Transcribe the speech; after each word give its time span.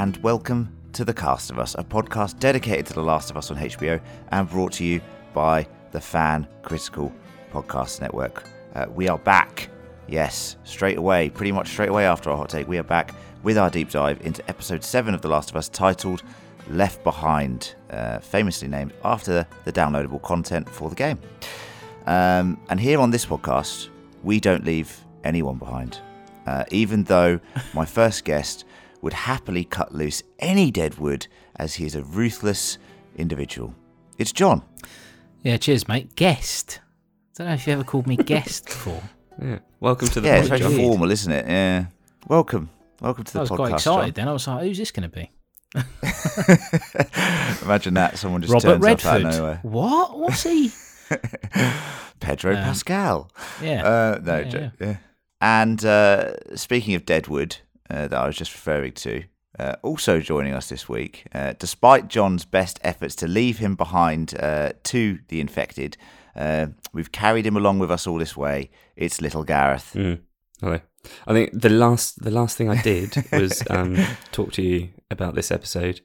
And 0.00 0.16
welcome 0.22 0.74
to 0.94 1.04
The 1.04 1.12
Cast 1.12 1.50
of 1.50 1.58
Us, 1.58 1.74
a 1.74 1.84
podcast 1.84 2.38
dedicated 2.38 2.86
to 2.86 2.94
The 2.94 3.02
Last 3.02 3.30
of 3.30 3.36
Us 3.36 3.50
on 3.50 3.58
HBO 3.58 4.00
and 4.30 4.48
brought 4.48 4.72
to 4.72 4.84
you 4.84 4.98
by 5.34 5.66
the 5.92 6.00
Fan 6.00 6.48
Critical 6.62 7.12
Podcast 7.52 8.00
Network. 8.00 8.44
Uh, 8.74 8.86
we 8.94 9.10
are 9.10 9.18
back, 9.18 9.68
yes, 10.08 10.56
straight 10.64 10.96
away, 10.96 11.28
pretty 11.28 11.52
much 11.52 11.68
straight 11.68 11.90
away 11.90 12.06
after 12.06 12.30
our 12.30 12.38
hot 12.38 12.48
take. 12.48 12.66
We 12.66 12.78
are 12.78 12.82
back 12.82 13.14
with 13.42 13.58
our 13.58 13.68
deep 13.68 13.90
dive 13.90 14.22
into 14.22 14.42
episode 14.48 14.82
7 14.82 15.12
of 15.12 15.20
The 15.20 15.28
Last 15.28 15.50
of 15.50 15.56
Us 15.56 15.68
titled 15.68 16.22
Left 16.70 17.04
Behind, 17.04 17.74
uh, 17.90 18.20
famously 18.20 18.68
named 18.68 18.94
after 19.04 19.46
the 19.66 19.72
downloadable 19.72 20.22
content 20.22 20.66
for 20.66 20.88
the 20.88 20.96
game. 20.96 21.18
Um, 22.06 22.58
and 22.70 22.80
here 22.80 23.00
on 23.00 23.10
this 23.10 23.26
podcast, 23.26 23.90
we 24.22 24.40
don't 24.40 24.64
leave 24.64 24.98
anyone 25.24 25.58
behind. 25.58 25.98
Uh, 26.46 26.64
even 26.70 27.04
though 27.04 27.38
my 27.74 27.84
first 27.84 28.24
guest 28.24 28.64
would 29.02 29.12
happily 29.12 29.64
cut 29.64 29.94
loose 29.94 30.22
any 30.38 30.70
dead 30.70 30.98
wood 30.98 31.26
as 31.56 31.74
he 31.74 31.86
is 31.86 31.94
a 31.94 32.02
ruthless 32.02 32.78
individual. 33.16 33.74
It's 34.18 34.32
John. 34.32 34.62
Yeah, 35.42 35.56
cheers, 35.56 35.88
mate. 35.88 36.14
Guest. 36.16 36.80
I 36.82 37.38
don't 37.38 37.46
know 37.48 37.54
if 37.54 37.66
you 37.66 37.72
ever 37.72 37.84
called 37.84 38.06
me 38.06 38.16
guest 38.16 38.66
before. 38.66 39.02
Yeah. 39.42 39.60
Welcome 39.78 40.08
to 40.08 40.20
the 40.20 40.28
Yeah, 40.28 40.40
it's 40.40 40.48
very 40.48 40.60
formal, 40.76 41.10
isn't 41.10 41.32
it? 41.32 41.46
Yeah. 41.46 41.86
Welcome. 42.28 42.68
Welcome 43.00 43.24
to 43.24 43.32
the 43.32 43.38
podcast. 43.38 43.38
I 43.38 43.40
was 43.40 43.50
podcast. 43.50 43.56
quite 43.56 43.72
excited 43.72 44.14
then. 44.16 44.28
I 44.28 44.32
was 44.34 44.46
like, 44.46 44.62
who's 44.64 44.76
this 44.76 44.90
going 44.90 45.08
to 45.08 45.16
be? 45.16 45.30
Imagine 47.62 47.94
that. 47.94 48.18
Someone 48.18 48.42
just 48.42 48.52
Robert 48.52 48.82
turns 48.82 48.84
up 49.04 49.06
out 49.06 49.22
Redford. 49.22 49.24
of 49.24 49.32
nowhere. 49.34 49.58
What? 49.62 50.18
What's 50.18 50.42
he? 50.42 50.70
Pedro 52.20 52.54
Um, 52.54 52.62
Pascal. 52.64 53.30
Yeah. 53.62 53.82
Uh, 53.86 54.20
no, 54.22 54.38
Yeah, 54.40 54.44
jo- 54.50 54.70
yeah. 54.78 54.96
And 55.40 55.82
uh, 55.86 56.54
speaking 56.54 56.94
of 56.94 57.06
Deadwood, 57.06 57.56
uh, 57.90 58.08
that 58.08 58.18
I 58.18 58.26
was 58.26 58.36
just 58.36 58.52
referring 58.54 58.92
to, 58.92 59.24
uh, 59.58 59.76
also 59.82 60.20
joining 60.20 60.54
us 60.54 60.68
this 60.68 60.88
week, 60.88 61.26
uh, 61.34 61.54
despite 61.58 62.08
John's 62.08 62.44
best 62.44 62.78
efforts 62.82 63.14
to 63.16 63.26
leave 63.28 63.58
him 63.58 63.74
behind 63.74 64.34
uh, 64.40 64.72
to 64.84 65.18
the 65.28 65.40
infected, 65.40 65.96
uh, 66.36 66.66
we've 66.92 67.10
carried 67.12 67.44
him 67.46 67.56
along 67.56 67.78
with 67.80 67.90
us 67.90 68.06
all 68.06 68.18
this 68.18 68.36
way. 68.36 68.70
It's 68.96 69.20
little 69.20 69.42
Gareth. 69.44 69.92
Mm. 69.94 70.20
Hello. 70.60 70.80
I 71.26 71.32
think 71.32 71.50
the 71.58 71.70
last 71.70 72.22
the 72.22 72.30
last 72.30 72.56
thing 72.58 72.68
I 72.68 72.80
did 72.82 73.14
was 73.32 73.62
um, 73.70 73.96
talk 74.32 74.52
to 74.52 74.62
you 74.62 74.90
about 75.10 75.34
this 75.34 75.50
episode. 75.50 76.00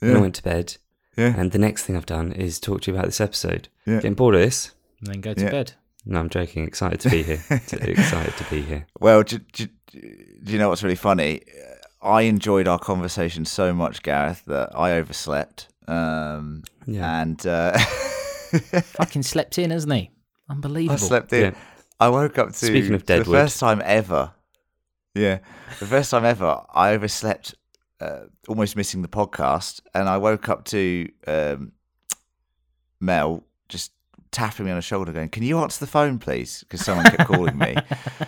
Then 0.00 0.16
I 0.16 0.20
went 0.20 0.34
to 0.36 0.42
bed, 0.42 0.76
Yeah. 1.16 1.34
and 1.36 1.52
the 1.52 1.58
next 1.58 1.84
thing 1.84 1.96
I've 1.96 2.06
done 2.06 2.32
is 2.32 2.58
talk 2.58 2.80
to 2.82 2.90
you 2.90 2.96
about 2.96 3.06
this 3.06 3.20
episode. 3.20 3.68
Yeah. 3.86 3.96
Getting 3.96 4.14
bored 4.14 4.34
of 4.34 4.40
this? 4.40 4.72
and 5.00 5.06
then 5.08 5.20
go 5.20 5.34
to 5.34 5.42
Yeah. 5.44 5.50
bed. 5.50 5.72
No, 6.10 6.20
I'm 6.20 6.30
joking. 6.30 6.66
Excited 6.66 7.00
to 7.00 7.10
be 7.10 7.22
here. 7.22 7.42
Excited 7.50 8.34
to 8.38 8.44
be 8.50 8.62
here. 8.62 8.86
Well, 8.98 9.22
do, 9.22 9.38
do, 9.38 9.66
do 9.92 10.52
you 10.52 10.58
know 10.58 10.70
what's 10.70 10.82
really 10.82 10.96
funny? 10.96 11.42
I 12.00 12.22
enjoyed 12.22 12.66
our 12.66 12.78
conversation 12.78 13.44
so 13.44 13.74
much, 13.74 14.02
Gareth, 14.02 14.42
that 14.46 14.70
I 14.74 14.92
overslept. 14.92 15.68
Um, 15.86 16.64
Yeah. 16.86 17.20
And 17.20 17.46
uh, 17.46 17.78
Fucking 18.48 19.22
slept 19.22 19.58
in, 19.58 19.70
hasn't 19.70 19.92
he? 19.92 20.10
Unbelievable. 20.48 20.94
I 20.94 20.96
slept 20.96 21.32
in. 21.34 21.52
Yeah. 21.52 21.58
I 22.00 22.08
woke 22.08 22.38
up 22.38 22.48
to 22.48 22.54
Speaking 22.54 22.94
of 22.94 23.02
for 23.02 23.18
the 23.18 23.24
first 23.24 23.60
time 23.60 23.82
ever. 23.84 24.32
Yeah, 25.14 25.38
the 25.80 25.86
first 25.86 26.10
time 26.12 26.24
ever, 26.24 26.62
I 26.72 26.92
overslept, 26.92 27.54
uh, 28.00 28.26
almost 28.46 28.76
missing 28.76 29.02
the 29.02 29.08
podcast, 29.08 29.80
and 29.92 30.08
I 30.08 30.16
woke 30.18 30.48
up 30.48 30.64
to 30.66 31.08
um, 31.26 31.72
Mel 33.00 33.42
just 33.68 33.92
tapping 34.30 34.66
me 34.66 34.72
on 34.72 34.78
the 34.78 34.82
shoulder, 34.82 35.12
going, 35.12 35.28
"Can 35.28 35.42
you 35.42 35.58
answer 35.58 35.80
the 35.80 35.90
phone, 35.90 36.18
please?" 36.18 36.60
Because 36.60 36.84
someone 36.84 37.04
kept 37.06 37.26
calling 37.26 37.56
me. 37.58 37.76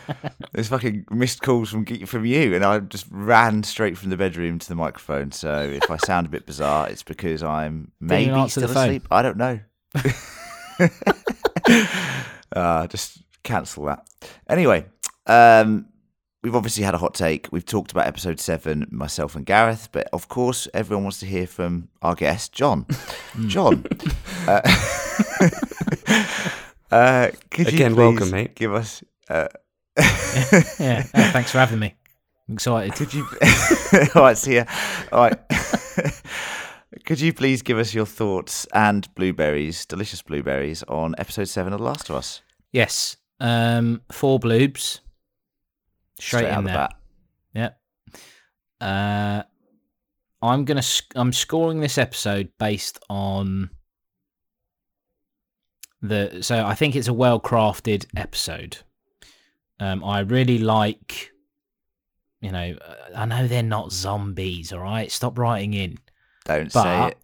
There's 0.53 0.69
fucking 0.69 1.07
missed 1.11 1.43
calls 1.43 1.71
from 1.71 1.85
from 1.85 2.25
you, 2.25 2.55
and 2.55 2.65
I 2.65 2.81
just 2.81 3.07
ran 3.11 3.63
straight 3.63 3.97
from 3.97 4.11
the 4.11 4.17
bedroom 4.17 4.59
to 4.59 4.69
the 4.69 4.75
microphone. 4.75 5.33
So 5.33 5.63
if 5.63 5.91
I 5.91 5.97
sound 5.99 6.27
a 6.27 6.31
bit 6.31 6.47
bizarre, 6.47 6.89
it's 6.89 7.03
because 7.03 7.43
I'm 7.43 7.93
maybe 8.01 8.49
still 8.49 8.71
asleep. 8.71 9.07
I 9.11 9.23
don't 9.23 9.37
know. 9.37 9.61
uh, 12.55 12.87
just 12.87 13.23
cancel 13.43 13.85
that. 13.87 14.07
Anyway, 14.49 14.87
um, 15.27 15.87
we've 16.43 16.55
obviously 16.55 16.85
had 16.85 16.95
a 16.95 16.99
hot 16.99 17.15
take. 17.15 17.49
We've 17.51 17.65
talked 17.65 17.93
about 17.93 18.07
episode 18.07 18.41
seven, 18.41 18.87
myself 18.91 19.35
and 19.35 19.45
Gareth, 19.45 19.89
but 19.93 20.09
of 20.13 20.29
course, 20.29 20.69
everyone 20.75 21.05
wants 21.05 21.21
to 21.21 21.27
hear 21.27 21.47
from 21.47 21.89
our 22.03 22.15
guest, 22.15 22.53
John. 22.53 22.87
Hmm. 23.31 23.47
John, 23.49 23.87
uh, 24.49 24.61
uh, 26.91 27.29
could 27.51 27.69
Again, 27.69 27.95
please 27.95 27.97
welcome, 27.97 28.31
mate. 28.31 28.55
Give 28.55 28.75
us. 28.75 29.03
Uh, 29.29 29.49
yeah. 30.79 31.05
Oh, 31.15 31.31
thanks 31.33 31.51
for 31.53 31.59
having 31.59 31.79
me. 31.79 31.95
I'm 32.49 32.55
excited. 32.55 32.95
Could 32.95 33.15
you? 33.15 33.27
All 34.15 34.23
right, 34.23 34.37
see 34.37 34.57
ya. 34.57 34.65
All 35.13 35.21
right. 35.21 35.39
Could 37.05 37.21
you 37.21 37.33
please 37.33 37.63
give 37.63 37.79
us 37.79 37.95
your 37.95 38.07
thoughts 38.07 38.67
and 38.75 39.13
blueberries, 39.15 39.87
delicious 39.87 40.23
blueberries, 40.23 40.83
on 40.85 41.15
episode 41.19 41.49
seven 41.49 41.73
of 41.73 41.79
The 41.79 41.85
Last 41.85 42.11
of 42.11 42.17
Us? 42.17 42.43
Yes. 42.73 43.17
Um, 43.39 44.03
four 44.11 44.39
bloobs. 44.41 45.01
Straight, 46.19 46.47
out 46.47 46.59
in 46.59 46.65
the 46.65 46.71
there. 46.71 46.77
bat. 46.77 46.95
Yep. 47.55 47.81
Uh, 48.81 49.43
I'm 50.43 50.65
gonna. 50.65 50.83
sc- 50.83 51.13
I'm 51.15 51.33
scoring 51.33 51.81
this 51.81 51.99
episode 51.99 52.51
based 52.59 52.99
on 53.09 53.71
the. 56.03 56.43
So 56.43 56.65
I 56.65 56.75
think 56.75 56.97
it's 56.97 57.09
a 57.09 57.13
well 57.13 57.41
crafted 57.41 58.07
episode. 58.17 58.79
Um, 59.79 60.05
I 60.05 60.21
really 60.21 60.59
like. 60.59 61.33
You 62.41 62.53
know, 62.53 62.75
uh, 62.81 62.95
I 63.17 63.27
know 63.27 63.47
they're 63.47 63.63
not 63.63 63.93
zombies. 63.93 64.73
All 64.73 64.81
right, 64.81 65.11
stop 65.13 65.39
writing 65.39 65.75
in. 65.75 65.99
Don't 66.47 66.73
say 66.73 67.09
it. 67.09 67.19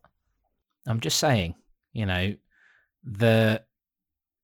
I'm 0.87 1.01
just 1.01 1.19
saying. 1.19 1.55
You 1.93 2.05
know, 2.07 2.35
the 3.03 3.63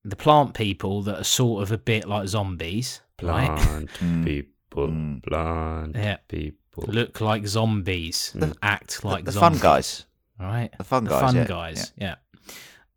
the 0.05 0.17
plant 0.17 0.55
people 0.55 1.03
that 1.03 1.19
are 1.21 1.25
sort 1.25 1.63
of 1.63 1.73
a 1.73 1.79
bit 1.79 2.09
like 2.09 2.27
zombies, 2.29 3.03
right? 3.23 3.47
Plant 3.59 3.91
Mm. 4.01 4.25
people. 4.25 4.89
Mm. 4.89 5.23
Plant 5.23 5.97
Yeah. 5.97 6.17
people. 6.29 6.85
look 6.89 7.21
like 7.21 7.47
zombies, 7.47 8.33
The- 8.35 8.57
act 8.63 9.05
like 9.05 9.27
the 9.27 9.33
fun 9.33 9.41
zombies, 9.55 9.61
guys. 9.63 10.07
right? 10.41 10.71
The 10.79 10.85
fun 10.85 11.05
the 11.05 11.11
guys. 11.11 11.21
fun 11.21 11.37
yeah. 11.37 11.45
guys, 11.45 11.93
yeah. 11.99 12.15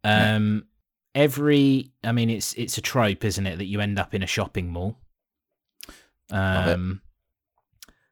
Yeah. 0.06 0.36
Um, 0.36 0.64
every, 1.16 1.92
I 2.04 2.12
mean, 2.12 2.30
it's 2.30 2.54
it's 2.54 2.78
a 2.78 2.82
trope, 2.82 3.24
isn't 3.24 3.48
it, 3.48 3.58
that 3.58 3.66
you 3.66 3.80
end 3.80 3.98
up 3.98 4.14
in 4.14 4.22
a 4.22 4.28
shopping 4.28 4.68
mall. 4.70 5.00
Um, 6.30 7.02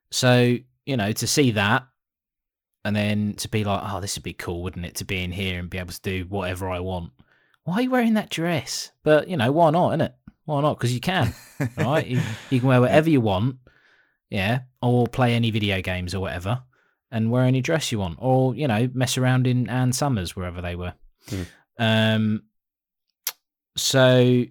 so 0.10 0.58
you 0.86 0.98
know, 0.98 1.12
to 1.12 1.28
see 1.28 1.52
that, 1.52 1.86
and 2.86 2.96
then 2.96 3.34
to 3.36 3.50
be 3.50 3.64
like, 3.64 3.82
oh, 3.84 4.00
this 4.00 4.16
would 4.16 4.24
be 4.24 4.34
cool, 4.34 4.64
wouldn't 4.64 4.86
it, 4.86 4.96
to 4.96 5.06
be 5.06 5.24
in 5.24 5.32
here 5.32 5.60
and 5.60 5.70
be 5.70 5.78
able 5.78 5.94
to 5.94 6.02
do 6.02 6.26
whatever 6.30 6.70
I 6.70 6.80
want. 6.80 7.12
Why 7.66 7.76
are 7.76 7.82
you 7.82 7.92
wearing 7.92 8.16
that 8.16 8.30
dress? 8.30 8.92
But 9.04 9.28
you 9.28 9.38
know, 9.38 9.52
why 9.52 9.70
not, 9.70 10.00
innit? 10.00 10.14
Why 10.46 10.62
not? 10.62 10.78
Because 10.78 10.94
you 10.94 11.00
can, 11.00 11.34
right? 11.78 12.06
you, 12.06 12.22
you 12.50 12.60
can 12.60 12.68
wear 12.68 12.82
whatever 12.82 13.10
you 13.10 13.22
want, 13.22 13.58
yeah, 14.30 14.62
or 14.82 15.08
play 15.08 15.34
any 15.34 15.52
video 15.52 15.82
games 15.82 16.16
or 16.16 16.20
whatever, 16.20 16.64
and 17.12 17.32
wear 17.32 17.44
any 17.44 17.62
dress 17.62 17.92
you 17.92 18.00
want, 18.00 18.18
or 18.20 18.56
you 18.56 18.68
know, 18.68 18.90
mess 18.94 19.18
around 19.18 19.48
in 19.48 19.70
Ann 19.70 19.94
Summers 19.94 20.36
wherever 20.36 20.62
they 20.62 20.76
were. 20.76 20.94
Hmm. 21.30 21.44
Um, 21.80 22.44
so, 23.76 24.44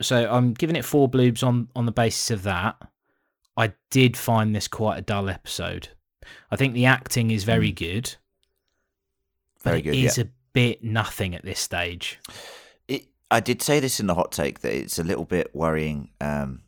so 0.00 0.30
I'm 0.30 0.52
giving 0.54 0.76
it 0.76 0.84
four 0.84 1.10
bloobs 1.10 1.42
on 1.46 1.68
on 1.74 1.86
the 1.86 1.92
basis 1.92 2.30
of 2.30 2.42
that. 2.44 2.76
I 3.56 3.72
did 3.90 4.16
find 4.16 4.54
this 4.54 4.68
quite 4.68 4.98
a 4.98 5.02
dull 5.02 5.28
episode. 5.28 5.88
I 6.50 6.56
think 6.56 6.74
the 6.74 6.86
acting 6.86 7.30
is 7.30 7.44
very 7.44 7.70
Hmm. 7.70 7.74
good, 7.76 8.14
Very 9.62 9.78
but 9.78 9.84
good, 9.84 9.94
it 9.94 10.04
is 10.04 10.18
yeah. 10.18 10.24
a 10.24 10.28
bit 10.52 10.82
nothing 10.84 11.34
at 11.34 11.44
this 11.44 11.60
stage. 11.60 12.18
It, 12.88 13.06
I 13.30 13.40
did 13.40 13.60
say 13.62 13.80
this 13.80 14.00
in 14.00 14.06
the 14.06 14.14
hot 14.14 14.32
take 14.32 14.60
that 14.60 14.72
it's 14.74 14.98
a 14.98 15.04
little 15.04 15.24
bit 15.24 15.54
worrying 15.54 16.10
um, 16.20 16.62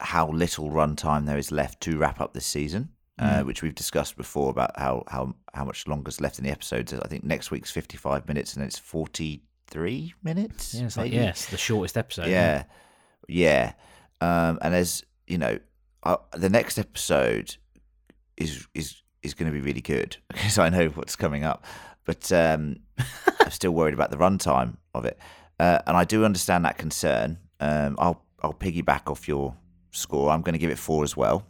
how 0.00 0.28
little 0.30 0.70
runtime 0.70 1.26
there 1.26 1.38
is 1.38 1.50
left 1.52 1.80
to 1.82 1.96
wrap 1.98 2.20
up 2.20 2.34
this 2.34 2.46
season, 2.46 2.90
uh, 3.18 3.40
Mm. 3.40 3.46
which 3.46 3.62
we've 3.62 3.74
discussed 3.74 4.16
before 4.16 4.50
about 4.50 4.72
how, 4.78 5.04
how, 5.08 5.34
how 5.52 5.64
much 5.64 5.86
longer 5.86 6.08
is 6.08 6.20
left 6.20 6.38
in 6.38 6.44
the 6.44 6.50
episodes. 6.50 6.92
I 6.92 7.06
think 7.08 7.24
next 7.24 7.50
week's 7.50 7.70
55 7.70 8.26
minutes 8.28 8.54
and 8.54 8.64
it's 8.64 8.78
43 9.68 10.14
minutes. 10.22 10.74
Yeah, 10.74 10.88
like 10.96 11.12
yes, 11.12 11.46
the 11.46 11.56
shortest 11.56 11.96
episode. 11.96 12.28
Yeah, 12.28 12.64
yeah. 13.28 13.72
Um, 14.20 14.58
and 14.62 14.74
as 14.74 15.04
you 15.26 15.38
know 15.38 15.58
uh, 16.04 16.16
the 16.32 16.50
next 16.50 16.78
episode 16.78 17.56
is 18.36 18.66
is 18.74 19.02
is 19.22 19.34
going 19.34 19.50
to 19.50 19.52
be 19.52 19.64
really 19.64 19.80
good 19.80 20.16
because 20.28 20.58
I 20.58 20.68
know 20.68 20.88
what's 20.88 21.16
coming 21.16 21.44
up, 21.44 21.64
but 22.04 22.30
um, 22.32 22.76
I'm 23.40 23.50
still 23.50 23.72
worried 23.72 23.94
about 23.94 24.10
the 24.10 24.16
runtime 24.16 24.76
of 24.94 25.04
it, 25.04 25.18
uh, 25.58 25.80
and 25.86 25.96
I 25.96 26.04
do 26.04 26.24
understand 26.24 26.64
that 26.64 26.78
concern. 26.78 27.38
Um, 27.60 27.96
I'll 27.98 28.22
I'll 28.42 28.54
piggyback 28.54 29.10
off 29.10 29.26
your 29.28 29.56
score. 29.90 30.30
I'm 30.30 30.42
going 30.42 30.54
to 30.54 30.58
give 30.58 30.70
it 30.70 30.78
four 30.78 31.04
as 31.04 31.16
well, 31.16 31.46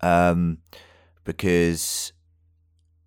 um, 0.00 0.58
because 1.24 2.12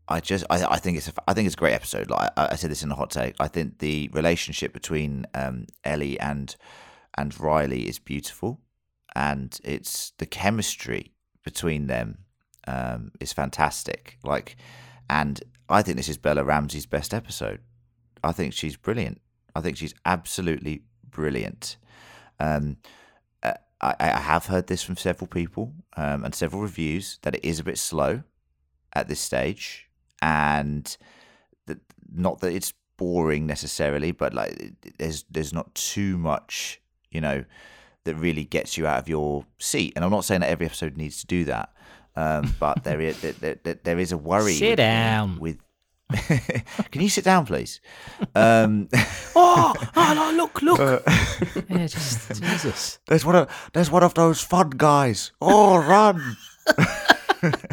I 0.10 0.20
just 0.20 0.46
I, 0.50 0.64
I 0.64 0.78
think 0.78 0.98
it's 0.98 1.08
a 1.08 1.14
I 1.28 1.34
think 1.34 1.46
it's 1.46 1.56
a 1.56 1.60
great 1.60 1.74
episode. 1.74 2.10
Like 2.10 2.32
I, 2.38 2.50
I 2.52 2.56
said 2.56 2.72
this 2.72 2.84
in 2.84 2.90
the 2.90 2.96
hot 2.96 3.10
take. 3.10 3.36
I 3.40 3.48
think 3.48 3.80
the 3.80 4.10
relationship 4.14 4.74
between 4.74 5.26
um, 5.34 5.68
Ellie 5.84 6.20
and 6.20 6.56
and 7.18 7.38
Riley 7.40 7.88
is 7.88 8.00
beautiful, 8.00 8.62
and 9.16 9.60
it's 9.64 10.12
the 10.18 10.26
chemistry 10.26 11.14
between 11.44 11.88
them 11.88 12.20
um, 12.68 13.12
is 13.20 13.34
fantastic. 13.34 14.18
Like, 14.24 14.56
and 15.10 15.42
I 15.70 15.82
think 15.82 15.98
this 15.98 16.10
is 16.10 16.18
Bella 16.18 16.44
Ramsey's 16.44 16.86
best 16.86 17.14
episode. 17.14 17.60
I 18.24 18.32
think 18.32 18.54
she's 18.54 18.78
brilliant. 18.78 19.22
I 19.56 19.62
think 19.62 19.78
she's 19.78 19.96
absolutely 20.06 20.84
brilliant. 21.10 21.78
Um, 22.40 22.78
uh, 23.44 23.54
I, 23.82 23.96
I 24.00 24.20
have 24.20 24.46
heard 24.46 24.68
this 24.68 24.84
from 24.84 24.98
several 24.98 25.28
people 25.28 25.74
um, 25.96 26.24
and 26.24 26.36
several 26.36 26.62
reviews 26.62 27.20
that 27.24 27.36
it 27.36 27.44
is 27.44 27.60
a 27.60 27.64
bit 27.64 27.78
slow 27.78 28.24
at 28.94 29.08
this 29.08 29.20
stage, 29.20 29.87
and 30.22 30.98
that 31.68 31.80
not 32.14 32.40
that 32.42 32.54
it's 32.54 32.74
boring 32.98 33.46
necessarily, 33.46 34.12
but 34.12 34.34
like 34.34 34.74
there's 34.98 35.24
there's 35.30 35.54
not 35.54 35.74
too 35.76 36.18
much, 36.18 36.82
you 37.12 37.22
know, 37.22 37.46
that 38.06 38.16
really 38.16 38.44
gets 38.46 38.78
you 38.78 38.88
out 38.88 39.00
of 39.00 39.08
your 39.10 39.46
seat. 39.60 39.94
And 39.96 40.04
I'm 40.04 40.12
not 40.12 40.26
saying 40.26 40.42
that 40.42 40.50
every 40.50 40.66
episode 40.66 40.98
needs 40.98 41.20
to 41.22 41.28
do 41.28 41.46
that, 41.46 41.74
um, 42.16 42.56
but 42.60 42.84
there 42.84 43.00
is 43.02 43.22
there, 43.22 43.56
there, 43.64 43.80
there 43.84 44.00
is 44.00 44.12
a 44.12 44.18
worry. 44.18 44.54
Sit 44.54 44.70
with, 44.72 44.78
down. 44.78 45.40
With 45.40 45.58
can 46.92 47.02
you 47.02 47.10
sit 47.10 47.26
down, 47.26 47.46
please? 47.46 47.82
Um, 48.34 48.88
oh, 49.36 49.74
oh 49.96 50.14
no, 50.16 50.38
look, 50.38 50.62
look. 50.62 50.80
yeah, 51.70 51.86
just 51.88 52.42
Jesus. 52.42 53.00
there's 53.08 53.26
one 53.26 53.36
of 53.36 53.70
there's 53.74 53.92
one 53.92 54.04
of 54.04 54.14
those 54.14 54.40
fun 54.42 54.70
guys. 54.70 55.34
Oh, 55.42 55.78
run! 55.78 56.38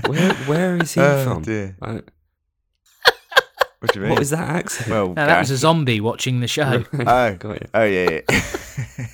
Where 0.07 0.35
where 0.47 0.77
is 0.83 0.95
he 0.95 1.01
Oh, 1.01 1.25
from? 1.25 1.43
dear. 1.43 1.77
I- 1.81 2.03
What 3.85 3.93
do 3.93 4.01
you 4.03 4.09
what 4.09 4.23
is 4.23 4.31
that 4.31 4.49
accent? 4.49 4.89
Well, 4.91 5.09
No, 5.09 5.15
that 5.27 5.39
was 5.41 5.51
a 5.51 5.57
zombie 5.57 6.01
watching 6.01 6.41
the 6.41 6.49
show. 6.49 6.85
Oh, 6.95 7.35
Got 7.35 7.61
you. 7.61 7.69
oh 7.75 7.85
yeah. 7.85 8.11
yeah. 8.11 8.21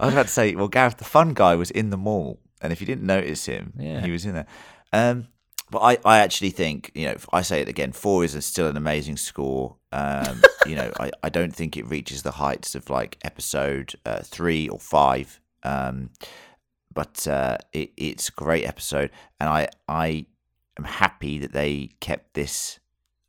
I 0.00 0.06
was 0.06 0.12
about 0.14 0.26
to 0.26 0.32
say, 0.32 0.54
well, 0.54 0.68
Gareth, 0.68 0.98
the 0.98 1.04
fun 1.04 1.34
guy, 1.34 1.54
was 1.54 1.70
in 1.70 1.90
the 1.90 1.96
mall, 1.96 2.38
and 2.60 2.72
if 2.72 2.80
you 2.80 2.86
didn't 2.86 3.04
notice 3.06 3.46
him, 3.46 3.72
Yeah. 3.78 4.00
he 4.02 4.10
was 4.10 4.24
in 4.26 4.34
there. 4.34 4.46
Um, 4.92 5.28
but 5.70 5.78
I, 5.80 5.98
I 6.04 6.18
actually 6.18 6.50
think, 6.50 6.90
you 6.94 7.06
know, 7.06 7.16
I 7.32 7.42
say 7.42 7.60
it 7.60 7.68
again, 7.68 7.92
four 7.92 8.24
is 8.24 8.34
a, 8.34 8.42
still 8.42 8.68
an 8.68 8.76
amazing 8.76 9.16
score. 9.16 9.76
Um, 9.92 10.42
you 10.66 10.74
know, 10.76 10.92
I, 11.00 11.10
I 11.22 11.28
don't 11.30 11.54
think 11.54 11.76
it 11.76 11.86
reaches 11.88 12.22
the 12.22 12.32
heights 12.32 12.74
of 12.74 12.90
like 12.90 13.18
episode 13.24 13.94
uh, 14.04 14.20
three 14.22 14.68
or 14.68 14.78
five. 14.78 15.40
Um, 15.62 16.10
but 16.92 17.26
uh, 17.26 17.58
it, 17.72 17.92
it's 17.96 18.28
a 18.28 18.32
great 18.32 18.64
episode, 18.66 19.10
and 19.40 19.48
I 19.48 19.68
I 19.88 20.26
am 20.78 20.84
happy 20.84 21.38
that 21.38 21.52
they 21.52 21.90
kept 22.00 22.34
this 22.34 22.78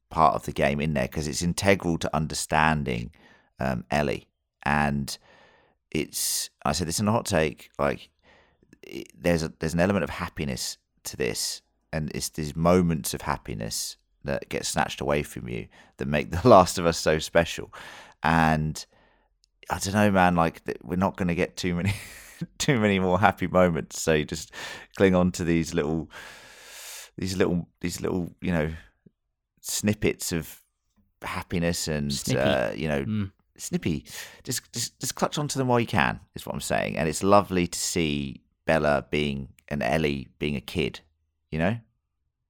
part 0.10 0.36
of 0.36 0.46
the 0.46 0.52
game 0.52 0.80
in 0.80 0.94
there 0.94 1.08
because 1.08 1.28
it's 1.28 1.42
integral 1.42 1.98
to 2.00 2.16
understanding 2.16 3.12
um, 3.60 3.86
Ellie, 3.92 4.28
and 4.64 5.18
it's 5.92 6.50
I 6.66 6.74
said 6.74 6.88
this 6.88 7.00
in 7.00 7.08
a 7.08 7.12
hot 7.12 7.26
take 7.26 7.70
like 7.80 8.10
it, 8.84 9.08
there's 9.18 9.44
a 9.44 9.54
there's 9.60 9.74
an 9.74 9.80
element 9.80 10.04
of 10.04 10.10
happiness 10.10 10.78
to 11.06 11.18
this, 11.18 11.62
and 11.94 12.12
it's 12.14 12.30
these 12.30 12.56
moments 12.56 13.14
of 13.14 13.22
happiness 13.22 13.98
that 14.24 14.50
get 14.50 14.66
snatched 14.66 15.02
away 15.02 15.24
from 15.24 15.48
you 15.48 15.68
that 15.98 16.08
make 16.08 16.32
The 16.42 16.48
Last 16.48 16.78
of 16.78 16.86
Us 16.86 16.98
so 16.98 17.20
special, 17.20 17.74
and 18.24 18.86
I 19.70 19.80
don't 19.80 19.94
know, 19.94 20.12
man. 20.12 20.36
Like 20.36 20.62
we're 20.84 20.96
not 20.96 21.18
going 21.18 21.28
to 21.28 21.36
get 21.36 21.58
too 21.58 21.76
many, 21.76 21.94
too 22.58 22.80
many 22.80 23.00
more 23.00 23.20
happy 23.20 23.48
moments. 23.48 24.02
So 24.02 24.24
just 24.24 24.52
cling 24.98 25.16
on 25.16 25.32
to 25.34 25.44
these 25.44 25.74
little, 25.74 26.10
these 27.18 27.36
little, 27.38 27.68
these 27.82 28.02
little, 28.02 28.34
you 28.42 28.52
know, 28.52 28.72
snippets 29.68 30.32
of 30.32 30.62
happiness 31.22 31.88
and 31.88 32.12
uh, 32.36 32.72
you 32.76 32.88
know, 32.88 33.04
Mm. 33.04 33.32
snippy. 33.58 34.06
Just, 34.44 34.72
just, 34.72 35.00
just 35.00 35.16
clutch 35.16 35.38
onto 35.38 35.58
them 35.58 35.68
while 35.68 35.80
you 35.80 35.88
can. 35.88 36.20
Is 36.36 36.46
what 36.46 36.54
I'm 36.54 36.62
saying. 36.62 36.98
And 36.98 37.10
it's 37.10 37.24
lovely 37.24 37.68
to 37.68 37.80
see 37.80 38.42
Bella 38.66 39.06
being 39.10 39.50
and 39.68 39.82
Ellie 39.82 40.28
being 40.40 40.56
a 40.56 40.62
kid. 40.62 41.00
You 41.52 41.60
know. 41.60 41.78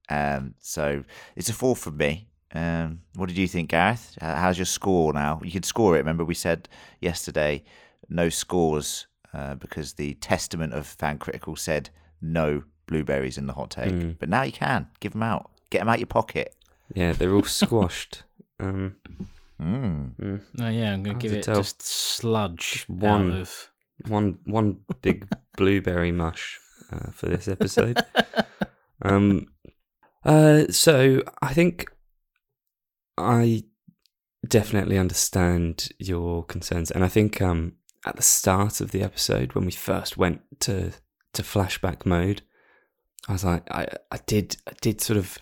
Um. 0.10 0.56
So 0.60 1.04
it's 1.36 1.50
a 1.50 1.54
four 1.54 1.76
from 1.76 1.98
me. 1.98 2.28
Um, 2.54 3.02
what 3.16 3.28
did 3.28 3.38
you 3.38 3.48
think, 3.48 3.70
Gareth? 3.70 4.18
How's 4.22 4.58
your 4.58 4.66
score 4.66 5.12
now? 5.14 5.42
You 5.44 5.52
could 5.52 5.66
score 5.66 5.96
it. 5.96 6.00
Remember, 6.00 6.24
we 6.24 6.36
said 6.36 6.70
yesterday 7.02 7.64
no 8.08 8.30
scores 8.30 9.08
uh, 9.34 9.56
because 9.56 9.94
the 9.94 10.14
testament 10.16 10.74
of 10.74 10.86
fan 10.88 11.18
critical 11.18 11.56
said 11.58 11.90
no 12.22 12.64
blueberries 12.88 13.38
in 13.38 13.48
the 13.48 13.54
hot 13.54 13.72
take. 13.72 13.92
Mm. 13.92 14.16
But 14.20 14.30
now 14.30 14.44
you 14.44 14.54
can 14.54 14.88
give 15.02 15.12
them 15.14 15.24
out. 15.24 15.52
Get 15.70 15.80
them 15.80 15.90
out 15.90 16.00
your 16.00 16.08
pocket. 16.08 16.56
Yeah, 16.94 17.14
they're 17.14 17.34
all 17.34 17.44
squashed. 17.44 18.24
Um, 18.60 18.96
Mm. 19.62 20.16
mm. 20.16 20.42
Oh 20.62 20.70
yeah, 20.70 20.94
I'm 20.94 21.04
gonna 21.04 21.14
Hard 21.16 21.22
give 21.22 21.32
to 21.34 21.38
it 21.40 21.44
tell. 21.44 21.56
just 21.58 21.82
sludge 21.82 22.86
one. 22.88 23.32
out 23.34 23.40
of. 23.40 23.70
one 24.08 24.40
one 24.46 24.80
big 25.02 25.28
blueberry 25.58 26.12
mush 26.14 26.58
uh, 26.92 27.12
for 27.12 27.28
this 27.28 27.48
episode. 27.50 27.98
um, 29.02 29.48
uh, 30.24 30.66
so 30.70 31.22
I 31.42 31.54
think 31.54 31.92
I 33.18 33.64
definitely 34.48 34.98
understand 34.98 35.90
your 36.00 36.44
concerns, 36.46 36.92
and 36.92 37.04
I 37.04 37.08
think 37.10 37.42
um, 37.42 37.74
at 38.06 38.16
the 38.18 38.24
start 38.24 38.82
of 38.82 38.92
the 38.92 39.02
episode 39.04 39.54
when 39.54 39.66
we 39.66 39.72
first 39.72 40.18
went 40.18 40.42
to 40.62 40.92
to 41.34 41.44
flashback 41.44 42.06
mode, 42.06 42.42
I 43.28 43.34
was 43.34 43.44
like, 43.44 43.70
I 43.72 43.88
I 44.12 44.18
did 44.26 44.58
I 44.68 44.72
did 44.82 45.02
sort 45.02 45.18
of 45.18 45.40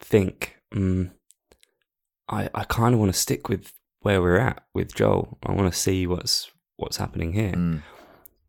think, 0.00 0.56
mm, 0.72 1.10
I 2.28 2.48
I 2.54 2.64
kind 2.64 2.94
of 2.94 3.00
want 3.00 3.12
to 3.12 3.18
stick 3.18 3.48
with 3.48 3.72
where 4.00 4.20
we're 4.20 4.38
at 4.38 4.64
with 4.74 4.94
Joel. 4.94 5.38
I 5.44 5.52
want 5.52 5.72
to 5.72 5.78
see 5.78 6.06
what's 6.06 6.50
what's 6.76 6.96
happening 6.96 7.32
here. 7.32 7.52
Mm. 7.52 7.82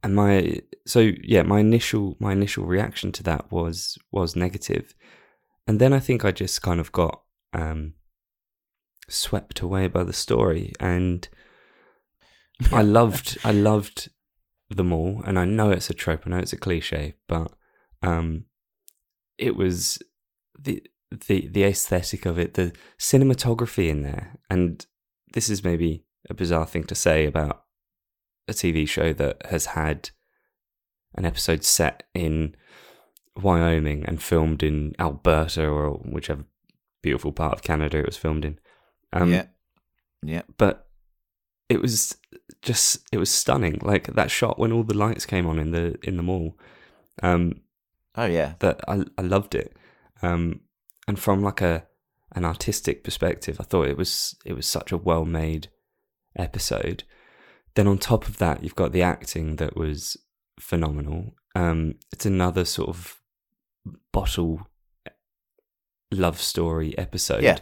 and 0.01 0.15
my 0.15 0.59
so 0.85 1.11
yeah 1.23 1.43
my 1.43 1.59
initial 1.59 2.17
my 2.19 2.31
initial 2.33 2.65
reaction 2.65 3.11
to 3.13 3.23
that 3.23 3.51
was 3.51 3.97
was 4.11 4.35
negative. 4.35 4.93
And 5.67 5.79
then 5.79 5.93
i 5.93 5.99
think 5.99 6.25
i 6.25 6.31
just 6.31 6.61
kind 6.61 6.79
of 6.79 6.91
got 6.91 7.21
um 7.53 7.93
swept 9.07 9.61
away 9.61 9.87
by 9.87 10.03
the 10.03 10.13
story. 10.13 10.73
And 10.79 11.27
i 12.71 12.81
loved 12.97 13.37
i 13.43 13.51
loved 13.51 14.09
them 14.69 14.91
all. 14.91 15.21
And 15.25 15.37
i 15.37 15.45
know 15.45 15.71
it's 15.71 15.89
a 15.89 15.93
trope 15.93 16.23
i 16.25 16.29
know 16.29 16.39
it's 16.39 16.53
a 16.53 16.57
cliche 16.57 17.15
but 17.27 17.51
um 18.01 18.45
it 19.37 19.55
was 19.55 19.99
the 20.59 20.83
the 21.27 21.47
the 21.47 21.63
aesthetic 21.63 22.25
of 22.25 22.39
it 22.39 22.55
the 22.55 22.71
cinematography 22.97 23.89
in 23.89 24.01
there 24.01 24.37
and 24.49 24.85
this 25.33 25.49
is 25.49 25.63
maybe 25.63 26.03
a 26.29 26.33
bizarre 26.33 26.65
thing 26.65 26.83
to 26.85 26.95
say 26.95 27.25
about 27.25 27.63
a 28.47 28.53
TV 28.53 28.87
show 28.87 29.13
that 29.13 29.45
has 29.47 29.67
had 29.67 30.09
an 31.15 31.25
episode 31.25 31.63
set 31.63 32.03
in 32.13 32.55
Wyoming 33.41 34.05
and 34.05 34.21
filmed 34.21 34.63
in 34.63 34.93
Alberta 34.99 35.67
or 35.67 35.91
whichever 35.91 36.45
beautiful 37.01 37.31
part 37.31 37.53
of 37.53 37.63
Canada 37.63 37.97
it 37.99 38.05
was 38.05 38.17
filmed 38.17 38.45
in. 38.45 38.59
Um, 39.11 39.31
yeah. 39.31 39.45
Yeah. 40.23 40.41
But 40.57 40.87
it 41.69 41.81
was 41.81 42.17
just 42.61 42.99
it 43.11 43.17
was 43.17 43.31
stunning. 43.31 43.79
Like 43.81 44.13
that 44.13 44.31
shot 44.31 44.59
when 44.59 44.71
all 44.71 44.83
the 44.83 44.97
lights 44.97 45.25
came 45.25 45.47
on 45.47 45.59
in 45.59 45.71
the 45.71 45.97
in 46.03 46.17
the 46.17 46.23
mall. 46.23 46.57
Um, 47.21 47.61
Oh 48.15 48.25
yeah. 48.25 48.53
that 48.59 48.81
I 48.87 49.03
I 49.17 49.21
loved 49.21 49.55
it. 49.55 49.75
Um, 50.21 50.61
and 51.07 51.19
from 51.19 51.41
like 51.43 51.61
a 51.61 51.85
an 52.35 52.45
artistic 52.45 53.03
perspective, 53.03 53.57
I 53.59 53.63
thought 53.63 53.87
it 53.87 53.97
was 53.97 54.35
it 54.45 54.53
was 54.53 54.65
such 54.65 54.91
a 54.91 54.97
well 54.97 55.25
made 55.25 55.67
episode. 56.35 57.03
Then 57.75 57.87
on 57.87 57.97
top 57.97 58.27
of 58.27 58.37
that, 58.37 58.63
you've 58.63 58.75
got 58.75 58.91
the 58.91 59.01
acting 59.01 59.55
that 59.57 59.75
was 59.75 60.17
phenomenal. 60.59 61.35
Um, 61.55 61.95
it's 62.11 62.25
another 62.25 62.65
sort 62.65 62.89
of 62.89 63.21
bottle 64.11 64.67
love 66.11 66.39
story 66.39 66.97
episode. 66.97 67.43
Yeah. 67.43 67.59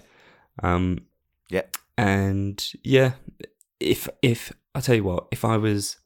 Um, 0.63 1.05
Yeah. 1.49 1.63
and 1.97 2.65
yeah, 2.83 3.13
if 3.79 4.07
if 4.21 4.51
I 4.75 4.79
tell 4.81 4.95
you 4.95 5.03
what, 5.03 5.27
if 5.31 5.43
I 5.45 5.57
was, 5.57 5.97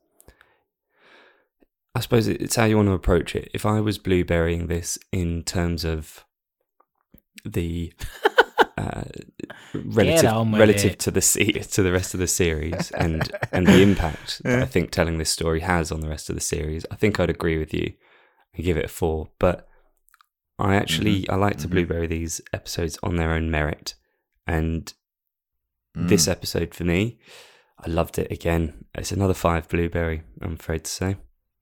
I 1.93 1.99
suppose 2.01 2.27
it's 2.27 2.55
how 2.55 2.65
you 2.65 2.75
want 2.77 2.89
to 2.89 2.93
approach 2.93 3.35
it. 3.35 3.49
If 3.53 3.65
I 3.65 3.79
was 3.79 3.97
blueberrying 3.97 4.67
this 4.67 4.97
in 5.11 5.43
terms 5.43 5.85
of 5.85 6.24
the 7.45 7.93
uh, 8.77 9.03
relative 9.73 10.53
relative 10.53 10.91
it. 10.93 10.99
to 10.99 11.11
the 11.11 11.21
se- 11.21 11.51
to 11.71 11.83
the 11.83 11.91
rest 11.91 12.13
of 12.13 12.19
the 12.19 12.27
series 12.27 12.91
and 13.03 13.31
and 13.51 13.67
the 13.67 13.81
impact 13.81 14.41
that 14.43 14.61
I 14.63 14.65
think 14.65 14.91
telling 14.91 15.17
this 15.17 15.29
story 15.29 15.61
has 15.61 15.91
on 15.91 16.01
the 16.01 16.09
rest 16.09 16.29
of 16.29 16.35
the 16.35 16.41
series, 16.41 16.85
I 16.91 16.95
think 16.95 17.19
I'd 17.19 17.29
agree 17.29 17.57
with 17.57 17.73
you 17.73 17.93
and 18.53 18.63
give 18.65 18.77
it 18.77 18.85
a 18.85 18.89
four. 18.89 19.29
But 19.39 19.67
I 20.57 20.75
actually 20.75 21.27
I 21.29 21.35
like 21.35 21.57
to 21.57 21.67
Mhm. 21.67 21.71
blueberry 21.71 22.07
these 22.07 22.41
episodes 22.53 22.97
on 23.03 23.15
their 23.17 23.31
own 23.31 23.49
merit, 23.51 23.95
and 24.47 24.91
Mm. 25.97 26.09
this 26.09 26.27
episode 26.27 26.75
for 26.75 26.83
me, 26.83 27.17
I 27.79 27.89
loved 27.89 28.19
it 28.19 28.29
again. 28.29 28.83
It's 28.93 29.13
another 29.13 29.33
five 29.33 29.69
blueberry. 29.69 30.23
I'm 30.41 30.53
afraid 30.55 30.83
to 30.83 30.91
say. 30.91 31.15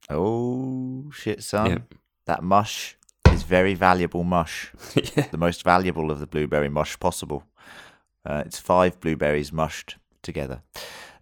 Oh 0.10 1.12
shit, 1.12 1.44
son! 1.44 1.70
Yeah. 1.70 1.78
That 2.25 2.42
mush 2.44 2.98
is 3.34 3.44
very 3.44 3.74
valuable 3.74 4.24
mush. 4.24 4.72
yeah. 4.96 5.28
the 5.32 5.38
most 5.38 5.63
valuable 5.63 6.12
of 6.12 6.20
the 6.20 6.28
blueberry 6.28 6.70
mush 6.70 7.00
possible. 7.00 7.44
Uh, 8.25 8.44
it's 8.46 8.60
five 8.60 9.00
blueberries 9.00 9.52
mushed 9.52 9.98
together. 10.22 10.62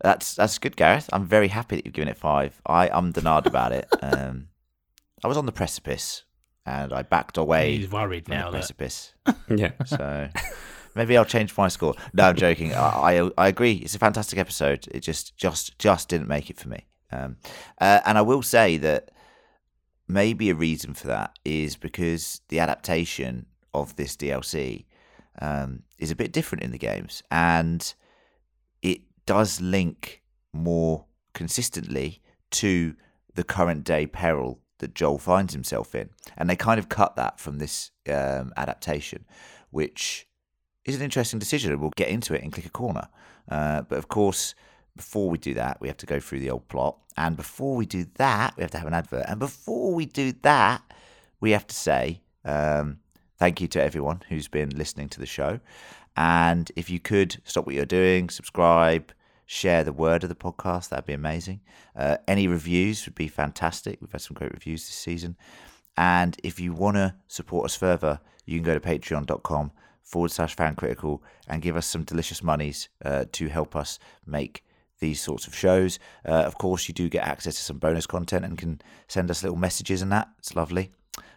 That's 0.01 0.36
that's 0.36 0.60
good, 0.60 0.75
Gareth. 0.75 1.10
I'm 1.13 1.25
very 1.25 1.48
happy 1.48 1.77
that 1.77 1.86
you've 1.86 1.94
given 1.94 2.10
it 2.10 2.18
five. 2.18 2.62
I 2.65 2.89
am 2.89 3.12
denied 3.12 3.48
about 3.48 3.72
it. 3.72 3.88
Um, 4.01 4.48
I 5.24 5.27
was 5.27 5.38
on 5.38 5.46
the 5.46 5.51
precipice. 5.51 6.24
and 6.65 6.91
I 6.91 7.03
backed 7.03 7.38
away 7.38 7.77
He's 7.77 7.91
worried 7.91 8.25
from 8.25 8.32
the 8.34 8.39
now 8.39 8.46
that 8.51 8.58
precipice. 8.58 9.13
Yeah. 9.50 9.72
So 9.86 10.30
maybe 10.96 11.15
I'll 11.15 11.25
change 11.25 11.56
my 11.56 11.68
score. 11.68 11.94
No, 12.13 12.24
I'm 12.25 12.36
joking. 12.36 12.74
I, 12.74 13.20
I 13.20 13.32
I 13.38 13.48
agree. 13.48 13.74
It's 13.74 13.96
a 13.96 14.00
fantastic 14.00 14.38
episode. 14.39 14.88
It 14.91 15.01
just 15.01 15.38
just 15.38 15.77
just 15.80 16.10
didn't 16.10 16.27
make 16.27 16.50
it 16.50 16.60
for 16.60 16.68
me. 16.68 16.88
Um, 17.12 17.38
uh, 17.80 18.00
and 18.06 18.18
I 18.18 18.22
will 18.22 18.41
say 18.41 18.77
that 18.77 19.12
maybe 20.12 20.50
a 20.50 20.56
reason 20.56 20.94
for 20.94 21.08
that 21.08 21.38
is 21.46 21.75
because 21.75 22.41
the 22.50 22.60
adaptation 22.60 23.46
of 23.74 23.96
this 23.96 24.15
DLC 24.15 24.86
um, 25.41 25.84
is 25.98 26.12
a 26.12 26.15
bit 26.15 26.34
different 26.34 26.63
in 26.63 26.72
the 26.72 26.77
games, 26.77 27.24
and 27.32 27.94
it 28.82 29.01
does 29.25 29.62
link 29.62 30.22
more 30.53 31.06
consistently 31.34 32.22
to 32.51 32.96
the 33.34 33.44
current 33.44 33.84
day 33.86 34.06
peril 34.06 34.60
that 34.80 34.94
Joel 34.94 35.20
finds 35.20 35.53
himself 35.53 35.96
in, 35.96 36.10
and 36.38 36.50
they 36.50 36.56
kind 36.56 36.80
of 36.80 36.89
cut 36.89 37.15
that 37.15 37.39
from 37.39 37.60
this 37.60 37.91
um, 38.10 38.51
adaptation, 38.58 39.25
which 39.70 40.27
is 40.84 40.96
an 40.96 41.01
interesting 41.01 41.39
decision, 41.39 41.80
we'll 41.80 41.91
get 41.96 42.10
into 42.10 42.34
it 42.34 42.44
in 42.44 42.51
Clicker 42.51 42.70
Corner. 42.70 43.08
Uh, 43.50 43.82
but 43.84 43.98
of 43.98 44.08
course, 44.08 44.56
before 45.01 45.29
we 45.29 45.38
do 45.38 45.53
that, 45.55 45.74
we 45.81 45.88
have 45.88 45.98
to 45.98 46.05
go 46.13 46.20
through 46.20 46.39
the 46.39 46.51
old 46.51 46.67
plot, 46.67 46.98
and 47.17 47.36
before 47.36 47.75
we 47.75 47.86
do 47.86 48.05
that, 48.15 48.55
we 48.55 48.62
have 48.62 48.72
to 48.72 48.77
have 48.77 48.88
an 48.88 48.93
advert, 49.01 49.25
and 49.27 49.39
before 49.39 49.93
we 49.93 50.05
do 50.05 50.27
that, 50.43 50.81
we 51.39 51.51
have 51.51 51.67
to 51.67 51.75
say 51.75 52.22
um, 52.46 53.00
thank 53.38 53.60
you 53.62 53.67
to 53.67 53.81
everyone 53.81 54.22
who's 54.29 54.48
been 54.48 54.70
listening 54.70 55.10
to 55.10 55.20
the 55.20 55.25
show, 55.25 55.60
and 56.15 56.72
if 56.75 56.89
you 56.89 57.00
could 57.00 57.41
stop 57.43 57.65
what 57.65 57.75
you're 57.75 57.86
doing, 58.01 58.29
subscribe. 58.29 59.12
Share 59.63 59.84
the 59.84 59.91
word 59.91 60.24
of 60.24 60.29
the 60.29 60.43
podcast, 60.48 60.88
that'd 60.88 61.05
be 61.05 61.12
amazing. 61.24 61.60
Uh, 61.93 62.15
any 62.25 62.48
reviews 62.48 63.05
would 63.05 63.15
be 63.15 63.27
fantastic. 63.27 64.00
We've 64.00 64.12
had 64.12 64.22
some 64.22 64.36
great 64.36 64.53
reviews 64.53 64.86
this 64.88 64.96
season. 64.96 65.36
And 65.98 66.38
if 66.41 66.58
you 66.58 66.72
want 66.72 66.96
to 66.96 67.15
support 67.27 67.65
us 67.65 67.75
further, 67.75 68.22
you 68.46 68.58
can 68.58 68.63
go 68.63 68.74
to 68.74 68.79
patreon.com 68.79 69.72
forward 70.03 70.31
slash 70.31 70.55
fan 70.55 70.75
critical 70.75 71.22
and 71.50 71.62
give 71.62 71.75
us 71.75 71.86
some 71.86 72.03
delicious 72.03 72.41
monies 72.41 72.88
uh, 73.03 73.25
to 73.34 73.50
help 73.50 73.75
us 73.75 74.00
make 74.25 74.63
these 75.01 75.20
sorts 75.20 75.48
of 75.48 75.55
shows. 75.55 76.00
Uh, 76.25 76.31
of 76.31 76.58
course, 76.58 76.88
you 76.88 76.93
do 76.93 77.10
get 77.10 77.27
access 77.27 77.55
to 77.55 77.62
some 77.62 77.77
bonus 77.77 78.05
content 78.05 78.46
and 78.46 78.58
can 78.58 78.81
send 79.10 79.29
us 79.29 79.43
little 79.43 79.58
messages 79.58 80.01
and 80.01 80.12
that. 80.12 80.29
It's 80.39 80.55
lovely. 80.55 80.91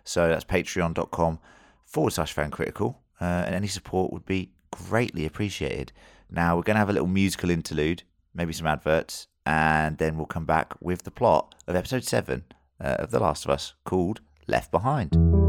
So 0.04 0.28
that's 0.28 0.44
patreon.com 0.44 1.40
forward 1.84 2.12
slash 2.12 2.32
fan 2.32 2.52
critical. 2.52 3.00
Uh, 3.20 3.42
and 3.46 3.54
any 3.54 3.66
support 3.66 4.12
would 4.12 4.26
be 4.26 4.50
greatly 4.70 5.26
appreciated. 5.26 5.92
Now, 6.30 6.56
we're 6.56 6.62
going 6.62 6.74
to 6.74 6.80
have 6.80 6.90
a 6.90 6.92
little 6.92 7.08
musical 7.08 7.50
interlude, 7.50 8.02
maybe 8.34 8.52
some 8.52 8.66
adverts, 8.66 9.28
and 9.46 9.98
then 9.98 10.16
we'll 10.16 10.26
come 10.26 10.46
back 10.46 10.74
with 10.80 11.02
the 11.02 11.10
plot 11.10 11.54
of 11.66 11.76
episode 11.76 12.04
7 12.04 12.44
uh, 12.80 12.84
of 12.98 13.10
The 13.10 13.20
Last 13.20 13.44
of 13.44 13.50
Us 13.50 13.74
called 13.84 14.20
Left 14.46 14.70
Behind. 14.70 15.43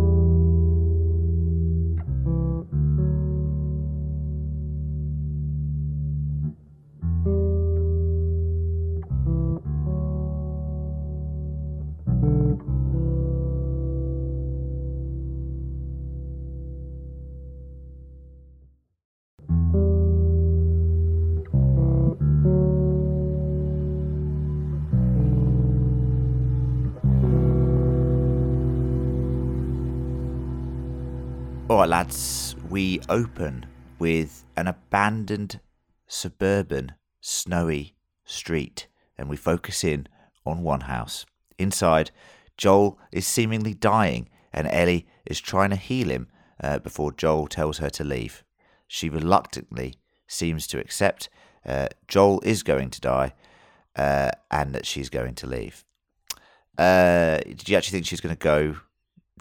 Open 33.10 33.66
with 34.00 34.44
an 34.56 34.68
abandoned 34.68 35.60
suburban 36.08 36.94
snowy 37.22 37.96
street 38.24 38.88
and 39.18 39.30
we 39.30 39.38
focus 39.38 39.84
in 39.84 40.08
on 40.46 40.64
one 40.64 40.82
house. 40.82 41.26
Inside, 41.58 42.12
Joel 42.58 43.00
is 43.12 43.26
seemingly 43.26 43.74
dying 43.74 44.30
and 44.54 44.68
Ellie 44.68 45.08
is 45.26 45.40
trying 45.40 45.72
to 45.72 45.76
heal 45.76 46.10
him 46.10 46.28
uh, 46.62 46.80
before 46.80 47.12
Joel 47.12 47.48
tells 47.48 47.80
her 47.80 47.90
to 47.92 48.04
leave. 48.04 48.44
She 48.88 49.10
reluctantly 49.10 49.96
seems 50.28 50.68
to 50.68 50.80
accept 50.80 51.30
uh, 51.66 51.88
Joel 52.08 52.42
is 52.42 52.64
going 52.64 52.90
to 52.92 53.02
die 53.02 53.34
uh, 53.96 54.32
and 54.52 54.74
that 54.76 54.86
she's 54.86 55.10
going 55.10 55.36
to 55.36 55.48
leave. 55.48 55.84
Uh, 56.78 57.38
did 57.40 57.70
you 57.70 57.78
actually 57.78 57.98
think 57.98 58.06
she's 58.06 58.22
going 58.22 58.36
to 58.36 58.40
go? 58.40 58.78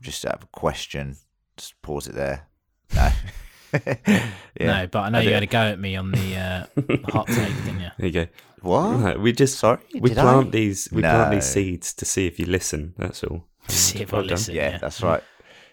Just 0.02 0.26
out 0.26 0.34
of 0.34 0.42
a 0.44 0.46
question, 0.46 1.16
just 1.56 1.80
pause 1.82 2.06
it 2.06 2.14
there. 2.14 2.46
No. 2.94 3.10
Yeah. 4.60 4.82
no, 4.82 4.86
but 4.86 5.00
I 5.00 5.08
know 5.10 5.18
I 5.18 5.22
you 5.22 5.28
did. 5.30 5.34
had 5.34 5.42
a 5.42 5.46
go 5.46 5.58
at 5.58 5.78
me 5.80 5.96
on 5.96 6.12
the 6.12 6.36
uh, 6.36 6.66
hot 7.10 7.26
take, 7.26 7.54
didn't 7.64 7.80
you? 7.80 7.88
There 7.98 8.06
you 8.06 8.12
go. 8.12 8.26
What? 8.62 8.96
No, 8.98 9.18
we 9.18 9.32
just 9.32 9.58
Sorry, 9.58 9.78
we 10.00 10.10
did 10.10 10.18
plant 10.18 10.46
I? 10.48 10.50
these 10.50 10.88
we 10.92 11.02
plant 11.02 11.32
these 11.32 11.44
seeds 11.44 11.92
to 11.94 12.04
see 12.04 12.26
if 12.26 12.38
you 12.38 12.46
listen. 12.46 12.94
That's 12.96 13.22
all. 13.24 13.44
See 13.68 14.00
if 14.02 14.12
I 14.14 14.18
Well 14.18 14.22
done. 14.26 14.30
listen. 14.30 14.54
Yeah, 14.54 14.70
yeah. 14.70 14.78
that's 14.78 15.02
right. 15.02 15.22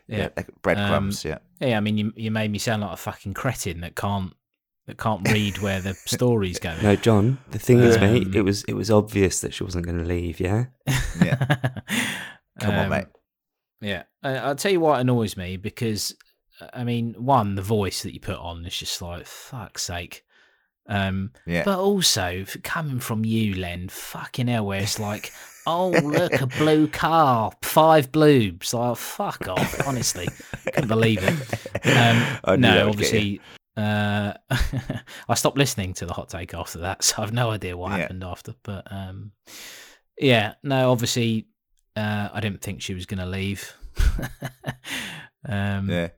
Yeah. 0.07 0.17
Yeah, 0.17 0.29
like 0.35 0.49
breadcrumbs. 0.61 1.23
yeah. 1.23 1.37
Yeah, 1.59 1.77
I 1.77 1.79
mean, 1.79 1.97
you 1.97 2.11
you 2.15 2.31
made 2.31 2.51
me 2.51 2.57
sound 2.57 2.81
like 2.81 2.91
a 2.93 2.97
fucking 2.97 3.33
cretin 3.33 3.81
that 3.81 3.95
can't 3.95 4.33
that 4.87 4.97
can't 4.97 5.25
read 5.31 5.59
where 5.59 5.79
the 5.79 5.93
story's 6.05 6.57
going. 6.59 6.81
No, 6.83 6.95
John. 6.95 7.37
The 7.51 7.59
thing 7.59 7.79
is, 7.79 7.97
mate, 7.99 8.25
Um, 8.27 8.33
it 8.33 8.41
was 8.43 8.63
it 8.65 8.73
was 8.73 8.89
obvious 8.91 9.39
that 9.41 9.53
she 9.53 9.63
wasn't 9.63 9.85
going 9.85 9.99
to 9.99 10.05
leave. 10.05 10.39
Yeah. 10.39 10.65
Yeah. 11.23 11.35
Come 12.59 12.75
on, 12.75 12.85
Um, 12.85 12.89
mate. 12.89 13.05
Yeah, 13.79 14.03
uh, 14.23 14.39
I'll 14.43 14.55
tell 14.55 14.71
you 14.71 14.79
what 14.79 14.99
annoys 14.99 15.35
me 15.37 15.57
because, 15.57 16.15
I 16.73 16.83
mean, 16.83 17.13
one, 17.17 17.55
the 17.55 17.61
voice 17.61 18.03
that 18.03 18.13
you 18.13 18.19
put 18.19 18.37
on 18.37 18.65
is 18.65 18.77
just 18.77 19.01
like 19.01 19.25
fuck's 19.25 19.83
sake. 19.83 20.23
Um, 20.87 21.31
Yeah. 21.45 21.63
but 21.63 21.79
also 21.79 22.43
coming 22.63 22.99
from 22.99 23.23
you, 23.23 23.55
Len, 23.55 23.87
fucking 23.89 24.47
hell, 24.47 24.65
where 24.65 24.81
it's 24.81 24.99
like, 24.99 25.31
oh 25.67 25.89
look, 25.89 26.41
a 26.41 26.47
blue 26.47 26.87
car, 26.87 27.51
five 27.61 28.11
bloobs. 28.11 28.73
Like, 28.73 28.97
fuck 28.97 29.47
off, 29.47 29.87
honestly, 29.87 30.27
couldn't 30.73 30.87
believe 30.87 31.23
it. 31.23 31.33
Um, 31.85 32.25
no, 32.61 32.87
would 32.87 32.97
get 32.97 33.13
you. 33.13 33.39
obviously, 33.39 33.41
uh, 33.77 34.33
I 35.29 35.33
stopped 35.35 35.57
listening 35.57 35.93
to 35.95 36.05
the 36.05 36.13
hot 36.13 36.29
take 36.29 36.53
after 36.53 36.79
that, 36.79 37.03
so 37.03 37.21
I've 37.21 37.31
no 37.33 37.51
idea 37.51 37.77
what 37.77 37.91
Yeah. 37.91 37.97
happened 37.99 38.23
after. 38.23 38.53
But 38.63 38.91
um, 38.91 39.31
yeah, 40.17 40.55
no, 40.63 40.91
obviously, 40.91 41.45
uh, 41.95 42.29
I 42.33 42.39
didn't 42.41 42.61
think 42.61 42.81
she 42.81 42.93
was 42.95 43.05
going 43.05 43.19
to 43.19 43.25
leave. 43.27 43.73
um, 45.47 45.89
Yeah. 45.89 46.09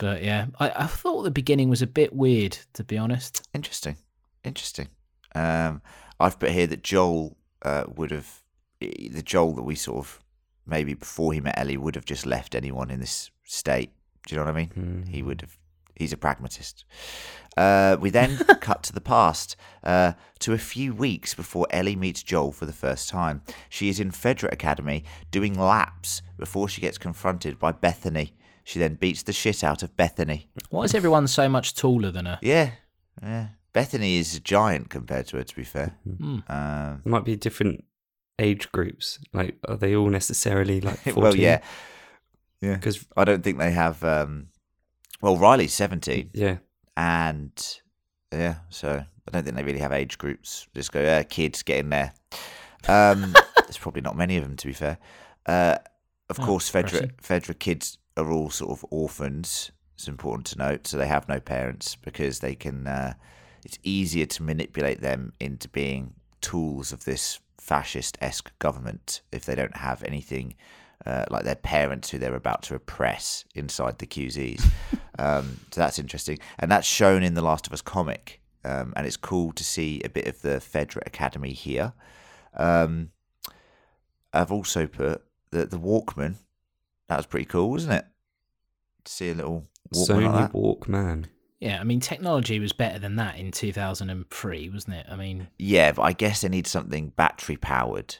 But 0.00 0.22
yeah, 0.22 0.46
I, 0.58 0.70
I 0.70 0.86
thought 0.86 1.22
the 1.24 1.30
beginning 1.30 1.68
was 1.68 1.82
a 1.82 1.86
bit 1.86 2.14
weird, 2.14 2.56
to 2.72 2.82
be 2.82 2.96
honest. 2.96 3.46
Interesting. 3.52 3.96
Interesting. 4.42 4.88
Um, 5.34 5.82
I've 6.18 6.38
put 6.38 6.50
here 6.50 6.66
that 6.68 6.82
Joel 6.82 7.36
uh, 7.62 7.84
would 7.94 8.10
have 8.10 8.42
the 8.80 9.22
Joel 9.22 9.52
that 9.52 9.62
we 9.62 9.74
sort 9.74 9.98
of 9.98 10.24
maybe 10.66 10.94
before 10.94 11.34
he 11.34 11.40
met 11.42 11.58
Ellie 11.58 11.76
would 11.76 11.96
have 11.96 12.06
just 12.06 12.24
left 12.24 12.54
anyone 12.54 12.90
in 12.90 12.98
this 12.98 13.30
state. 13.44 13.90
Do 14.26 14.34
you 14.34 14.40
know 14.40 14.46
what 14.46 14.54
I 14.54 14.58
mean? 14.58 14.68
Hmm. 14.68 15.02
He 15.02 15.22
would 15.22 15.42
have. 15.42 15.58
He's 15.94 16.14
a 16.14 16.16
pragmatist. 16.16 16.86
Uh, 17.58 17.98
we 18.00 18.08
then 18.08 18.38
cut 18.60 18.82
to 18.84 18.94
the 18.94 19.02
past, 19.02 19.54
uh, 19.84 20.12
to 20.38 20.54
a 20.54 20.58
few 20.58 20.94
weeks 20.94 21.34
before 21.34 21.66
Ellie 21.68 21.94
meets 21.96 22.22
Joel 22.22 22.52
for 22.52 22.64
the 22.64 22.72
first 22.72 23.10
time. 23.10 23.42
She 23.68 23.90
is 23.90 24.00
in 24.00 24.12
Fedra 24.12 24.50
Academy 24.50 25.04
doing 25.30 25.58
laps 25.58 26.22
before 26.38 26.70
she 26.70 26.80
gets 26.80 26.96
confronted 26.96 27.58
by 27.58 27.72
Bethany. 27.72 28.32
She 28.70 28.78
then 28.78 28.94
beats 28.94 29.24
the 29.24 29.32
shit 29.32 29.64
out 29.64 29.82
of 29.82 29.96
Bethany. 29.96 30.48
Why 30.68 30.84
is 30.84 30.94
everyone 30.94 31.26
so 31.26 31.48
much 31.48 31.74
taller 31.74 32.12
than 32.12 32.26
her? 32.26 32.38
Yeah, 32.40 32.70
yeah. 33.20 33.48
Bethany 33.72 34.16
is 34.18 34.36
a 34.36 34.38
giant 34.40 34.90
compared 34.90 35.26
to 35.26 35.38
her, 35.38 35.42
to 35.42 35.56
be 35.56 35.64
fair. 35.64 35.96
There 36.04 37.00
might 37.04 37.24
be 37.24 37.34
different 37.34 37.82
age 38.38 38.70
groups. 38.70 39.18
Like, 39.32 39.56
are 39.68 39.76
they 39.76 39.96
all 39.96 40.08
necessarily 40.08 40.80
like? 40.80 41.00
14? 41.00 41.14
well, 41.20 41.34
yeah, 41.34 41.62
yeah. 42.60 42.74
Because 42.76 43.04
I 43.16 43.24
don't 43.24 43.42
think 43.42 43.58
they 43.58 43.72
have. 43.72 44.04
Um, 44.04 44.50
well, 45.20 45.36
Riley's 45.36 45.74
seventeen, 45.74 46.30
yeah, 46.32 46.58
and 46.96 47.50
yeah, 48.30 48.58
so 48.68 49.04
I 49.26 49.30
don't 49.32 49.42
think 49.42 49.56
they 49.56 49.64
really 49.64 49.80
have 49.80 49.90
age 49.90 50.16
groups. 50.16 50.68
Just 50.76 50.92
go, 50.92 51.02
uh, 51.04 51.24
kids, 51.24 51.64
get 51.64 51.80
in 51.80 51.90
there. 51.90 52.12
Um, 52.86 53.34
there's 53.56 53.78
probably 53.78 54.02
not 54.02 54.16
many 54.16 54.36
of 54.36 54.44
them, 54.44 54.54
to 54.58 54.66
be 54.68 54.72
fair. 54.74 54.98
Uh, 55.44 55.78
of 56.28 56.38
Oh, 56.38 56.44
course, 56.46 56.70
Fedra 56.70 57.02
impressive. 57.02 57.16
Fedra 57.20 57.58
kids 57.58 57.98
are 58.20 58.30
all 58.30 58.50
sort 58.50 58.70
of 58.70 58.84
orphans. 58.90 59.72
It's 59.94 60.08
important 60.08 60.46
to 60.48 60.58
note, 60.58 60.86
so 60.86 60.96
they 60.96 61.06
have 61.06 61.28
no 61.28 61.40
parents 61.40 61.96
because 61.96 62.40
they 62.40 62.54
can. 62.54 62.86
Uh, 62.86 63.14
it's 63.64 63.78
easier 63.82 64.26
to 64.26 64.42
manipulate 64.42 65.00
them 65.00 65.32
into 65.38 65.68
being 65.68 66.14
tools 66.40 66.92
of 66.92 67.04
this 67.04 67.40
fascist 67.58 68.16
esque 68.22 68.50
government 68.58 69.20
if 69.30 69.44
they 69.44 69.54
don't 69.54 69.76
have 69.76 70.02
anything 70.02 70.54
uh, 71.04 71.24
like 71.30 71.44
their 71.44 71.54
parents 71.54 72.10
who 72.10 72.18
they're 72.18 72.34
about 72.34 72.62
to 72.62 72.74
oppress 72.74 73.44
inside 73.54 73.98
the 73.98 74.06
QZs. 74.06 74.64
um, 75.18 75.60
so 75.70 75.80
that's 75.80 75.98
interesting, 75.98 76.38
and 76.58 76.70
that's 76.70 76.86
shown 76.86 77.22
in 77.22 77.34
the 77.34 77.42
Last 77.42 77.66
of 77.66 77.72
Us 77.72 77.82
comic, 77.82 78.40
um, 78.64 78.92
and 78.96 79.06
it's 79.06 79.16
cool 79.16 79.52
to 79.52 79.64
see 79.64 80.00
a 80.04 80.08
bit 80.08 80.26
of 80.26 80.40
the 80.42 80.60
Fedra 80.60 81.02
Academy 81.06 81.52
here. 81.52 81.92
Um, 82.54 83.10
I've 84.32 84.52
also 84.52 84.86
put 84.86 85.22
that 85.50 85.70
the 85.70 85.78
Walkman 85.78 86.36
That 87.10 87.16
was 87.16 87.26
pretty 87.26 87.46
cool, 87.46 87.70
wasn't 87.70 87.94
it? 87.94 88.04
To 89.04 89.12
see 89.12 89.30
a 89.30 89.34
little 89.34 89.64
Walkman 89.92 90.06
Sony 90.08 90.32
like 90.32 90.52
that. 90.52 90.52
Walkman. 90.52 91.24
Yeah, 91.58 91.80
I 91.80 91.84
mean, 91.84 91.98
technology 91.98 92.60
was 92.60 92.72
better 92.72 93.00
than 93.00 93.16
that 93.16 93.36
in 93.36 93.50
2003, 93.50 94.70
wasn't 94.70 94.94
it? 94.94 95.06
I 95.10 95.16
mean, 95.16 95.48
Yeah, 95.58 95.90
but 95.90 96.02
I 96.02 96.12
guess 96.12 96.40
they 96.40 96.48
need 96.48 96.68
something 96.68 97.08
battery 97.08 97.56
powered, 97.56 98.14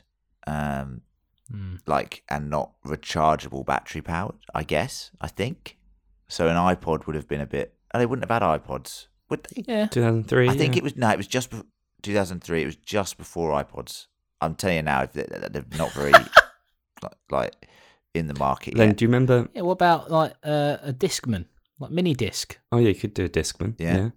um, 0.49 1.03
hmm. 1.49 1.77
like 1.87 2.25
and 2.29 2.51
not 2.51 2.73
rechargeable 2.85 3.65
battery 3.65 4.03
powered. 4.03 4.35
I 4.57 4.65
guess 4.65 5.13
I 5.21 5.29
think 5.29 5.79
so. 6.27 6.49
An 6.49 6.57
iPod 6.57 7.07
would 7.07 7.15
have 7.15 7.29
been 7.29 7.41
a 7.41 7.47
bit. 7.47 7.75
Oh, 7.95 7.99
they 8.01 8.07
wouldn't 8.07 8.29
have 8.29 8.43
had 8.43 8.61
iPods, 8.61 9.07
would 9.29 9.45
they? 9.55 9.63
yeah. 9.69 9.87
2003. 9.87 10.49
I 10.49 10.57
think 10.57 10.75
yeah. 10.75 10.79
it 10.79 10.83
was 10.83 10.97
no, 10.97 11.11
it 11.11 11.17
was 11.17 11.29
just 11.29 11.53
bef- 11.53 11.65
2003. 12.03 12.63
It 12.63 12.67
was 12.67 12.75
just 12.75 13.19
before 13.19 13.53
iPods. 13.53 14.07
I'm 14.41 14.57
telling 14.57 14.79
you 14.79 14.83
now, 14.83 15.07
they- 15.07 15.23
they- 15.23 15.49
they're 15.49 15.79
not 15.79 15.93
very 15.93 16.11
like, 17.03 17.17
like 17.31 17.69
in 18.15 18.27
the 18.27 18.35
market 18.39 18.75
Then 18.77 18.89
yet. 18.89 18.97
do 18.97 19.05
you 19.05 19.09
remember? 19.09 19.49
Yeah, 19.55 19.63
what 19.63 19.73
about 19.73 20.11
like 20.11 20.33
uh, 20.45 20.77
a 20.83 20.93
Discman, 20.93 21.45
like 21.79 21.91
mini 21.91 22.15
disc? 22.15 22.59
Oh 22.73 22.79
yeah, 22.79 22.89
you 22.89 22.95
could 22.95 23.15
do 23.15 23.25
a 23.25 23.29
Discman. 23.29 23.75
Yeah. 23.79 23.97
Yeah. 23.97 24.11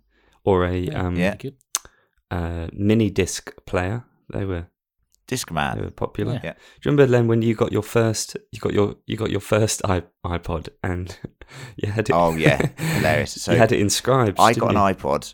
Or 0.44 0.66
a 0.66 0.76
Yeah. 0.78 1.02
um, 1.08 1.16
Yeah. 1.16 1.36
Uh, 2.32 2.68
mini 2.74 3.10
disc 3.10 3.52
player. 3.66 4.04
They 4.34 4.46
were 4.46 4.66
discman. 5.28 5.76
they 5.76 5.82
were 5.82 5.92
popular. 5.92 6.34
Yeah. 6.34 6.40
Yeah. 6.44 6.54
Do 6.54 6.60
you 6.90 6.92
remember 6.92 7.08
Len 7.12 7.28
when 7.28 7.42
you 7.42 7.54
got 7.56 7.72
your 7.72 7.84
first 7.84 8.36
you 8.52 8.60
got 8.60 8.74
your 8.74 8.96
you 9.06 9.16
got 9.18 9.30
your 9.32 9.40
first 9.42 9.82
I- 9.86 10.04
iPod 10.26 10.70
and 10.82 11.16
you 11.78 11.92
had 11.92 12.10
it? 12.10 12.14
Oh, 12.16 12.36
yeah. 12.36 12.60
Hilarious. 12.98 13.38
So 13.42 13.52
you 13.52 13.58
had 13.60 13.72
it 13.72 13.80
inscribed. 13.80 14.40
I 14.40 14.54
didn't 14.54 14.68
got 14.74 14.76
an 14.76 14.96
iPod. 14.96 15.34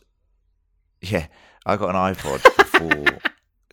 Yeah, 1.02 1.28
I 1.66 1.78
got 1.78 1.90
an 1.90 1.96
iPod 2.14 2.44
before 2.58 3.20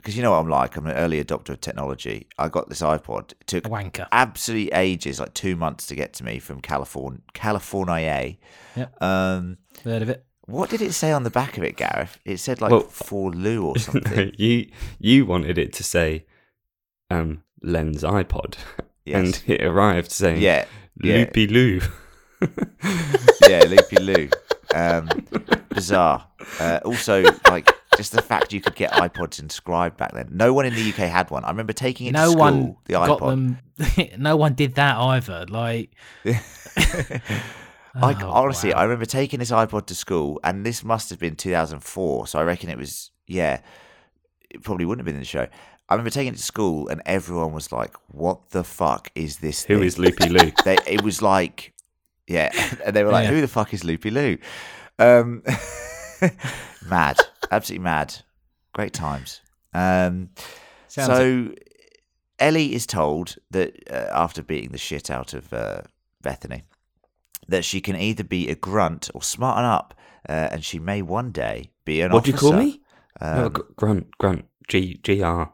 because 0.07 0.17
you 0.17 0.23
know 0.23 0.31
what 0.31 0.39
I'm 0.39 0.49
like. 0.49 0.77
I'm 0.77 0.87
an 0.87 0.95
early 0.97 1.23
adopter 1.23 1.49
of 1.49 1.61
technology. 1.61 2.29
I 2.39 2.49
got 2.49 2.69
this 2.69 2.81
iPod. 2.81 3.33
It 3.33 3.47
took 3.49 3.67
A 3.67 3.69
wanker. 3.69 4.07
absolutely 4.13 4.71
ages, 4.73 5.19
like 5.19 5.35
two 5.35 5.57
months 5.57 5.85
to 5.87 5.97
get 5.97 6.13
to 6.15 6.25
me 6.25 6.39
from 6.39 6.61
California. 6.61 7.21
California. 7.35 8.37
Yep. 8.77 9.03
Um, 9.03 9.59
Heard 9.83 10.03
of 10.03 10.09
it? 10.11 10.25
what 10.45 10.71
did 10.71 10.81
it 10.81 10.93
say 10.93 11.11
on 11.11 11.25
the 11.25 11.31
back 11.31 11.59
of 11.59 11.65
it, 11.65 11.77
Gareth? 11.77 12.21
It 12.25 12.37
said 12.37 12.61
like 12.61 12.71
Well- 12.71 12.83
for 12.83 13.33
Lou 13.33 13.67
or 13.67 13.79
something. 13.81 14.31
you 14.39 14.71
you 15.01 15.27
wanted 15.27 15.59
it 15.59 15.73
to 15.73 15.83
say 15.83 16.25
um, 17.11 17.43
Len's 17.61 18.05
iPod, 18.05 18.55
Yes. 19.05 19.17
and 19.43 19.43
it 19.51 19.65
arrived 19.65 20.13
saying 20.13 20.41
yeah, 20.41 20.67
yeah. 21.03 21.15
Loopy 21.17 21.49
Loo. 21.49 21.81
yeah, 23.49 23.65
Loopy 23.67 23.97
Lou. 23.99 24.29
Um, 24.73 25.09
bizarre. 25.71 26.29
Uh, 26.61 26.79
also, 26.85 27.25
like 27.49 27.73
just 27.97 28.13
the 28.13 28.23
fact 28.23 28.53
you 28.53 28.61
could 28.61 28.75
get 28.75 28.93
iPods 28.93 29.41
inscribed 29.41 29.97
back 29.97 30.13
then. 30.13 30.29
No 30.31 30.53
one 30.53 30.67
in 30.67 30.75
the 30.75 30.89
UK 30.91 30.97
had 31.11 31.31
one. 31.31 31.45
I 31.45 31.49
remember 31.51 31.73
taking 31.73 32.07
it 32.09 32.13
no 32.13 32.25
to 32.27 32.31
school. 32.31 32.41
one 32.41 32.77
the 32.85 32.93
got 32.93 33.21
iPod. 33.21 33.29
them. 33.31 33.59
no 34.19 34.37
one 34.37 34.55
did 34.55 34.75
that 34.77 34.97
either. 34.99 35.47
Like, 35.49 35.91
I 36.27 37.21
Oh, 37.99 38.31
honestly, 38.31 38.73
wow. 38.73 38.81
I 38.81 38.83
remember 38.85 39.07
taking 39.07 39.39
this 39.39 39.51
iPod 39.51 39.87
to 39.87 39.95
school, 39.95 40.39
and 40.45 40.67
this 40.67 40.85
must 40.85 41.09
have 41.11 41.19
been 41.19 41.35
2004. 41.37 42.27
So 42.27 42.39
I 42.39 42.43
reckon 42.43 42.69
it 42.69 42.77
was, 42.77 43.11
yeah, 43.27 43.61
it 44.51 44.63
probably 44.63 44.85
wouldn't 44.85 45.01
have 45.01 45.07
been 45.07 45.15
in 45.15 45.23
the 45.23 45.27
show. 45.27 45.47
I 45.89 45.95
remember 45.95 46.11
taking 46.11 46.35
it 46.35 46.37
to 46.37 46.43
school, 46.43 46.89
and 46.89 47.01
everyone 47.07 47.53
was 47.53 47.73
like, 47.73 47.95
"What 48.09 48.51
the 48.51 48.65
fuck 48.65 49.11
is 49.15 49.39
this? 49.39 49.65
Who 49.65 49.77
thing?" 49.77 49.85
is 49.85 49.99
Loopy 49.99 50.29
Loo? 50.29 50.53
They, 50.65 50.77
it 50.87 51.03
was 51.03 51.23
like, 51.23 51.73
yeah, 52.27 52.51
and 52.85 52.95
they 52.95 53.03
were 53.05 53.13
like, 53.13 53.25
Yeah. 53.29 53.31
"Who 53.35 53.41
the 53.41 53.49
fuck 53.49 53.73
is 53.73 53.85
Loopy 53.85 54.11
Lou?" 54.11 54.37
Um, 54.99 55.43
mad, 56.89 57.19
absolutely 57.51 57.85
mad. 57.85 58.15
Great 58.73 58.93
times. 58.93 59.41
Um, 59.75 60.31
so 60.89 61.53
Ellie 62.39 62.75
is 62.75 62.87
told 62.87 63.37
that 63.51 63.75
uh, 63.91 64.09
after 64.13 64.43
beating 64.43 64.71
the 64.73 64.79
shit 64.79 65.11
out 65.11 65.35
of 65.35 65.53
uh, 65.53 65.83
Bethany, 66.23 66.63
that 67.49 67.65
she 67.65 67.81
can 67.81 67.97
either 67.97 68.25
be 68.25 68.49
a 68.49 68.55
grunt 68.55 69.11
or 69.15 69.23
smarten 69.23 69.65
up, 69.65 69.95
uh, 70.29 70.49
and 70.53 70.65
she 70.65 70.79
may 70.79 71.03
one 71.03 71.31
day 71.33 71.71
be 71.85 72.01
an 72.01 72.13
what 72.13 72.25
do 72.25 72.31
you 72.33 72.37
call 72.37 72.53
me? 72.55 72.81
Um, 73.21 73.51
gr- 73.53 73.63
grunt, 73.77 74.17
grunt, 74.19 74.45
G 74.69 74.99
G 75.03 75.23
R. 75.23 75.53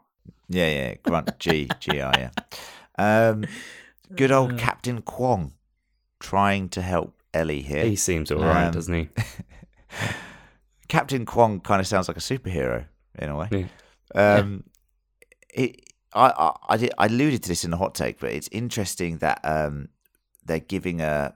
yeah, 0.49 0.67
yeah, 0.69 0.93
grunt 1.03 1.37
G 1.39 1.69
G 1.79 1.99
R. 2.01 2.13
Yeah. 2.17 2.29
Um, 2.95 3.45
good 4.15 4.31
old 4.31 4.53
Uh. 4.53 4.57
Captain 4.57 5.01
Kwong 5.01 5.53
trying 6.19 6.69
to 6.69 6.81
help 6.83 7.15
Ellie 7.33 7.63
here. 7.63 7.83
He 7.85 7.95
seems 7.95 8.31
all 8.31 8.43
right, 8.43 8.67
Um, 8.67 8.71
doesn't 8.71 8.93
he? 8.93 9.09
Captain 10.93 11.25
Kwong 11.25 11.59
kind 11.59 11.81
of 11.81 11.87
sounds 11.87 12.07
like 12.07 12.17
a 12.17 12.19
superhero 12.19 12.85
in 13.17 13.29
a 13.29 13.35
way. 13.35 13.49
Yeah. 14.13 14.35
Um, 14.35 14.63
it, 15.51 15.89
I, 16.13 16.27
I, 16.27 16.55
I, 16.69 16.77
did, 16.77 16.93
I 16.99 17.07
alluded 17.07 17.41
to 17.41 17.49
this 17.49 17.65
in 17.65 17.71
the 17.71 17.77
hot 17.77 17.95
take, 17.95 18.19
but 18.19 18.31
it's 18.31 18.47
interesting 18.51 19.17
that 19.17 19.39
um, 19.43 19.89
they're 20.45 20.59
giving 20.59 21.01
a 21.01 21.33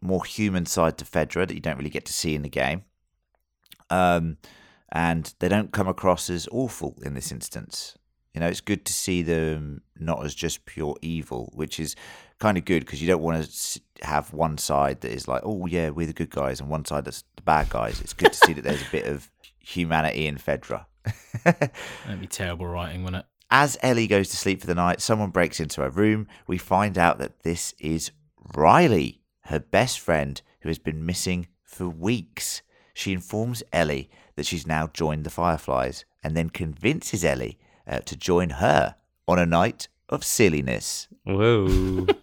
more 0.00 0.24
human 0.24 0.66
side 0.66 0.98
to 0.98 1.04
Fedra 1.04 1.48
that 1.48 1.52
you 1.52 1.60
don't 1.60 1.78
really 1.78 1.90
get 1.90 2.04
to 2.04 2.12
see 2.12 2.36
in 2.36 2.42
the 2.42 2.48
game. 2.48 2.84
Um, 3.90 4.36
and 4.92 5.34
they 5.40 5.48
don't 5.48 5.72
come 5.72 5.88
across 5.88 6.30
as 6.30 6.46
awful 6.52 6.96
in 7.02 7.14
this 7.14 7.32
instance. 7.32 7.98
You 8.34 8.40
know, 8.40 8.46
it's 8.46 8.60
good 8.60 8.84
to 8.84 8.92
see 8.92 9.22
them 9.22 9.82
not 9.98 10.24
as 10.24 10.32
just 10.32 10.64
pure 10.64 10.96
evil, 11.02 11.50
which 11.56 11.80
is 11.80 11.96
kind 12.38 12.56
of 12.56 12.64
good 12.64 12.86
because 12.86 13.02
you 13.02 13.08
don't 13.08 13.20
want 13.20 13.44
to 13.44 13.80
have 14.02 14.32
one 14.32 14.58
side 14.58 15.00
that 15.00 15.10
is 15.10 15.26
like, 15.26 15.42
oh 15.44 15.66
yeah, 15.66 15.90
we're 15.90 16.06
the 16.06 16.12
good 16.12 16.30
guys, 16.30 16.60
and 16.60 16.70
one 16.70 16.84
side 16.84 17.04
that's 17.04 17.24
the 17.42 17.50
bad 17.50 17.68
guys. 17.70 18.00
It's 18.00 18.12
good 18.12 18.32
to 18.32 18.46
see 18.46 18.52
that 18.52 18.62
there's 18.62 18.82
a 18.82 18.90
bit 18.90 19.06
of 19.06 19.30
humanity 19.58 20.26
in 20.26 20.36
Fedra. 20.36 20.86
That'd 21.44 22.20
be 22.20 22.26
terrible 22.26 22.66
writing, 22.66 23.02
wouldn't 23.02 23.24
it? 23.24 23.26
As 23.50 23.76
Ellie 23.82 24.06
goes 24.06 24.28
to 24.30 24.36
sleep 24.36 24.60
for 24.60 24.66
the 24.66 24.74
night, 24.74 25.00
someone 25.00 25.30
breaks 25.30 25.60
into 25.60 25.82
her 25.82 25.90
room. 25.90 26.26
We 26.46 26.58
find 26.58 26.96
out 26.96 27.18
that 27.18 27.42
this 27.42 27.74
is 27.78 28.12
Riley, 28.56 29.20
her 29.42 29.58
best 29.58 30.00
friend, 30.00 30.40
who 30.60 30.68
has 30.68 30.78
been 30.78 31.04
missing 31.04 31.48
for 31.64 31.88
weeks. 31.88 32.62
She 32.94 33.12
informs 33.12 33.62
Ellie 33.72 34.10
that 34.36 34.46
she's 34.46 34.66
now 34.66 34.88
joined 34.94 35.24
the 35.24 35.30
Fireflies 35.30 36.04
and 36.22 36.36
then 36.36 36.48
convinces 36.50 37.24
Ellie 37.24 37.58
uh, 37.86 37.98
to 38.00 38.16
join 38.16 38.50
her 38.50 38.94
on 39.28 39.38
a 39.38 39.46
night 39.46 39.88
of 40.08 40.24
silliness. 40.24 41.08
Whoa. 41.24 42.06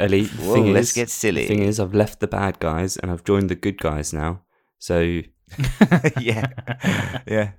Ellie, 0.00 0.26
Whoa, 0.26 0.54
thing 0.54 0.72
let's 0.72 0.90
is, 0.90 0.94
get 0.94 1.10
silly. 1.10 1.46
Thing 1.46 1.62
is, 1.62 1.78
I've 1.78 1.94
left 1.94 2.20
the 2.20 2.26
bad 2.26 2.58
guys 2.58 2.96
and 2.96 3.10
I've 3.10 3.24
joined 3.24 3.50
the 3.50 3.54
good 3.54 3.78
guys 3.78 4.12
now. 4.12 4.42
So 4.78 5.00
yeah, 6.20 6.46
yeah. 7.26 7.50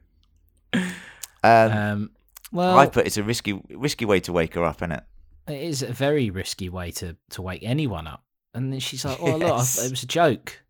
Um, 1.44 1.72
Um, 1.72 2.12
well, 2.52 2.78
I 2.78 2.88
put 2.88 3.06
it's 3.06 3.18
a 3.18 3.24
risky, 3.24 3.62
risky 3.70 4.06
way 4.06 4.20
to 4.22 4.34
wake 4.34 4.56
her 4.56 4.64
up, 4.64 4.78
isn't 4.78 4.92
it? 4.92 5.04
it 5.48 5.62
is 5.62 5.82
a 5.82 5.92
very 5.92 6.30
risky 6.30 6.70
way 6.70 6.92
to, 6.92 7.16
to 7.32 7.42
wake 7.42 7.64
anyone 7.64 8.08
up. 8.08 8.24
And 8.54 8.72
then 8.72 8.80
she's 8.80 9.06
like, 9.06 9.18
"Oh 9.22 9.38
look, 9.38 9.62
it 9.62 9.92
was 9.92 10.04
a 10.04 10.08
joke." 10.08 10.62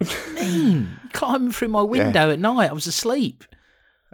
mean, 0.34 0.98
climbing 1.12 1.52
through 1.52 1.68
my 1.68 1.82
window 1.82 2.30
at 2.30 2.38
night. 2.38 2.70
I 2.70 2.72
was 2.72 2.86
asleep. 2.86 3.44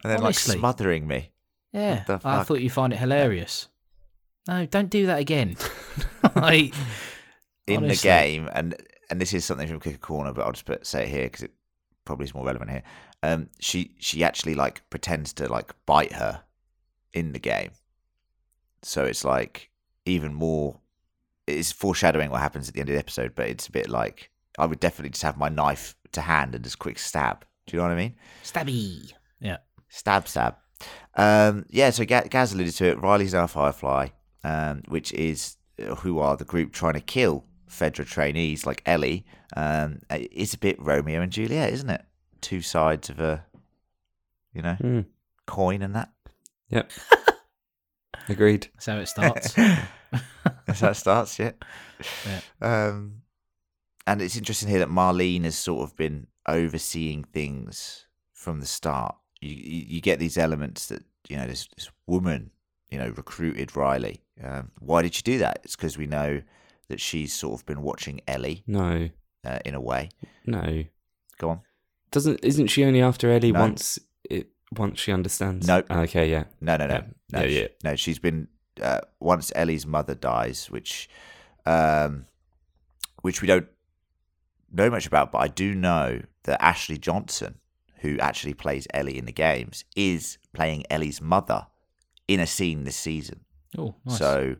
And 0.02 0.10
then 0.12 0.22
Honestly. 0.22 0.52
like 0.54 0.58
smothering 0.60 1.06
me. 1.06 1.32
Yeah, 1.72 2.04
the 2.06 2.20
I 2.24 2.42
thought 2.44 2.60
you'd 2.60 2.72
find 2.72 2.92
it 2.92 2.98
hilarious. 2.98 3.68
No, 4.48 4.66
don't 4.66 4.90
do 4.90 5.06
that 5.06 5.18
again. 5.18 5.56
like, 6.34 6.74
in 7.66 7.86
the 7.86 7.96
game, 7.96 8.48
and 8.52 8.74
and 9.10 9.20
this 9.20 9.32
is 9.32 9.44
something 9.44 9.68
from 9.68 9.80
Clicker 9.80 9.98
Corner, 9.98 10.32
but 10.32 10.44
I'll 10.44 10.52
just 10.52 10.64
put 10.64 10.86
say 10.86 11.04
it 11.04 11.08
here 11.08 11.24
because 11.24 11.42
it 11.42 11.52
probably 12.04 12.24
is 12.24 12.34
more 12.34 12.44
relevant 12.44 12.70
here. 12.70 12.82
Um, 13.22 13.48
she 13.60 13.94
she 13.98 14.24
actually 14.24 14.54
like 14.54 14.88
pretends 14.90 15.32
to 15.34 15.48
like 15.48 15.74
bite 15.86 16.12
her 16.12 16.42
in 17.12 17.32
the 17.32 17.38
game, 17.38 17.70
so 18.82 19.04
it's 19.04 19.24
like 19.24 19.70
even 20.06 20.34
more. 20.34 20.80
It's 21.46 21.72
foreshadowing 21.72 22.30
what 22.30 22.40
happens 22.40 22.68
at 22.68 22.74
the 22.74 22.80
end 22.80 22.88
of 22.88 22.94
the 22.94 23.00
episode, 23.00 23.34
but 23.34 23.48
it's 23.48 23.66
a 23.66 23.72
bit 23.72 23.88
like 23.88 24.30
I 24.58 24.66
would 24.66 24.80
definitely 24.80 25.10
just 25.10 25.22
have 25.22 25.36
my 25.36 25.48
knife 25.48 25.96
to 26.12 26.20
hand 26.20 26.54
and 26.54 26.62
just 26.62 26.78
quick 26.78 26.98
stab. 26.98 27.44
Do 27.66 27.76
you 27.76 27.82
know 27.82 27.88
what 27.88 27.94
I 27.94 27.96
mean? 27.96 28.16
stabby. 28.42 29.12
Yeah. 29.40 29.58
Stab, 29.88 30.26
stab. 30.28 30.56
Um, 31.14 31.66
yeah, 31.68 31.90
so 31.90 32.04
Gaz 32.04 32.52
alluded 32.52 32.74
to 32.74 32.86
it. 32.86 33.00
Riley's 33.00 33.34
now 33.34 33.44
a 33.44 33.48
Firefly, 33.48 34.08
um, 34.44 34.82
which 34.88 35.12
is 35.12 35.56
uh, 35.80 35.94
who 35.96 36.18
are 36.18 36.36
the 36.36 36.44
group 36.44 36.72
trying 36.72 36.94
to 36.94 37.00
kill 37.00 37.44
Fedra 37.68 38.06
trainees 38.06 38.66
like 38.66 38.82
Ellie. 38.86 39.24
Um, 39.56 40.00
it's 40.10 40.54
a 40.54 40.58
bit 40.58 40.80
Romeo 40.80 41.20
and 41.20 41.32
Juliet, 41.32 41.72
isn't 41.72 41.90
it? 41.90 42.02
Two 42.40 42.60
sides 42.60 43.10
of 43.10 43.20
a, 43.20 43.44
you 44.52 44.62
know, 44.62 44.74
hmm, 44.74 45.00
coin 45.46 45.82
and 45.82 45.94
that. 45.94 46.10
yep. 46.68 46.90
Agreed. 48.28 48.68
That's 48.74 48.86
how 48.86 48.98
it 48.98 49.08
starts. 49.08 49.52
That's 50.66 50.80
how 50.80 50.90
it 50.90 50.94
starts, 50.94 51.38
yeah. 51.38 51.52
Yeah. 52.26 52.40
Um, 52.60 53.22
and 54.06 54.20
it's 54.20 54.36
interesting 54.36 54.68
here 54.68 54.80
that 54.80 54.88
Marlene 54.88 55.44
has 55.44 55.56
sort 55.56 55.88
of 55.88 55.96
been 55.96 56.26
overseeing 56.46 57.24
things 57.24 58.06
from 58.32 58.60
the 58.60 58.66
start. 58.66 59.16
You 59.40 59.54
you, 59.54 59.84
you 59.88 60.00
get 60.00 60.18
these 60.18 60.38
elements 60.38 60.86
that 60.88 61.04
you 61.28 61.36
know 61.36 61.46
this, 61.46 61.68
this 61.76 61.90
woman 62.06 62.50
you 62.90 62.98
know 62.98 63.08
recruited 63.16 63.76
Riley. 63.76 64.22
Um, 64.42 64.70
why 64.78 65.02
did 65.02 65.14
she 65.14 65.22
do 65.22 65.38
that? 65.38 65.60
It's 65.64 65.76
because 65.76 65.98
we 65.98 66.06
know 66.06 66.42
that 66.88 67.00
she's 67.00 67.32
sort 67.32 67.60
of 67.60 67.66
been 67.66 67.82
watching 67.82 68.20
Ellie 68.28 68.62
No, 68.66 69.08
uh, 69.44 69.58
in 69.64 69.74
a 69.74 69.80
way. 69.80 70.10
no. 70.46 70.84
Go 71.38 71.50
on. 71.50 71.60
Doesn't 72.10 72.40
isn't 72.44 72.68
she 72.68 72.84
only 72.84 73.00
after 73.00 73.30
Ellie 73.30 73.52
No. 73.52 73.60
once 73.60 73.98
it 74.28 74.48
once 74.76 75.00
she 75.00 75.12
understands? 75.12 75.66
Nope. 75.66 75.86
Okay, 75.90 76.30
yeah. 76.30 76.44
No, 76.60 76.76
no, 76.76 76.86
no, 76.86 76.94
Yeah. 76.94 77.02
no. 77.32 77.40
Yeah, 77.42 77.60
yeah. 77.60 77.66
No, 77.84 77.96
she's 77.96 78.18
been 78.18 78.48
uh, 78.80 79.00
once 79.20 79.50
Ellie's 79.54 79.86
mother 79.86 80.14
dies, 80.14 80.70
which 80.70 81.08
um, 81.66 82.26
which 83.22 83.40
we 83.42 83.48
don't 83.48 83.66
know 84.72 84.90
much 84.90 85.06
about, 85.06 85.32
but 85.32 85.38
I 85.38 85.48
do 85.48 85.74
know 85.74 86.22
that 86.44 86.62
Ashley 86.62 86.98
Johnson, 86.98 87.58
who 88.00 88.18
actually 88.18 88.54
plays 88.54 88.86
Ellie 88.92 89.16
in 89.18 89.24
the 89.26 89.32
games, 89.32 89.84
is 89.96 90.38
playing 90.52 90.84
Ellie's 90.90 91.20
mother 91.20 91.66
in 92.28 92.40
a 92.40 92.46
scene 92.46 92.84
this 92.84 92.96
season. 92.96 93.40
Oh, 93.78 93.94
nice. 94.04 94.18
So 94.18 94.56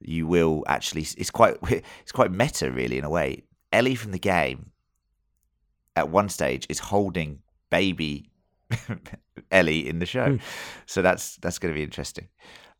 you 0.00 0.26
will 0.26 0.62
actually 0.66 1.02
it's 1.02 1.30
quite 1.30 1.56
it's 1.70 2.12
quite 2.12 2.30
meta 2.30 2.70
really 2.70 2.98
in 2.98 3.04
a 3.04 3.10
way. 3.10 3.44
Ellie 3.72 3.94
from 3.94 4.12
the 4.12 4.18
game 4.18 4.70
at 5.94 6.08
one 6.08 6.28
stage 6.28 6.66
is 6.68 6.78
holding 6.78 7.40
baby 7.70 8.30
Ellie 9.50 9.88
in 9.88 9.98
the 9.98 10.06
show. 10.06 10.32
Hmm. 10.32 10.36
So 10.86 11.02
that's 11.02 11.36
that's 11.36 11.58
going 11.58 11.72
to 11.72 11.78
be 11.78 11.84
interesting. 11.84 12.28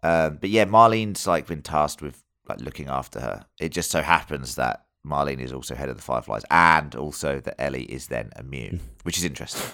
Um, 0.03 0.39
but 0.41 0.51
yeah, 0.51 0.65
Marlene's 0.65 1.27
like 1.27 1.47
been 1.47 1.63
tasked 1.63 2.03
with 2.03 2.23
like 2.49 2.61
looking 2.61 2.89
after 2.89 3.21
her. 3.21 3.47
It 3.61 3.71
just 3.71 3.91
so 3.91 4.03
happens 4.03 4.57
that 4.57 4.85
Marlene 5.07 5.41
is 5.41 5.53
also 5.53 5.75
head 5.75 5.89
of 5.89 5.97
the 5.97 6.03
Fireflies, 6.03 6.45
and 6.51 6.95
also 6.95 7.41
that 7.41 7.61
Ellie 7.61 7.85
is 7.85 8.09
then 8.09 8.31
immune, 8.39 8.81
which 9.05 9.19
is 9.19 9.25
interesting. 9.25 9.67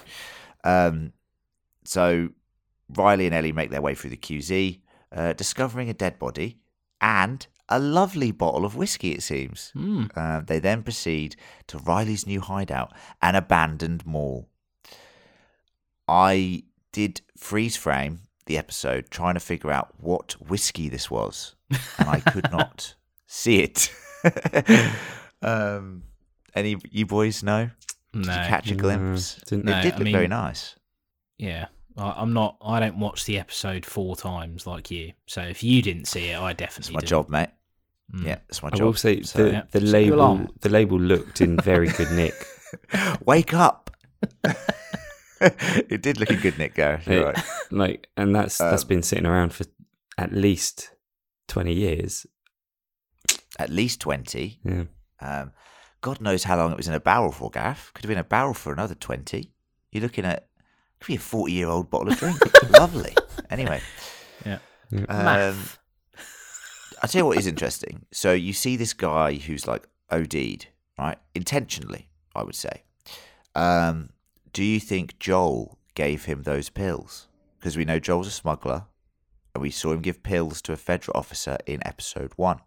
Um, 0.63 1.13
so 1.83 2.29
Riley 2.89 3.25
and 3.25 3.35
Ellie 3.35 3.51
make 3.51 3.69
their 3.69 3.81
way 3.81 3.95
through 3.95 4.11
the 4.11 4.17
QZ, 4.17 4.79
uh, 5.13 5.33
discovering 5.33 5.89
a 5.89 5.93
dead 5.93 6.17
body 6.19 6.57
and 7.01 7.45
a 7.69 7.79
lovely 7.79 8.31
bottle 8.31 8.65
of 8.65 8.75
whiskey. 8.75 9.11
It 9.11 9.23
seems. 9.23 9.71
Hmm. 9.73 10.05
Uh, 10.15 10.41
they 10.41 10.59
then 10.59 10.83
proceed 10.83 11.35
to 11.67 11.77
Riley's 11.77 12.27
new 12.27 12.41
hideout, 12.41 12.91
an 13.21 13.35
abandoned 13.35 14.05
mall. 14.05 14.49
I 16.07 16.63
did 16.91 17.21
freeze 17.37 17.75
frame 17.75 18.19
the 18.45 18.57
episode 18.57 19.09
trying 19.09 19.35
to 19.35 19.39
figure 19.39 19.71
out 19.71 19.93
what 19.97 20.33
whiskey 20.33 20.89
this 20.89 21.09
was, 21.09 21.55
and 21.69 22.09
I 22.09 22.19
could 22.19 22.51
not 22.51 22.95
see 23.25 23.59
it. 23.61 23.91
um, 25.41 26.03
any 26.55 26.77
you 26.91 27.05
boys 27.05 27.43
know? 27.43 27.69
Did 28.11 28.25
you 28.25 28.31
catch 28.31 28.69
a 28.69 28.75
No, 28.75 28.79
glimpse? 28.81 29.35
didn't- 29.47 29.67
it 29.67 29.71
No, 29.71 29.81
did 29.81 29.93
I 29.93 29.97
look 29.97 30.07
very 30.11 30.27
nice. 30.27 30.75
Yeah. 31.37 31.67
I, 31.97 32.11
I'm 32.17 32.33
not. 32.33 32.57
I 32.63 32.79
don't 32.79 32.99
watch 32.99 33.25
the 33.25 33.37
episode 33.39 33.85
four 33.85 34.15
times 34.15 34.65
like 34.67 34.89
you. 34.91 35.13
So 35.27 35.41
if 35.41 35.63
you 35.63 35.81
didn't 35.81 36.05
see 36.05 36.29
it, 36.29 36.35
I 36.39 36.51
It's 36.51 36.57
definitely 36.59 36.93
my 36.95 36.99
didn't. 37.01 37.09
job, 37.09 37.29
mate. 37.29 37.49
Mm. 38.13 38.25
Yeah, 38.25 38.37
it's 38.49 38.61
my 38.61 38.69
I 38.71 38.75
job. 38.77 38.85
will 38.85 38.93
say 38.93 39.21
So- 39.21 39.43
the, 39.45 39.51
yeah. 39.51 39.63
the 39.71 39.79
label 39.81 40.47
the 40.61 40.69
label 40.69 40.99
looked 40.99 41.41
in 41.41 41.57
very 41.57 41.87
good 41.89 42.11
nick. 42.11 42.33
Wake 43.25 43.53
up! 43.53 43.91
it 45.41 46.01
did 46.01 46.19
look 46.19 46.29
a 46.29 46.35
good 46.35 46.57
Nick 46.57 46.75
Gareth. 46.75 47.07
You're 47.07 47.21
It- 47.29 47.35
right. 47.35 47.43
like 47.71 48.07
and 48.17 48.35
that's 48.35 48.57
that's 48.57 48.83
Um, 48.83 48.87
been 48.87 49.03
sitting 49.03 49.25
around 49.25 49.53
for 49.53 49.65
at 50.17 50.31
least 50.33 50.91
20 51.47 51.73
years. 51.73 52.25
At 53.59 53.69
least 53.69 53.99
twenty. 54.01 54.59
Yeah. 54.63 54.83
Um, 55.21 55.51
God 56.01 56.19
knows 56.19 56.43
how 56.43 56.57
long 56.57 56.71
it 56.71 56.77
was 56.77 56.87
in 56.87 56.93
a 56.93 56.99
barrel 56.99 57.31
for, 57.31 57.49
Gaff. 57.49 57.91
Could 57.93 58.03
have 58.03 58.09
been 58.09 58.17
a 58.17 58.23
barrel 58.23 58.53
for 58.53 58.73
another 58.73 58.95
20. 58.95 59.53
You're 59.91 60.01
looking 60.03 60.25
at, 60.25 60.47
could 61.03 61.07
be 61.11 61.15
a 61.15 61.19
40 61.19 61.51
year 61.53 61.67
old 61.67 61.89
bottle 61.89 62.11
of 62.11 62.17
drink. 62.17 62.37
Lovely. 62.79 63.15
Anyway. 63.49 63.81
Yeah. 64.45 64.59
Yeah. 64.91 64.99
Um, 65.09 65.25
Math. 65.25 65.79
I'll 67.01 67.09
tell 67.09 67.19
you 67.21 67.25
what 67.25 67.37
is 67.37 67.47
interesting. 67.47 68.05
So 68.11 68.31
you 68.33 68.53
see 68.53 68.75
this 68.77 68.93
guy 68.93 69.33
who's 69.35 69.67
like 69.67 69.87
OD'd, 70.09 70.67
right? 70.97 71.17
Intentionally, 71.35 72.07
I 72.35 72.43
would 72.43 72.55
say. 72.55 72.83
Um, 73.55 74.09
do 74.53 74.63
you 74.63 74.79
think 74.79 75.19
Joel 75.19 75.77
gave 75.95 76.25
him 76.25 76.43
those 76.43 76.69
pills? 76.69 77.27
Because 77.59 77.75
we 77.75 77.85
know 77.85 77.99
Joel's 77.99 78.27
a 78.27 78.31
smuggler, 78.31 78.85
and 79.53 79.61
we 79.61 79.69
saw 79.71 79.91
him 79.91 80.01
give 80.01 80.23
pills 80.23 80.61
to 80.63 80.73
a 80.73 80.77
federal 80.77 81.17
officer 81.17 81.57
in 81.65 81.85
episode 81.85 82.31
one. 82.35 82.59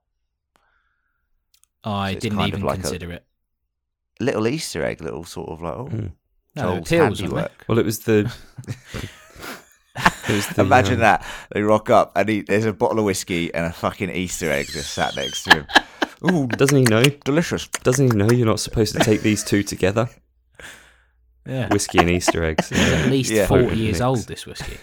I 1.85 2.14
so 2.14 2.20
didn't 2.20 2.40
even 2.42 2.62
like 2.62 2.79
a- 2.79 2.83
consider 2.83 3.12
it. 3.12 3.25
Little 4.20 4.46
Easter 4.49 4.83
egg, 4.85 5.01
little 5.01 5.25
sort 5.25 5.51
of 5.51 5.61
like, 5.62 5.75
oh, 5.75 5.88
Mm. 5.92 6.12
No, 6.57 6.62
Joel's 6.81 6.88
pills, 6.88 7.11
wasn't 7.11 7.31
handiwork. 7.33 7.64
Well, 7.69 7.79
it 7.79 7.85
was 7.85 7.99
the. 8.01 8.33
it 10.29 10.29
was 10.29 10.47
the, 10.49 10.62
Imagine 10.62 10.95
um, 10.95 11.01
that. 11.01 11.27
They 11.53 11.62
rock 11.62 11.90
up 11.90 12.12
and 12.16 12.29
he, 12.29 12.40
there's 12.42 12.64
a 12.64 12.73
bottle 12.73 12.99
of 12.99 13.05
whiskey 13.05 13.53
and 13.55 13.66
a 13.66 13.73
fucking 13.73 14.11
Easter 14.11 14.51
egg 14.51 14.66
just 14.66 14.92
sat 14.92 15.16
next 15.16 15.45
to 15.45 15.55
him. 15.55 15.66
Ooh, 16.31 16.47
Doesn't 16.47 16.77
he 16.77 16.85
know? 16.85 17.03
delicious. 17.25 17.69
Doesn't 17.69 18.11
he 18.11 18.16
know 18.16 18.31
you're 18.31 18.47
not 18.47 18.61
supposed 18.61 18.95
to 18.95 19.01
take 19.01 19.21
these 19.21 19.45
two 19.45 19.62
together? 19.62 20.09
Yeah. 21.47 21.69
Whiskey 21.69 21.99
and 21.99 22.11
Easter 22.11 22.42
eggs. 22.42 22.73
It's 22.73 22.81
at 23.05 23.11
least 23.11 23.31
Yeah. 23.31 23.47
40 23.47 23.77
years 23.77 24.01
old, 24.01 24.27
this 24.27 24.47
whiskey. 24.47 24.79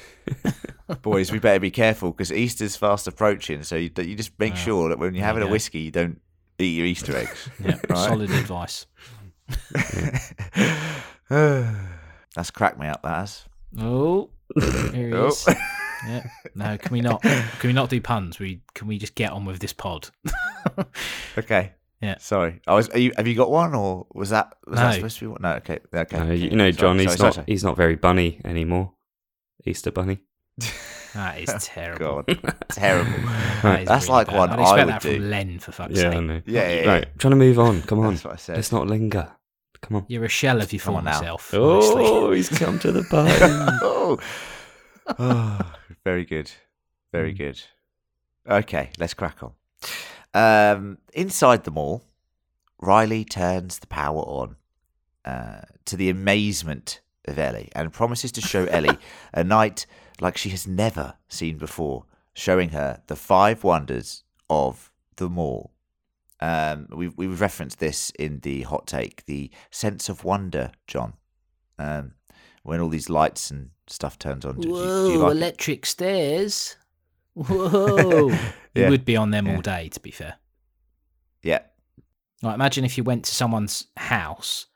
Boys, 1.01 1.31
we 1.31 1.39
better 1.39 1.59
be 1.59 1.71
careful 1.71 2.11
because 2.11 2.31
Easter's 2.31 2.75
fast 2.75 3.07
approaching. 3.07 3.63
So 3.63 3.75
you, 3.75 3.89
you 3.97 4.15
just 4.15 4.37
make 4.39 4.53
Wow. 4.53 4.59
sure 4.59 4.89
that 4.89 4.99
when 4.99 5.13
you're 5.15 5.25
having 5.25 5.41
you 5.43 5.49
a 5.49 5.51
whiskey, 5.51 5.79
you 5.79 5.91
don't 5.91 6.21
eat 6.59 6.77
your 6.77 6.85
Easter 6.85 7.15
eggs. 7.17 7.49
Yeah. 7.59 7.79
Right. 7.89 7.97
Solid 7.97 8.29
advice. 8.31 8.85
That's 11.29 12.51
cracked 12.51 12.79
me 12.79 12.87
up, 12.87 13.01
that 13.03 13.15
has. 13.17 13.45
Oh, 13.79 14.29
here 14.55 15.07
he 15.07 15.13
Oh. 15.13 15.27
is. 15.27 15.47
Yeah. 16.05 16.27
No, 16.53 16.77
can 16.77 16.91
we 16.91 16.99
not? 16.99 17.21
Can 17.21 17.45
we 17.63 17.71
not 17.71 17.89
do 17.89 18.01
puns? 18.01 18.37
We 18.37 18.59
can 18.73 18.87
we 18.89 18.97
just 18.97 19.15
get 19.15 19.31
on 19.31 19.45
with 19.45 19.59
this 19.59 19.71
pod? 19.71 20.09
Okay. 21.37 21.71
Yeah. 22.01 22.17
Sorry. 22.17 22.59
I 22.67 22.73
was. 22.73 22.89
Are 22.89 22.97
you, 22.99 23.13
have 23.15 23.25
you 23.25 23.35
got 23.35 23.49
one, 23.49 23.73
or 23.73 24.05
was 24.13 24.31
that 24.31 24.53
was 24.67 24.79
No. 24.79 24.83
that 24.83 24.95
supposed 24.95 25.17
to 25.19 25.23
be 25.23 25.27
one? 25.27 25.39
No. 25.41 25.53
Okay. 25.53 25.79
Okay. 25.95 26.17
No, 26.17 26.31
you 26.33 26.47
okay. 26.47 26.55
know, 26.57 26.71
Sorry, 26.71 26.73
John, 26.73 26.99
he's 26.99 27.15
sorry, 27.15 27.27
not 27.27 27.33
sorry, 27.35 27.45
he's 27.47 27.63
not 27.63 27.77
very 27.77 27.95
bunny 27.95 28.41
anymore. 28.43 28.91
Easter 29.65 29.91
bunny. 29.91 30.19
That 31.13 31.39
is 31.39 31.53
terrible. 31.65 32.23
God, 32.23 32.37
terrible. 32.69 33.11
That 33.63 33.81
is 33.81 33.87
That's 33.87 34.05
really 34.05 34.13
like 34.17 34.27
bad. 34.27 34.37
one 34.37 34.49
I'd 34.51 34.59
I 34.59 34.85
would 34.85 34.93
that 34.93 35.01
do. 35.01 35.15
from 35.15 35.29
Len 35.29 35.59
for 35.59 35.71
fuck's 35.71 35.93
Yeah, 35.99 36.09
I 36.09 36.13
sake. 36.13 36.23
know. 36.23 36.41
Yeah, 36.45 36.69
yeah, 36.69 36.81
yeah. 36.83 36.87
Right, 36.91 37.19
trying 37.19 37.31
to 37.31 37.35
move 37.37 37.59
on. 37.59 37.81
Come 37.83 37.99
on. 37.99 38.13
That's 38.13 38.23
what 38.25 38.33
I 38.33 38.37
said. 38.37 38.55
Let's 38.57 38.71
not 38.71 38.87
linger. 38.87 39.31
Come 39.81 39.97
on. 39.97 40.05
You're 40.07 40.25
a 40.25 40.29
shell 40.29 40.61
of 40.61 40.71
your 40.73 40.79
Come 40.81 40.95
on 40.95 41.03
former 41.03 41.11
now. 41.11 41.21
self. 41.21 41.53
Oh, 41.53 41.75
honestly. 41.97 42.35
he's 42.37 42.49
come 42.49 42.79
to 42.79 42.91
the 42.91 43.03
party. 43.03 43.31
oh. 43.41 44.17
Oh, 45.19 45.59
very 46.05 46.25
good. 46.25 46.51
Very 47.11 47.33
Mm. 47.33 47.37
good. 47.37 47.61
Okay, 48.49 48.89
let's 48.97 49.13
crack 49.13 49.37
on. 49.43 49.51
Um, 50.33 50.97
inside 51.13 51.63
the 51.63 51.71
mall, 51.71 52.03
Riley 52.81 53.23
turns 53.23 53.79
the 53.79 53.87
power 53.87 54.19
on 54.21 54.55
uh, 55.25 55.61
to 55.85 55.95
the 55.95 56.09
amazement 56.09 57.01
of 57.25 57.37
Ellie 57.39 57.69
and 57.75 57.91
promises 57.93 58.31
to 58.33 58.41
show 58.41 58.65
Ellie 58.65 58.97
a 59.33 59.43
night 59.43 59.85
like 60.21 60.37
she 60.37 60.49
has 60.49 60.67
never 60.67 61.15
seen 61.27 61.57
before, 61.57 62.05
showing 62.33 62.69
her 62.69 63.01
the 63.07 63.15
five 63.15 63.63
wonders 63.63 64.23
of 64.49 64.91
the 65.15 65.29
mall. 65.29 65.71
Um, 66.39 66.87
we 66.91 67.07
we 67.07 67.27
referenced 67.27 67.79
this 67.79 68.09
in 68.19 68.39
the 68.41 68.63
hot 68.63 68.85
take, 68.87 69.25
the 69.25 69.49
sense 69.71 70.09
of 70.09 70.23
wonder, 70.23 70.71
John. 70.87 71.13
Um, 71.79 72.13
when 72.63 72.79
all 72.81 72.89
these 72.89 73.09
lights 73.09 73.49
and 73.51 73.69
stuff 73.87 74.17
turns 74.19 74.45
on, 74.45 74.55
do, 74.59 74.67
you- 74.67 74.73
do 74.73 74.79
Whoa, 74.81 75.09
you 75.09 75.17
like 75.19 75.31
it? 75.31 75.37
electric 75.37 75.85
stairs. 75.85 76.75
Whoa. 77.33 78.29
Yeah, 78.29 78.85
You 78.85 78.89
would 78.89 79.05
be 79.05 79.15
on 79.17 79.31
them 79.31 79.47
yeah. 79.47 79.55
all 79.55 79.61
day, 79.61 79.89
to 79.89 79.99
be 79.99 80.11
fair. 80.11 80.35
Yeah, 81.41 81.59
Like, 82.41 82.55
imagine 82.55 82.85
if 82.85 82.97
you 82.97 83.03
went 83.03 83.25
to 83.25 83.35
someone's 83.35 83.87
house 83.97 84.67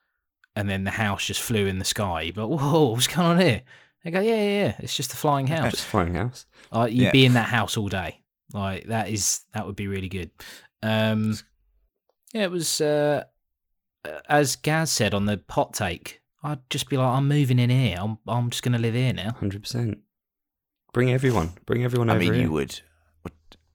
and 0.57 0.67
then 0.67 0.83
the 0.85 0.91
house 0.91 1.23
just 1.25 1.39
flew 1.41 1.67
in 1.67 1.77
the 1.77 1.85
sky. 1.85 2.23
You'd 2.23 2.33
be 2.35 2.41
like, 2.41 2.59
whoa, 2.59 2.85
what's 2.89 3.05
going 3.07 3.27
on 3.27 3.39
here? 3.39 3.61
They 4.03 4.09
go, 4.11 4.19
yeah, 4.21 4.35
yeah, 4.35 4.63
yeah. 4.65 4.75
It's 4.79 4.95
just 4.97 5.13
a 5.13 5.15
flying 5.15 5.45
Just 5.45 5.61
house. 5.61 5.83
flying 5.83 6.15
house. 6.15 6.45
Like, 6.71 6.93
you'd 6.93 7.03
Yeah. 7.03 7.11
be 7.11 7.25
in 7.25 7.33
that 7.33 7.49
house 7.49 7.77
all 7.77 7.89
day. 7.89 8.21
Like, 8.53 8.87
that 8.87 9.09
is, 9.09 9.41
that 9.53 9.67
would 9.67 9.75
be 9.75 9.87
really 9.87 10.09
good. 10.09 10.31
Um, 10.81 11.37
yeah, 12.33 12.43
it 12.43 12.51
was, 12.51 12.81
uh, 12.81 13.25
as 14.27 14.55
Gaz 14.55 14.91
said 14.91 15.13
on 15.13 15.25
the 15.25 15.37
pot 15.37 15.73
take, 15.73 16.21
I'd 16.41 16.67
just 16.71 16.89
be 16.89 16.97
like, 16.97 17.07
I'm 17.07 17.27
moving 17.27 17.59
in 17.59 17.69
here. 17.69 17.97
I'm, 17.99 18.17
I'm 18.27 18.49
just 18.49 18.63
going 18.63 18.73
to 18.73 18.79
live 18.79 18.93
here 18.95 19.13
now. 19.13 19.33
Hundred 19.33 19.61
percent. 19.61 19.99
Bring 20.91 21.11
everyone. 21.11 21.53
Bring 21.67 21.83
everyone 21.83 22.09
I 22.09 22.17
mean, 22.17 22.33
here. 22.33 22.43
you 22.43 22.51
would. 22.51 22.81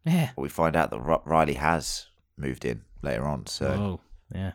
Yeah. 0.04 0.30
we 0.36 0.48
find 0.48 0.74
out 0.74 0.90
that 0.90 1.22
Riley 1.26 1.54
has 1.54 2.06
moved 2.36 2.64
in 2.64 2.82
later 3.02 3.24
on, 3.24 3.46
so. 3.46 3.66
Oh, 3.68 4.00
yeah. 4.34 4.52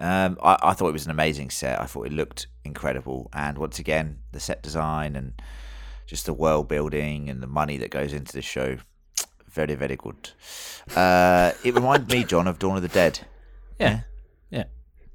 Um, 0.00 0.38
I, 0.42 0.56
I 0.62 0.72
thought 0.72 0.88
it 0.88 0.94
was 0.94 1.04
an 1.04 1.10
amazing 1.10 1.50
set. 1.50 1.80
I 1.80 1.84
thought 1.84 2.06
it 2.06 2.12
looked 2.12 2.46
incredible, 2.64 3.30
and 3.32 3.58
once 3.58 3.78
again, 3.78 4.20
the 4.32 4.40
set 4.40 4.62
design 4.62 5.14
and 5.14 5.40
just 6.06 6.26
the 6.26 6.32
world 6.32 6.68
building 6.68 7.28
and 7.28 7.42
the 7.42 7.46
money 7.46 7.76
that 7.76 7.90
goes 7.90 8.12
into 8.12 8.32
the 8.32 8.42
show, 8.42 8.78
very 9.48 9.74
very 9.74 9.96
good. 9.96 10.30
Uh, 10.96 11.52
it 11.64 11.74
reminded 11.74 12.10
me, 12.10 12.24
John, 12.24 12.48
of 12.48 12.58
Dawn 12.58 12.76
of 12.76 12.82
the 12.82 12.88
Dead. 12.88 13.20
Yeah. 13.78 14.00
Yeah. 14.50 14.64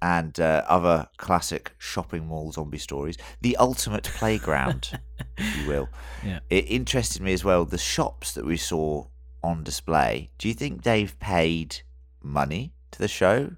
And 0.02 0.39
uh, 0.39 0.63
other 0.67 1.08
classic 1.17 1.74
shopping 1.80 2.28
mall 2.28 2.52
zombie 2.52 2.78
stories. 2.78 3.17
The 3.41 3.58
ultimate 3.58 4.04
playground, 4.04 5.00
if 5.38 5.58
you 5.58 5.67
will. 5.67 5.89
Yeah. 6.24 6.39
It 6.50 6.65
interested 6.71 7.21
me 7.21 7.34
as 7.34 7.43
well. 7.43 7.65
The 7.65 7.78
shops 7.78 8.34
that 8.34 8.45
we 8.45 8.58
saw 8.58 9.06
on 9.43 9.63
display. 9.63 10.32
Do 10.39 10.48
you 10.48 10.56
think 10.56 10.82
they've 10.82 11.17
paid 11.19 11.82
money 12.24 12.74
to 12.89 12.98
the 12.98 13.08
show, 13.08 13.52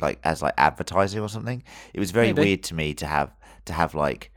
like 0.00 0.18
as 0.24 0.42
like 0.42 0.54
advertising 0.58 1.20
or 1.20 1.28
something? 1.28 1.62
It 1.92 2.00
was 2.00 2.10
very 2.10 2.28
Maybe. 2.32 2.42
weird 2.42 2.62
to 2.64 2.74
me 2.74 2.94
to 2.94 3.06
have 3.06 3.30
to 3.66 3.72
have 3.72 3.94
like 3.94 4.30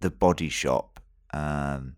the 0.00 0.10
body 0.10 0.48
shop, 0.48 1.00
um, 1.34 1.96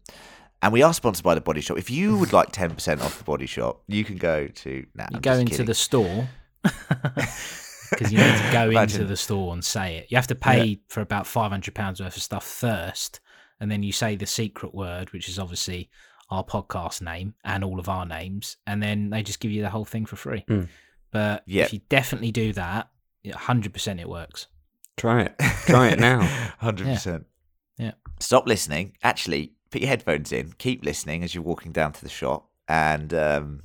and 0.60 0.72
we 0.72 0.82
are 0.82 0.92
sponsored 0.94 1.24
by 1.24 1.34
the 1.34 1.40
Body 1.40 1.60
Shop. 1.60 1.78
If 1.78 1.90
you 1.90 2.16
would 2.18 2.32
like 2.32 2.48
ten 2.52 2.74
percent 2.74 3.00
off 3.02 3.18
the 3.18 3.24
Body 3.24 3.46
Shop, 3.46 3.82
you 3.88 4.04
can 4.04 4.16
go 4.16 4.46
to. 4.48 4.86
Nah, 4.94 5.04
You 5.10 5.16
I'm 5.16 5.20
go 5.20 5.30
just 5.30 5.40
into 5.40 5.50
kidding. 5.52 5.66
the 5.66 5.74
store 5.74 6.28
because 7.90 8.12
you 8.12 8.18
need 8.18 8.36
to 8.38 8.48
go 8.52 8.70
into 8.70 9.04
the 9.04 9.16
store 9.16 9.52
and 9.52 9.64
say 9.64 9.96
it. 9.98 10.06
You 10.10 10.16
have 10.16 10.26
to 10.28 10.34
pay 10.34 10.80
for 10.88 11.00
about 11.00 11.26
five 11.26 11.50
hundred 11.50 11.74
pounds 11.74 12.00
worth 12.00 12.16
of 12.16 12.22
stuff 12.22 12.44
first, 12.44 13.20
and 13.60 13.70
then 13.70 13.82
you 13.82 13.92
say 13.92 14.16
the 14.16 14.26
secret 14.26 14.74
word, 14.74 15.12
which 15.12 15.28
is 15.28 15.38
obviously 15.38 15.90
our 16.30 16.44
podcast 16.44 17.02
name 17.02 17.34
and 17.44 17.62
all 17.62 17.78
of 17.78 17.88
our 17.88 18.06
names, 18.06 18.56
and 18.66 18.82
then 18.82 19.10
they 19.10 19.22
just 19.22 19.40
give 19.40 19.50
you 19.50 19.62
the 19.62 19.70
whole 19.70 19.84
thing 19.84 20.06
for 20.06 20.16
free. 20.16 20.44
Mm. 20.48 20.68
But 21.12 21.44
Yeah. 21.46 21.64
if 21.64 21.72
you 21.72 21.80
definitely 21.88 22.32
do 22.32 22.52
that, 22.54 22.88
hundred 23.32 23.72
percent 23.72 24.00
it 24.00 24.08
works. 24.08 24.48
Try 24.96 25.22
it. 25.22 25.34
Try 25.66 25.88
it 25.90 26.00
now. 26.00 26.20
Hundred 26.58 26.86
percent. 26.88 27.26
Yeah. 27.78 27.92
Stop 28.20 28.46
listening. 28.46 28.96
Actually, 29.02 29.52
put 29.70 29.80
your 29.80 29.88
headphones 29.88 30.32
in. 30.32 30.52
Keep 30.58 30.84
listening 30.84 31.22
as 31.22 31.34
you're 31.34 31.44
walking 31.44 31.72
down 31.72 31.92
to 31.92 32.02
the 32.02 32.10
shop, 32.10 32.48
and 32.68 33.12
um, 33.14 33.62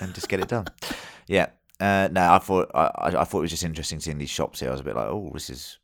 and 0.00 0.14
just 0.14 0.28
get 0.28 0.40
it 0.40 0.48
done. 0.48 0.66
yeah. 1.28 1.46
Uh, 1.80 2.08
no, 2.10 2.32
I 2.32 2.38
thought 2.38 2.70
I, 2.74 2.90
I 2.98 3.20
I 3.20 3.24
thought 3.24 3.38
it 3.38 3.42
was 3.42 3.50
just 3.50 3.64
interesting 3.64 4.00
seeing 4.00 4.18
these 4.18 4.30
shops 4.30 4.60
here. 4.60 4.68
I 4.68 4.72
was 4.72 4.80
a 4.80 4.84
bit 4.84 4.96
like, 4.96 5.08
oh, 5.08 5.30
this 5.32 5.48
is 5.50 5.78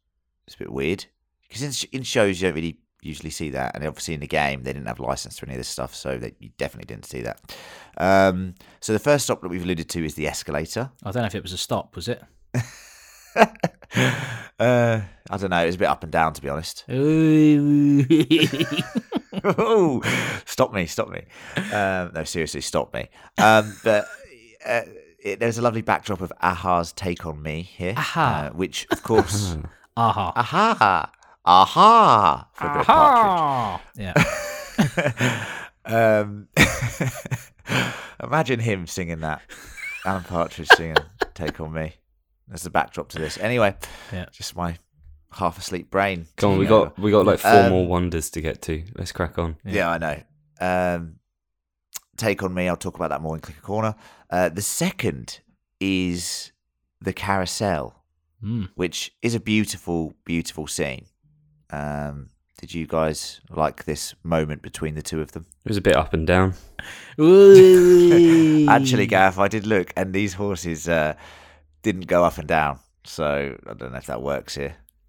it's 0.47 0.57
a 0.57 0.59
bit 0.59 0.73
weird 0.73 1.05
because 1.49 1.63
in, 1.63 1.89
in 1.99 2.03
shows 2.03 2.41
you 2.41 2.49
don't 2.49 2.55
really 2.55 2.79
usually 3.03 3.31
see 3.31 3.51
that, 3.51 3.75
and 3.75 3.85
obviously 3.85 4.15
in 4.15 4.21
the 4.21 4.27
game 4.27 4.63
they 4.63 4.73
didn't 4.73 4.87
have 4.87 5.01
license 5.01 5.39
for 5.39 5.47
any 5.47 5.55
of 5.55 5.59
this 5.59 5.69
stuff, 5.69 5.95
so 5.95 6.19
they, 6.19 6.33
you 6.39 6.51
definitely 6.57 6.93
didn't 6.93 7.07
see 7.07 7.23
that. 7.23 7.41
Um, 7.99 8.55
so 8.81 8.93
the 8.93 8.99
first 8.99 9.25
stop 9.25 9.43
that 9.43 9.49
we've 9.49 9.63
alluded 9.63 9.89
to 9.91 10.05
is 10.05 10.15
the 10.15 10.27
escalator. 10.27 10.91
I 11.03 11.11
don't 11.11 11.23
know 11.23 11.27
if 11.27 11.35
it 11.35 11.43
was 11.43 11.53
a 11.53 11.59
stop, 11.59 11.95
was 11.97 12.09
it? 12.09 12.23
uh, 13.35 15.01
I 15.31 15.37
don't 15.37 15.51
know. 15.51 15.63
It 15.63 15.67
was 15.67 15.75
a 15.75 15.79
bit 15.79 15.89
up 15.89 16.03
and 16.03 16.13
down, 16.13 16.33
to 16.35 16.43
be 16.43 16.49
honest. 16.49 16.85
Ooh. 16.91 18.05
oh, 19.45 20.03
stop 20.47 20.73
me, 20.73 20.87
stop 20.87 21.09
me. 21.09 21.25
Um, 21.73 22.13
no, 22.15 22.25
seriously, 22.25 22.61
stop 22.61 22.95
me. 22.95 23.09
Um, 23.39 23.77
but 23.85 24.07
uh, 24.67 24.83
it, 25.23 25.41
there's 25.41 25.59
a 25.59 25.63
lovely 25.63 25.83
backdrop 25.83 26.21
of 26.21 26.33
a-ha's 26.41 26.93
Take 26.93 27.27
on 27.27 27.43
Me 27.43 27.63
here, 27.63 27.95
Aha. 27.97 28.51
uh, 28.51 28.57
which, 28.57 28.87
of 28.91 29.03
course, 29.03 29.57
Aha. 29.97 30.33
Aha, 30.37 31.11
Aha, 31.45 32.49
for 32.53 32.67
a 32.67 32.79
bit 32.79 32.87
Partridge. 32.87 33.27
Aha. 33.27 33.83
Yeah. 35.35 35.49
Um, 35.85 36.47
imagine 38.23 38.61
him 38.61 38.87
singing 38.87 39.21
that. 39.21 39.43
Alan 40.05 40.23
Partridge 40.23 40.69
singing 40.77 40.95
"Take 41.35 41.59
on 41.61 41.73
Me" 41.73 41.95
as 42.53 42.63
the 42.63 42.71
backdrop 42.71 43.09
to 43.11 43.19
this. 43.19 43.37
Anyway, 43.39 43.75
Yeah. 44.13 44.27
just 44.33 44.55
my 44.57 44.79
half 45.33 45.59
asleep 45.59 45.91
brain. 45.91 46.27
Come 46.37 46.53
on, 46.53 46.59
we 46.59 46.69
over. 46.69 46.87
got 46.87 46.99
we 47.01 47.11
got 47.11 47.27
like 47.27 47.41
four 47.41 47.51
Um, 47.65 47.71
more 47.71 47.87
wonders 47.87 48.31
to 48.31 48.41
get 48.41 48.63
to. 48.63 48.85
Let's 48.95 49.11
crack 49.11 49.39
on. 49.39 49.57
Yeah, 49.65 49.91
I 49.91 49.99
know. 49.99 50.23
Um, 50.61 51.17
Take 52.17 52.45
on 52.45 52.55
me. 52.55 52.69
I'll 52.69 52.77
talk 52.77 52.95
about 52.95 53.11
that 53.11 53.21
more 53.23 53.35
in 53.35 53.41
Clicker 53.41 53.63
Corner. 53.63 53.97
Uh, 54.31 54.51
the 54.51 54.63
second 54.63 55.41
is 55.81 56.53
the 57.01 57.13
carousel, 57.13 58.05
Mm. 58.45 58.69
which 58.77 59.13
is 59.23 59.35
a 59.35 59.41
beautiful, 59.41 60.15
beautiful 60.25 60.67
scene. 60.69 61.07
Um, 61.73 62.29
did 62.59 62.73
you 62.75 62.87
guys 62.87 63.41
like 63.51 63.85
this 63.85 64.15
moment 64.23 64.63
between 64.63 64.95
the 64.95 65.03
two 65.03 65.21
of 65.21 65.33
them? 65.33 65.47
It 65.65 65.69
was 65.69 65.77
a 65.79 65.81
bit 65.81 65.97
up 65.97 66.13
and 66.15 66.27
down. 66.27 66.55
Actually, 68.69 69.07
Gaff, 69.07 69.39
I 69.39 69.49
did 69.49 69.67
look, 69.67 69.93
and 69.97 70.13
these 70.13 70.35
horses 70.35 70.89
uh, 70.89 71.15
didn't 71.83 72.07
go 72.07 72.25
up 72.25 72.39
and 72.39 72.47
down. 72.47 72.79
So 73.05 73.57
I 73.67 73.75
don't 73.75 73.93
know 73.93 73.99
if 73.99 74.07
that 74.07 74.23
works 74.23 74.55
here. 74.55 74.67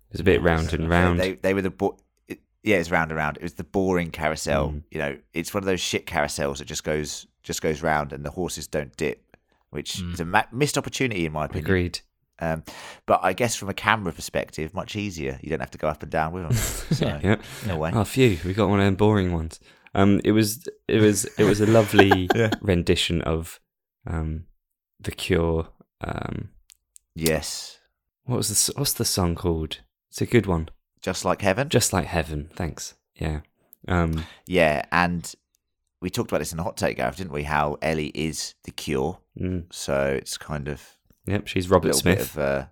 It 0.10 0.14
was 0.14 0.22
a 0.22 0.24
bit 0.24 0.42
round 0.42 0.74
and 0.74 0.90
round. 0.90 1.20
They, 1.20 1.34
they 1.34 1.54
were 1.54 1.62
the 1.62 1.70
bo- 1.70 1.98
it, 2.28 2.40
yeah, 2.64 2.78
it's 2.78 2.90
round 2.92 3.12
and 3.12 3.18
round. 3.18 3.38
It 3.38 3.44
was 3.44 3.54
the 3.54 3.64
boring 3.64 4.10
carousel. 4.12 4.70
Mm. 4.70 4.84
You 4.92 5.00
know, 5.00 5.18
it's 5.34 5.54
one 5.54 5.62
of 5.64 5.66
those 5.68 5.80
shit 5.82 6.06
carousels 6.08 6.58
that 6.58 6.66
just 6.66 6.84
goes 6.84 7.28
just 7.44 7.62
goes 7.62 7.82
round, 7.84 8.14
and 8.14 8.24
the 8.26 8.32
horses 8.32 8.68
don't 8.68 8.96
dip, 8.98 9.38
which 9.70 9.98
Mm. 9.98 10.14
is 10.14 10.20
a 10.20 10.26
ma- 10.26 10.44
missed 10.52 10.78
opportunity 10.78 11.26
in 11.26 11.34
my 11.34 11.46
opinion. 11.46 11.66
Agreed. 11.66 12.00
Um, 12.44 12.64
but 13.06 13.20
I 13.24 13.34
guess 13.34 13.56
from 13.56 13.70
a 13.70 13.74
camera 13.74 14.12
perspective, 14.14 14.74
much 14.74 14.96
easier. 14.96 15.40
You 15.42 15.50
don't 15.50 15.60
have 15.60 15.72
to 15.72 15.78
go 15.78 15.88
up 15.88 16.02
and 16.04 16.12
down 16.12 16.34
with 16.34 16.44
them. 16.44 16.54
So, 17.00 17.20
Yeah. 17.24 17.38
A 17.74 17.78
way. 17.78 17.92
Oh, 17.94 18.04
phew, 18.04 18.38
we 18.46 18.54
got 18.54 18.70
one 18.70 18.80
of 18.80 18.86
them 18.86 18.96
boring 18.96 19.32
ones. 19.34 19.60
Um, 19.96 20.20
it 20.24 20.32
was 20.32 20.68
it 20.88 21.00
was 21.02 21.26
it 21.38 21.44
was 21.44 21.62
a 21.62 21.68
lovely 21.68 22.28
Yeah. 22.36 22.52
rendition 22.62 23.22
of 23.22 23.60
um, 24.08 24.46
the 25.00 25.12
Cure. 25.12 25.68
Um, 26.02 26.50
Yes, 27.16 27.80
what 28.24 28.38
was 28.38 28.50
the 28.50 28.74
what's 28.80 28.94
the 28.94 29.06
song 29.06 29.36
called? 29.36 29.80
It's 30.10 30.22
a 30.22 30.26
good 30.26 30.46
one. 30.48 30.70
just 31.02 31.24
like 31.26 31.42
heaven. 31.42 31.70
Just 31.70 31.94
like 31.94 32.06
heaven. 32.08 32.50
Thanks. 32.56 32.96
Yeah. 33.16 33.42
Um, 33.88 34.26
yeah, 34.48 34.84
and 34.92 35.32
we 36.02 36.10
talked 36.10 36.32
about 36.32 36.40
this 36.40 36.52
in 36.52 36.58
the 36.58 36.64
hot 36.64 36.78
take, 36.78 36.98
Gav, 36.98 37.16
didn't 37.16 37.34
we? 37.34 37.44
How 37.44 37.78
Ellie 37.82 38.12
is 38.16 38.56
the 38.64 38.72
cure. 38.72 39.20
mm, 39.40 39.66
So 39.72 40.18
it's 40.22 40.38
kind 40.38 40.68
of 40.68 40.82
yep. 41.26 41.48
She's 41.48 41.70
Robert 41.70 41.96
Smith. 41.96 42.38
of. 42.38 42.42
Uh... 42.42 42.66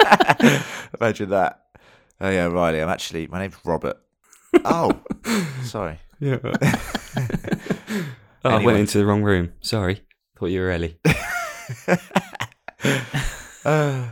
Imagine 1.00 1.30
that. 1.30 1.64
Oh 2.20 2.30
yeah, 2.30 2.46
Riley. 2.46 2.80
I'm 2.80 2.88
actually. 2.88 3.26
My 3.26 3.40
name's 3.40 3.56
Robert. 3.64 3.98
Oh, 4.64 5.00
sorry. 5.64 5.98
Yeah. 6.20 6.38
oh, 6.42 6.50
I 8.44 8.64
went 8.64 8.78
into 8.78 8.98
the 8.98 9.06
wrong 9.06 9.22
room. 9.22 9.52
Sorry. 9.60 10.02
Thought 10.38 10.46
you 10.46 10.60
were 10.60 10.70
Ellie. 10.70 10.98
uh, 13.64 14.08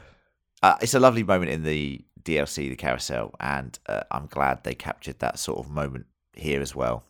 it's 0.80 0.94
a 0.94 1.00
lovely 1.00 1.22
moment 1.22 1.50
in 1.50 1.62
the 1.62 2.04
DLC, 2.22 2.68
the 2.68 2.76
carousel, 2.76 3.34
and 3.40 3.78
uh, 3.86 4.02
I'm 4.10 4.26
glad 4.26 4.64
they 4.64 4.74
captured 4.74 5.18
that 5.20 5.38
sort 5.38 5.58
of 5.58 5.70
moment 5.70 6.06
here 6.34 6.60
as 6.60 6.74
well. 6.74 7.04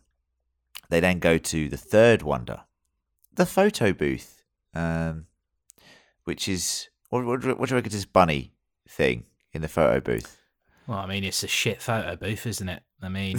They 0.89 1.01
then 1.01 1.19
go 1.19 1.39
to 1.39 1.69
the 1.69 1.77
third 1.77 2.23
wonder, 2.23 2.63
the 3.33 3.47
photo 3.47 3.93
booth, 3.93 4.43
um, 4.75 5.27
which 6.25 6.49
is 6.49 6.89
what, 7.11 7.25
what, 7.25 7.45
what 7.45 7.69
do 7.69 7.75
you 7.75 7.77
reckon 7.77 7.93
this 7.93 8.05
bunny 8.05 8.53
thing 8.89 9.25
in 9.53 9.63
the 9.63 9.69
photo 9.69 10.01
booth? 10.01 10.37
Well, 10.87 10.99
I 10.99 11.07
mean, 11.07 11.25
it's 11.25 11.43
a 11.43 11.49
shit 11.49 11.81
photo 11.83 12.17
booth, 12.17 12.47
isn't 12.47 12.69
it? 12.69 12.83
I 13.03 13.09
mean, 13.09 13.37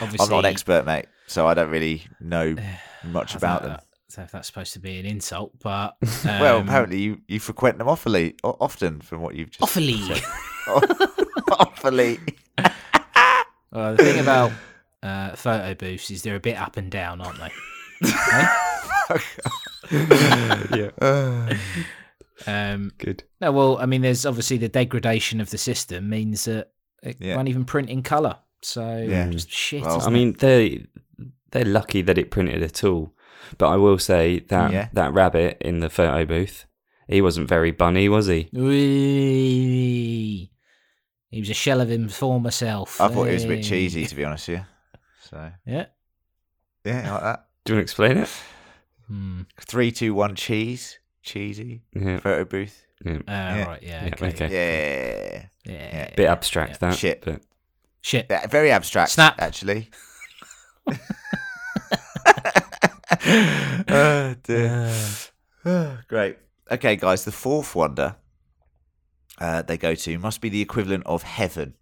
obviously, 0.00 0.18
I'm 0.20 0.28
not 0.30 0.44
an 0.44 0.44
expert, 0.46 0.86
mate, 0.86 1.06
so 1.26 1.46
I 1.46 1.54
don't 1.54 1.70
really 1.70 2.04
know 2.20 2.56
much 3.04 3.34
about 3.34 3.62
them. 3.62 3.72
know- 3.72 3.76
I 3.76 4.14
don't 4.16 4.24
know 4.24 4.24
if 4.26 4.32
that's 4.32 4.46
supposed 4.48 4.72
to 4.74 4.78
be 4.78 4.98
an 5.00 5.06
insult, 5.06 5.52
but 5.62 5.96
well, 6.26 6.58
um, 6.58 6.68
apparently 6.68 6.98
you, 6.98 7.22
you 7.28 7.40
frequent 7.40 7.78
them 7.78 7.88
awfully 7.88 8.34
often, 8.44 9.00
from 9.00 9.22
what 9.22 9.34
you've 9.34 9.48
just 9.50 9.62
awfully. 9.62 9.96
said. 10.02 10.22
awfully. 11.58 12.18
Well, 13.70 13.96
the 13.96 14.04
thing 14.04 14.20
about 14.20 14.52
uh, 15.02 15.34
photo 15.34 15.72
booths 15.74 16.10
is 16.10 16.22
they're 16.22 16.36
a 16.36 16.40
bit 16.40 16.58
up 16.60 16.76
and 16.76 16.90
down, 16.90 17.22
aren't 17.22 17.38
they? 17.38 17.50
Yeah. 19.90 21.52
Um, 22.46 22.90
Good. 22.98 23.22
no, 23.40 23.52
well, 23.52 23.78
I 23.78 23.86
mean, 23.86 24.02
there's 24.02 24.26
obviously 24.26 24.56
the 24.56 24.68
degradation 24.68 25.40
of 25.40 25.50
the 25.50 25.58
system 25.58 26.08
means 26.08 26.44
that 26.46 26.72
it 27.00 27.18
Yeah. 27.20 27.36
won't 27.36 27.46
even 27.48 27.64
print 27.64 27.88
in 27.88 28.02
color. 28.02 28.36
So 28.62 28.96
Yeah. 28.96 29.28
just 29.28 29.48
shit. 29.48 29.82
Well, 29.82 29.94
I 29.94 29.98
isn't 29.98 30.12
mean, 30.12 30.32
they 30.40 30.86
they're 31.52 31.64
lucky 31.64 32.02
that 32.02 32.18
it 32.18 32.30
printed 32.32 32.60
at 32.62 32.82
all. 32.82 33.14
But 33.58 33.68
I 33.68 33.76
will 33.76 33.98
say 33.98 34.40
that 34.48 34.72
Yeah. 34.72 34.88
that 34.92 35.12
rabbit 35.12 35.58
in 35.60 35.78
the 35.80 35.90
photo 35.90 36.24
booth, 36.24 36.64
he 37.06 37.20
wasn't 37.22 37.48
very 37.48 37.70
bunny, 37.70 38.08
was 38.08 38.26
he? 38.26 38.48
it? 38.52 38.52
Whee! 38.54 40.50
He 41.30 41.38
was 41.40 41.50
a 41.50 41.54
shell 41.54 41.80
of 41.80 41.90
his 41.90 42.12
former 42.16 42.50
self. 42.50 43.00
I 43.00 43.06
thought 43.08 43.28
it 43.28 43.34
was 43.34 43.44
a 43.44 43.48
bit 43.48 43.62
cheesy, 43.62 44.04
to 44.06 44.14
be 44.16 44.24
honest 44.24 44.48
with 44.48 44.58
you. 44.58 44.64
So 45.30 45.52
Yeah. 45.64 45.86
yeah, 46.84 47.12
like 47.12 47.22
that. 47.22 47.46
Do 47.64 47.72
you 47.72 47.76
want 47.76 47.80
to 47.80 47.82
explain 47.82 48.16
it? 48.18 48.28
Hmm. 49.06 49.42
Three, 49.60 49.92
two, 49.92 50.14
one, 50.14 50.34
cheese, 50.34 50.98
cheesy 51.22 51.82
Yeah. 51.94 52.18
photo 52.18 52.44
booth. 52.44 52.84
yeah. 53.04 53.12
Uh, 53.12 53.20
Yeah. 53.28 53.64
Right. 53.64 53.82
Yeah. 53.82 54.04
Yeah, 54.04 54.14
okay. 54.14 54.26
okay. 54.28 55.48
Yeah, 55.64 55.72
Yeah. 55.72 56.14
Bit 56.16 56.26
abstract 56.28 56.80
that. 56.80 56.96
Shit. 56.96 57.22
But 57.24 57.42
Shit. 58.00 58.26
Yeah, 58.28 58.46
very 58.48 58.70
abstract. 58.72 59.10
Snap. 59.12 59.36
actually. 59.40 59.90
oh 63.88 64.34
dear. 64.42 64.92
Uh, 65.64 65.96
Great. 66.08 66.38
Okay, 66.70 66.96
guys. 66.96 67.24
The 67.24 67.32
fourth 67.32 67.74
wonder 67.74 68.16
uh, 69.38 69.62
they 69.62 69.76
go 69.78 69.94
to 69.94 70.18
must 70.18 70.40
be 70.40 70.48
the 70.48 70.60
equivalent 70.60 71.04
of 71.06 71.22
heaven, 71.22 71.74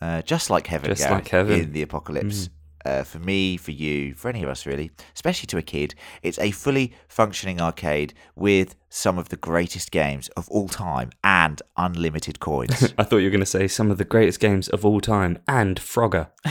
uh, 0.00 0.22
just 0.22 0.48
like 0.50 0.66
heaven, 0.66 0.88
Just 0.90 1.02
Gareth, 1.02 1.14
like 1.14 1.28
heaven. 1.28 1.60
in 1.60 1.72
the 1.72 1.82
apocalypse. 1.82 2.48
Uh, 2.86 3.02
for 3.02 3.18
me, 3.18 3.56
for 3.56 3.72
you, 3.72 4.14
for 4.14 4.28
any 4.28 4.42
of 4.44 4.48
us 4.48 4.64
really, 4.64 4.90
especially 5.14 5.46
to 5.48 5.58
a 5.58 5.62
kid, 5.62 5.94
it's 6.22 6.38
a 6.38 6.52
fully 6.52 6.92
functioning 7.08 7.60
arcade 7.60 8.14
with 8.36 8.76
some 8.88 9.18
of 9.18 9.28
the 9.28 9.36
greatest 9.36 9.90
games 9.90 10.28
of 10.36 10.48
all 10.48 10.68
time 10.68 11.10
and 11.24 11.60
unlimited 11.76 12.38
coins. 12.38 12.94
I 12.98 13.02
thought 13.02 13.18
you 13.18 13.24
were 13.26 13.30
going 13.30 13.40
to 13.40 13.46
say 13.46 13.66
some 13.66 13.90
of 13.90 13.98
the 13.98 14.04
greatest 14.04 14.38
games 14.38 14.68
of 14.68 14.84
all 14.86 15.00
time 15.00 15.38
and 15.48 15.80
Frogger. 15.80 16.28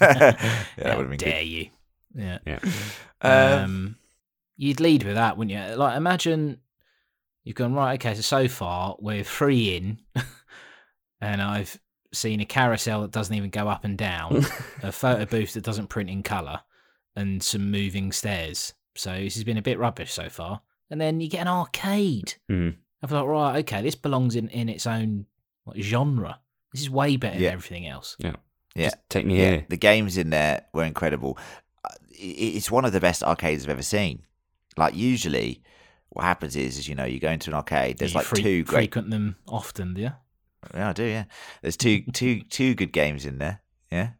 yeah, 0.00 0.36
that 0.76 0.96
would 0.98 1.04
have 1.04 1.08
been 1.08 1.18
dare 1.18 1.40
good. 1.40 1.48
you? 1.48 1.70
Yeah. 2.14 2.38
Yeah. 2.46 2.58
Um, 3.22 3.64
Um, 3.64 3.96
you'd 4.56 4.80
lead 4.80 5.04
with 5.04 5.14
that, 5.14 5.38
wouldn't 5.38 5.56
you? 5.56 5.74
Like, 5.76 5.96
imagine 5.96 6.58
you've 7.44 7.56
gone 7.56 7.72
right. 7.74 7.94
Okay, 7.94 8.14
so 8.14 8.20
so 8.20 8.48
far 8.48 8.96
we're 9.00 9.24
three 9.24 9.74
in, 9.76 10.00
and 11.20 11.40
I've 11.40 11.78
seen 12.12 12.40
a 12.40 12.44
carousel 12.44 13.02
that 13.02 13.10
doesn't 13.10 13.34
even 13.34 13.50
go 13.50 13.68
up 13.68 13.84
and 13.84 13.96
down, 13.98 14.44
a 14.82 14.92
photo 14.92 15.24
booth 15.26 15.54
that 15.54 15.64
doesn't 15.64 15.88
print 15.88 16.10
in 16.10 16.22
colour, 16.22 16.60
and 17.16 17.42
some 17.42 17.70
moving 17.70 18.12
stairs. 18.12 18.74
So 18.94 19.12
this 19.14 19.34
has 19.34 19.44
been 19.44 19.56
a 19.58 19.62
bit 19.62 19.78
rubbish 19.78 20.12
so 20.12 20.28
far. 20.28 20.60
And 20.90 21.00
then 21.00 21.20
you 21.20 21.28
get 21.28 21.40
an 21.42 21.48
arcade. 21.48 22.34
Mm. 22.50 22.76
I 23.02 23.06
thought, 23.06 23.26
right, 23.26 23.58
okay, 23.60 23.80
this 23.82 23.94
belongs 23.94 24.36
in, 24.36 24.48
in 24.48 24.68
its 24.68 24.86
own 24.86 25.24
what, 25.64 25.78
genre. 25.78 26.38
This 26.72 26.82
is 26.82 26.90
way 26.90 27.16
better 27.16 27.38
Yeah. 27.38 27.48
than 27.48 27.54
everything 27.54 27.86
else. 27.86 28.16
Yeah. 28.18 28.36
Just 28.76 28.96
take 29.08 29.24
me 29.26 29.38
Yeah, 29.38 29.50
here. 29.50 29.66
the 29.68 29.76
games 29.76 30.16
in 30.18 30.30
there 30.30 30.66
were 30.72 30.84
incredible. 30.84 31.38
Uh, 31.84 31.88
It's 32.10 32.70
one 32.70 32.84
of 32.84 32.92
the 32.92 33.00
best 33.00 33.22
arcades 33.22 33.64
I've 33.64 33.70
ever 33.70 33.82
seen. 33.82 34.22
Like 34.76 34.94
usually, 34.94 35.62
what 36.10 36.24
happens 36.24 36.56
is, 36.56 36.78
is 36.78 36.88
you 36.88 36.94
know, 36.94 37.04
you 37.04 37.18
go 37.20 37.30
into 37.30 37.50
an 37.50 37.54
arcade. 37.54 37.98
There's 37.98 38.12
You 38.12 38.18
like 38.18 38.26
fre- 38.26 38.36
two 38.36 38.64
great. 38.64 38.78
frequent 38.80 39.10
them 39.10 39.36
often, 39.48 39.94
do 39.94 40.02
you? 40.02 40.12
Yeah, 40.74 40.90
I 40.90 40.92
do. 40.92 41.04
Yeah, 41.04 41.24
there's 41.60 41.76
two, 41.76 42.02
two, 42.12 42.42
two 42.42 42.74
good 42.74 42.92
games 42.92 43.26
in 43.26 43.38
there. 43.38 43.60
Yeah, 43.90 44.10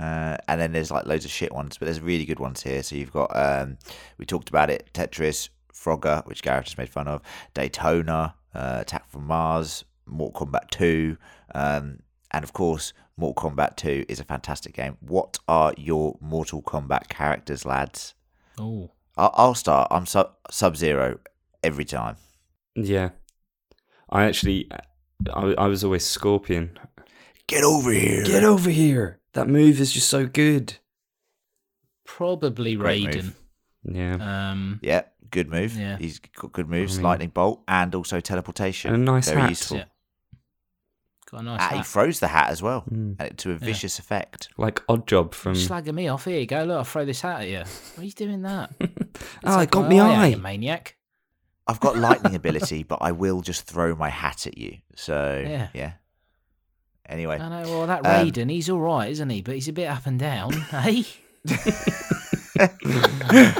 uh, 0.00 0.36
and 0.46 0.60
then 0.60 0.72
there's 0.72 0.90
like 0.90 1.06
loads 1.06 1.24
of 1.24 1.30
shit 1.30 1.52
ones, 1.52 1.76
but 1.76 1.86
there's 1.86 2.00
really 2.00 2.24
good 2.24 2.38
ones 2.38 2.62
here. 2.62 2.82
So 2.82 2.96
you've 2.96 3.12
got, 3.12 3.30
um, 3.34 3.78
we 4.16 4.24
talked 4.24 4.48
about 4.48 4.70
it, 4.70 4.90
Tetris, 4.94 5.48
Frogger, 5.72 6.24
which 6.26 6.42
Gareth 6.42 6.66
just 6.66 6.78
made 6.78 6.88
fun 6.88 7.08
of, 7.08 7.22
Daytona, 7.54 8.34
uh, 8.54 8.78
Attack 8.80 9.08
from 9.08 9.26
Mars, 9.26 9.84
Mortal 10.06 10.46
Kombat 10.46 10.70
2, 10.70 11.16
um, 11.54 11.98
and 12.30 12.44
of 12.44 12.52
course, 12.52 12.92
Mortal 13.16 13.50
Kombat 13.50 13.76
2 13.76 14.04
is 14.08 14.20
a 14.20 14.24
fantastic 14.24 14.74
game. 14.74 14.96
What 15.00 15.38
are 15.48 15.74
your 15.76 16.16
Mortal 16.20 16.62
Kombat 16.62 17.08
characters, 17.08 17.64
lads? 17.64 18.14
Oh, 18.58 18.92
I'll, 19.16 19.34
I'll 19.34 19.54
start. 19.54 19.88
I'm 19.90 20.06
Sub 20.06 20.36
Sub 20.50 20.76
Zero 20.76 21.18
every 21.62 21.84
time. 21.84 22.16
Yeah. 22.76 23.10
I 24.10 24.24
actually, 24.24 24.70
I, 25.32 25.54
I 25.58 25.66
was 25.66 25.84
always 25.84 26.04
Scorpion. 26.06 26.78
Get 27.46 27.64
over 27.64 27.90
here. 27.90 28.24
Get 28.24 28.44
over 28.44 28.70
here. 28.70 29.20
That 29.32 29.48
move 29.48 29.80
is 29.80 29.92
just 29.92 30.08
so 30.08 30.26
good. 30.26 30.74
probably 32.04 32.74
Great 32.76 33.04
move. 33.04 33.14
Raiden. 33.14 33.32
Yeah. 34.20 34.50
Um, 34.50 34.80
Yeah, 34.82 35.02
good 35.30 35.48
move. 35.48 35.76
Yeah. 35.76 35.96
He's 35.98 36.18
got 36.18 36.52
good 36.52 36.68
moves, 36.68 36.94
I 36.94 36.96
mean- 36.98 37.04
lightning 37.04 37.28
bolt, 37.30 37.62
and 37.68 37.94
also 37.94 38.20
teleportation. 38.20 38.92
And 38.94 39.08
a 39.08 39.12
nice 39.12 39.28
Very 39.28 39.42
hat. 39.42 39.50
useful. 39.50 39.76
Yeah. 39.78 39.84
got 41.30 41.40
a 41.40 41.44
nice 41.44 41.60
Ah, 41.60 41.68
he 41.70 41.76
hat. 41.78 41.86
throws 41.86 42.20
the 42.20 42.28
hat 42.28 42.48
as 42.50 42.62
well, 42.62 42.84
Mm. 42.90 43.16
and 43.20 43.36
to 43.38 43.52
a 43.52 43.56
vicious 43.56 43.98
effect. 43.98 44.48
Like 44.56 44.82
Odd 44.88 45.06
Job 45.06 45.34
from. 45.34 45.52
Slagging 45.54 45.94
me 45.94 46.08
off. 46.08 46.24
Here 46.24 46.40
you 46.40 46.46
go. 46.46 46.64
Look, 46.64 46.78
I'll 46.78 46.84
throw 46.84 47.04
this 47.04 47.20
hat 47.20 47.42
at 47.42 47.48
you. 47.48 47.58
Why 47.96 48.02
are 48.02 48.06
you 48.06 48.12
doing 48.12 48.42
that? 48.42 48.70
oh, 49.44 49.60
it 49.60 49.70
got 49.70 49.80
well, 49.82 49.88
me 49.90 50.00
I 50.00 50.08
ain't 50.26 50.36
eye. 50.36 50.38
a 50.38 50.38
maniac. 50.38 50.96
I've 51.68 51.80
got 51.80 51.96
lightning 51.98 52.34
ability, 52.34 52.82
but 52.88 52.98
I 53.02 53.12
will 53.12 53.42
just 53.42 53.64
throw 53.64 53.94
my 53.94 54.08
hat 54.08 54.46
at 54.46 54.56
you. 54.58 54.78
So 54.96 55.44
Yeah. 55.46 55.68
yeah. 55.74 55.92
Anyway, 57.06 57.38
I 57.38 57.48
know. 57.62 57.70
Well, 57.70 57.86
that 57.86 58.04
Um, 58.04 58.26
Raiden, 58.28 58.50
he's 58.50 58.68
all 58.68 58.80
right, 58.80 59.10
isn't 59.10 59.30
he? 59.30 59.40
But 59.42 59.54
he's 59.54 59.68
a 59.68 59.72
bit 59.72 59.86
up 59.88 60.06
and 60.06 60.18
down, 60.18 60.52
hey. 60.70 61.04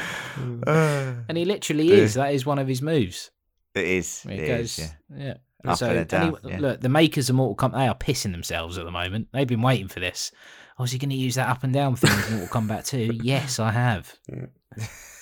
And 1.28 1.36
he 1.36 1.44
literally 1.44 1.90
is. 1.92 2.14
That 2.14 2.32
is 2.34 2.46
one 2.46 2.58
of 2.58 2.66
his 2.68 2.82
moves. 2.82 3.30
it 3.74 3.84
is. 3.84 4.24
It, 4.28 4.38
It 4.40 4.46
goes, 4.48 4.78
is, 4.78 4.92
yeah. 5.14 5.24
yeah. 5.24 5.34
Up 5.72 5.78
so, 5.78 6.04
down, 6.04 6.36
he- 6.44 6.50
yeah. 6.50 6.60
look, 6.60 6.80
the 6.80 6.88
makers 6.88 7.28
of 7.28 7.36
Mortal 7.36 7.56
Kombat, 7.56 7.78
they 7.78 7.88
are 7.88 7.94
pissing 7.96 8.30
themselves 8.32 8.78
at 8.78 8.84
the 8.84 8.90
moment. 8.92 9.28
They've 9.32 9.46
been 9.48 9.62
waiting 9.62 9.88
for 9.88 9.98
this. 10.00 10.30
Oh, 10.78 10.84
is 10.84 10.92
he 10.92 10.98
going 10.98 11.10
to 11.10 11.16
use 11.16 11.34
that 11.34 11.48
up 11.48 11.64
and 11.64 11.72
down 11.72 11.96
thing 11.96 12.10
in 12.28 12.38
Mortal 12.38 12.60
Kombat 12.62 12.86
2? 12.86 13.18
Yes, 13.22 13.58
I 13.58 13.72
have. 13.72 14.16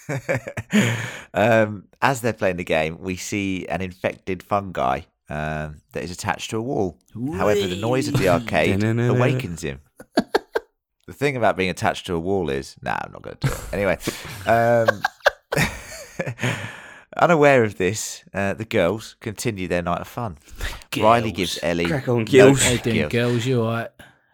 um, 1.35 1.85
as 2.03 2.21
they're 2.21 2.33
playing 2.33 2.57
the 2.57 2.65
game, 2.65 2.99
we 3.01 3.17
see 3.17 3.67
an 3.69 3.81
infected 3.81 4.43
fungi 4.43 5.01
um, 5.29 5.81
that 5.93 6.03
is 6.03 6.11
attached 6.11 6.51
to 6.51 6.59
a 6.59 6.63
wall. 6.63 6.99
However, 7.35 7.67
the 7.67 7.77
noise 7.77 8.09
of 8.09 8.19
the 8.19 8.29
arcade 8.29 8.83
awakens 8.85 9.63
him. 9.63 9.81
the 11.07 11.13
thing 11.13 11.37
about 11.37 11.57
being 11.57 11.71
attached 11.71 12.07
to 12.07 12.15
a 12.15 12.21
wall 12.21 12.51
is, 12.51 12.77
nah, 12.83 12.99
I'm 13.03 13.13
not 13.13 13.23
going 13.23 13.37
to 13.39 13.47
do 13.49 13.53
it. 13.53 13.61
Anyway, 13.73 13.99
um, 14.47 15.03
unaware 17.17 17.65
of 17.65 17.79
this, 17.79 18.25
uh, 18.35 18.55
the 18.55 18.65
girls 18.65 19.17
continue 19.21 19.69
their 19.69 19.83
night 19.83 20.01
of 20.01 20.09
fun. 20.09 20.39
Riley 20.97 21.33
gives 21.33 21.59
Ellie. 21.63 21.87
Crack 21.87 22.09
on, 22.09 22.19
no- 22.19 22.25
girls. 22.25 22.63
How 22.63 22.71
you 22.71 22.79
doing, 22.79 22.97
Girls. 22.97 23.13
girls? 23.13 23.47
You 23.47 23.63
all 23.63 23.71
right? 23.71 23.91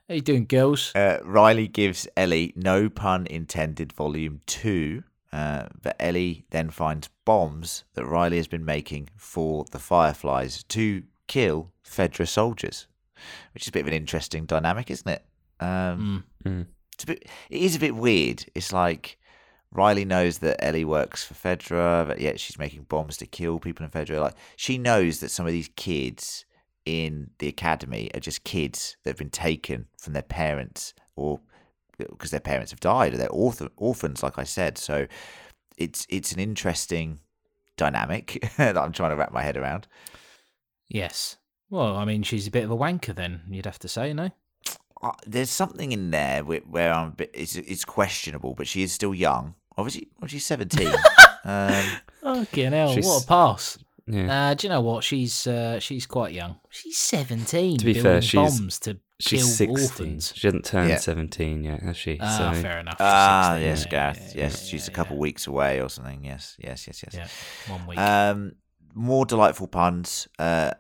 How 0.08 0.14
you 0.14 0.20
doing, 0.20 0.44
girls? 0.46 0.92
Uh, 0.94 1.18
Riley 1.24 1.68
gives 1.68 2.06
Ellie 2.16 2.52
no 2.56 2.88
pun 2.90 3.26
intended 3.26 3.92
volume 3.92 4.40
two, 4.46 5.04
uh, 5.32 5.66
but 5.82 5.96
Ellie 5.98 6.44
then 6.50 6.70
finds 6.70 7.08
bombs 7.24 7.84
that 7.94 8.04
Riley 8.04 8.36
has 8.36 8.48
been 8.48 8.64
making 8.64 9.08
for 9.16 9.64
the 9.70 9.78
Fireflies 9.78 10.62
to 10.64 11.02
kill 11.28 11.72
Fedra 11.84 12.26
soldiers, 12.28 12.86
which 13.54 13.64
is 13.64 13.68
a 13.68 13.72
bit 13.72 13.80
of 13.82 13.86
an 13.88 13.94
interesting 13.94 14.44
dynamic, 14.46 14.90
isn't 14.90 15.08
it? 15.08 15.24
Um, 15.60 16.24
Mm. 16.44 16.50
Mm. 16.52 16.66
it's 16.94 17.04
a 17.04 17.06
bit, 17.06 17.28
it 17.50 17.62
is 17.62 17.76
a 17.76 17.80
bit 17.80 17.94
weird. 17.94 18.44
It's 18.54 18.72
like 18.72 19.18
Riley 19.70 20.04
knows 20.04 20.38
that 20.38 20.62
Ellie 20.62 20.84
works 20.84 21.24
for 21.24 21.34
Fedra, 21.34 22.06
but 22.06 22.20
yet 22.20 22.38
she's 22.40 22.58
making 22.58 22.82
bombs 22.84 23.16
to 23.18 23.26
kill 23.26 23.58
people 23.58 23.84
in 23.84 23.90
Fedra. 23.90 24.20
Like 24.20 24.34
she 24.56 24.76
knows 24.76 25.20
that 25.20 25.30
some 25.30 25.46
of 25.46 25.52
these 25.52 25.70
kids 25.76 26.44
in 26.84 27.30
the 27.38 27.48
academy 27.48 28.10
are 28.12 28.20
just 28.20 28.42
kids 28.44 28.96
that 29.04 29.10
have 29.10 29.16
been 29.18 29.30
taken 29.30 29.86
from 29.96 30.12
their 30.14 30.22
parents 30.22 30.92
or 31.14 31.40
because 32.10 32.30
their 32.30 32.40
parents 32.40 32.70
have 32.72 32.80
died 32.80 33.14
or 33.14 33.16
they're 33.16 33.28
orph- 33.28 33.68
orphans, 33.76 34.22
like 34.22 34.38
I 34.38 34.44
said. 34.44 34.78
So 34.78 35.06
it's 35.76 36.06
it's 36.08 36.32
an 36.32 36.38
interesting 36.40 37.20
dynamic 37.76 38.46
that 38.56 38.76
I'm 38.78 38.92
trying 38.92 39.10
to 39.10 39.16
wrap 39.16 39.32
my 39.32 39.42
head 39.42 39.56
around. 39.56 39.86
Yes. 40.88 41.36
Well, 41.70 41.96
I 41.96 42.04
mean, 42.04 42.22
she's 42.22 42.46
a 42.46 42.50
bit 42.50 42.64
of 42.64 42.70
a 42.70 42.76
wanker 42.76 43.14
then, 43.14 43.42
you'd 43.50 43.64
have 43.64 43.78
to 43.78 43.88
say, 43.88 44.12
no? 44.12 44.30
Uh, 45.02 45.12
There's 45.26 45.48
something 45.50 45.90
in 45.92 46.10
there 46.10 46.44
where, 46.44 46.60
where 46.60 46.92
I'm 46.92 47.08
a 47.08 47.12
bit, 47.12 47.30
it's 47.34 47.56
it's 47.56 47.84
questionable, 47.84 48.54
but 48.54 48.68
she 48.68 48.82
is 48.82 48.92
still 48.92 49.14
young. 49.14 49.54
Obviously, 49.78 50.08
well, 50.20 50.28
she's 50.28 50.44
17. 50.44 50.86
um, 51.44 51.84
Fucking 52.22 52.72
hell, 52.72 52.92
She's- 52.92 53.06
what 53.06 53.24
a 53.24 53.26
pass. 53.26 53.78
Yeah. 54.06 54.50
Uh, 54.50 54.54
do 54.54 54.66
you 54.66 54.68
know 54.68 54.80
what? 54.80 55.02
She's 55.04 55.46
uh, 55.46 55.78
she's 55.78 56.06
quite 56.06 56.34
young. 56.34 56.56
She's 56.70 56.98
17. 56.98 57.78
To 57.78 57.84
be 57.84 57.92
building 57.94 58.02
fair, 58.02 58.20
she's- 58.22 58.58
bombs 58.58 58.78
to 58.80 58.98
She's 59.22 59.40
kill 59.58 59.76
16. 59.76 59.80
orphans. 60.06 60.32
She 60.35 60.46
hasn't 60.46 60.64
turned 60.64 60.90
Yeah. 60.90 60.96
17 60.96 61.64
yet, 61.64 61.80
has 61.82 61.96
she? 61.96 62.18
Ah, 62.20 62.52
so, 62.54 62.61
fair 62.62 62.80
enough. 62.80 62.94
she's 62.94 63.00
Ah, 63.00 63.50
16, 63.54 63.68
yes, 63.68 63.82
yeah, 63.85 63.90
Gareth. 63.90 64.18
yeah, 64.35 64.42
yes, 64.42 64.62
yeah, 64.64 64.68
she's 64.70 64.88
a 64.88 64.90
yeah, 64.90 64.94
couple 64.96 65.16
weeks 65.18 65.46
away 65.46 65.80
or 65.80 65.88
something. 65.88 66.24
Yes, 66.24 66.56
yes, 66.58 66.87
yes, 66.87 67.02
yes. 67.04 67.14
Yeah, 67.14 67.72
one 67.72 67.87
week. 67.87 67.98
Um, 67.98 68.52
more 68.94 69.24
delightful 69.24 69.68
puns 69.68 70.28
uh, 70.38 70.72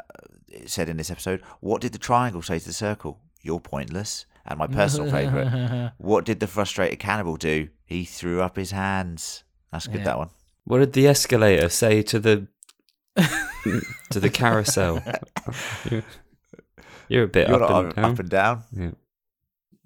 said 0.66 0.88
in 0.88 0.96
this 0.96 1.10
episode. 1.10 1.42
What 1.60 1.80
did 1.80 1.92
the 1.92 1.98
triangle 1.98 2.42
say 2.42 2.58
to 2.58 2.64
the 2.66 2.72
circle? 2.74 3.20
You're 3.42 3.60
pointless. 3.60 4.26
And 4.44 4.58
my 4.58 4.66
personal 4.66 5.08
favourite. 5.10 5.92
What 5.98 6.24
did 6.24 6.40
the 6.40 6.48
frustrated 6.48 6.98
cannibal 6.98 7.36
do? 7.36 7.68
He 7.84 8.04
threw 8.04 8.40
up 8.42 8.56
his 8.56 8.72
hands. 8.72 9.44
That's 9.70 9.86
good. 9.86 9.98
Yeah. 9.98 10.04
That 10.04 10.18
one. 10.18 10.30
What 10.64 10.78
did 10.80 10.92
the 10.94 11.06
escalator 11.06 11.68
say 11.68 12.02
to 12.02 12.18
the 12.18 12.48
to 14.10 14.18
the 14.20 14.30
carousel? 14.30 15.00
You're- 17.12 17.16
You're 17.16 17.24
a 17.24 17.28
bit 17.28 17.48
You're 17.48 17.62
up 17.62 17.70
and 17.70 17.88
up, 17.88 17.94
down. 17.96 18.04
up 18.12 18.18
and 18.18 18.28
down. 18.30 18.62
Yeah. 18.72 18.90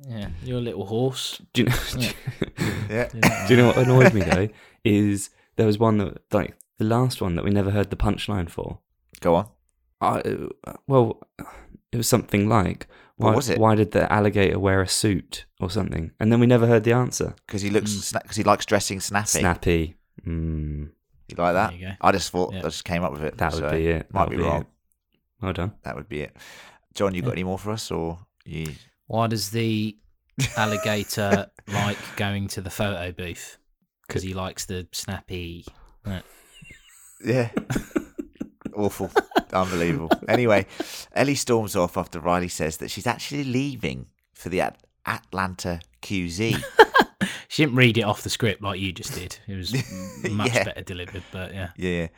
yeah, 0.08 0.28
you're 0.42 0.58
a 0.58 0.62
little 0.62 0.86
horse. 0.86 1.40
Do 1.52 1.62
you 1.62 1.68
know? 1.68 2.08
Yeah. 2.88 3.08
do 3.08 3.54
you 3.54 3.56
know 3.56 3.66
what 3.68 3.78
annoyed 3.78 4.14
me 4.14 4.20
though? 4.32 4.48
Is 4.84 5.30
there 5.56 5.66
was 5.66 5.78
one 5.78 5.98
that 5.98 6.22
like 6.32 6.54
the 6.78 6.84
last 6.84 7.20
one 7.20 7.34
that 7.34 7.44
we 7.44 7.50
never 7.50 7.70
heard 7.70 7.90
the 7.90 7.96
punchline 7.96 8.48
for. 8.48 8.78
Go 9.20 9.34
on. 9.34 9.48
I, 10.00 10.22
well, 10.86 11.20
it 11.90 11.96
was 11.96 12.06
something 12.06 12.48
like, 12.48 12.86
What 13.16 13.30
why, 13.30 13.34
was 13.36 13.48
it? 13.48 13.58
why 13.58 13.74
did 13.74 13.90
the 13.92 14.10
alligator 14.12 14.58
wear 14.58 14.82
a 14.82 14.86
suit 14.88 15.46
or 15.58 15.70
something? 15.70 16.12
And 16.20 16.30
then 16.30 16.38
we 16.38 16.46
never 16.46 16.66
heard 16.66 16.84
the 16.84 16.92
answer. 16.92 17.34
Because 17.46 17.62
he 17.62 17.70
looks. 17.70 17.90
Mm. 17.90 18.22
Because 18.22 18.36
he 18.36 18.44
likes 18.44 18.66
dressing 18.66 19.00
snappy. 19.00 19.40
Snappy. 19.40 19.96
Mm, 20.26 20.90
You 21.28 21.36
like 21.36 21.54
that? 21.54 21.74
You. 21.74 21.92
I 22.00 22.12
just 22.12 22.30
thought. 22.30 22.52
Yeah. 22.52 22.60
I 22.60 22.62
just 22.62 22.84
came 22.84 23.02
up 23.04 23.12
with 23.12 23.22
it. 23.24 23.38
that 23.38 23.52
would 23.54 23.60
so 23.62 23.70
be 23.70 23.86
it. 23.88 24.12
Might 24.12 24.24
That 24.26 24.30
be 24.30 24.36
would 24.36 24.44
wrong. 24.46 24.60
it. 24.62 24.66
Well 25.40 25.52
done. 25.54 25.72
That 25.82 25.96
would 25.96 26.08
be 26.08 26.20
it. 26.20 26.36
John, 26.96 27.14
you 27.14 27.22
got 27.22 27.28
Yeah. 27.28 27.32
any 27.34 27.44
more 27.44 27.58
for 27.58 27.70
us, 27.70 27.90
or 27.90 28.18
you? 28.44 28.72
Why 29.06 29.26
does 29.28 29.50
the 29.50 29.96
alligator 30.56 31.48
like 31.68 31.98
going 32.16 32.48
to 32.48 32.60
the 32.60 32.70
photo 32.70 33.12
booth? 33.12 33.58
Because 34.06 34.22
he 34.22 34.34
likes 34.34 34.64
the 34.66 34.88
snappy. 34.92 35.64
Yeah. 37.24 37.50
Awful. 38.74 39.10
Unbelievable. 39.52 40.10
Anyway, 40.28 40.66
Ellie 41.12 41.34
storms 41.34 41.74
off 41.76 41.96
after 41.96 42.20
Riley 42.20 42.48
says 42.48 42.76
that 42.78 42.90
she's 42.90 43.06
actually 43.06 43.44
leaving 43.44 44.06
for 44.34 44.48
the 44.48 44.60
At- 44.60 44.82
Atlanta 45.06 45.80
QZ. 46.02 46.62
She 47.48 47.62
didn't 47.64 47.76
read 47.76 47.96
it 47.96 48.02
off 48.02 48.22
the 48.22 48.28
script 48.28 48.60
like 48.60 48.80
you 48.80 48.92
just 48.92 49.14
did. 49.14 49.38
It 49.46 49.54
was 49.54 49.72
much 50.30 50.52
Yeah. 50.52 50.64
better 50.64 50.82
delivered, 50.82 51.22
but 51.32 51.54
yeah. 51.54 51.68
yeah. 51.76 52.08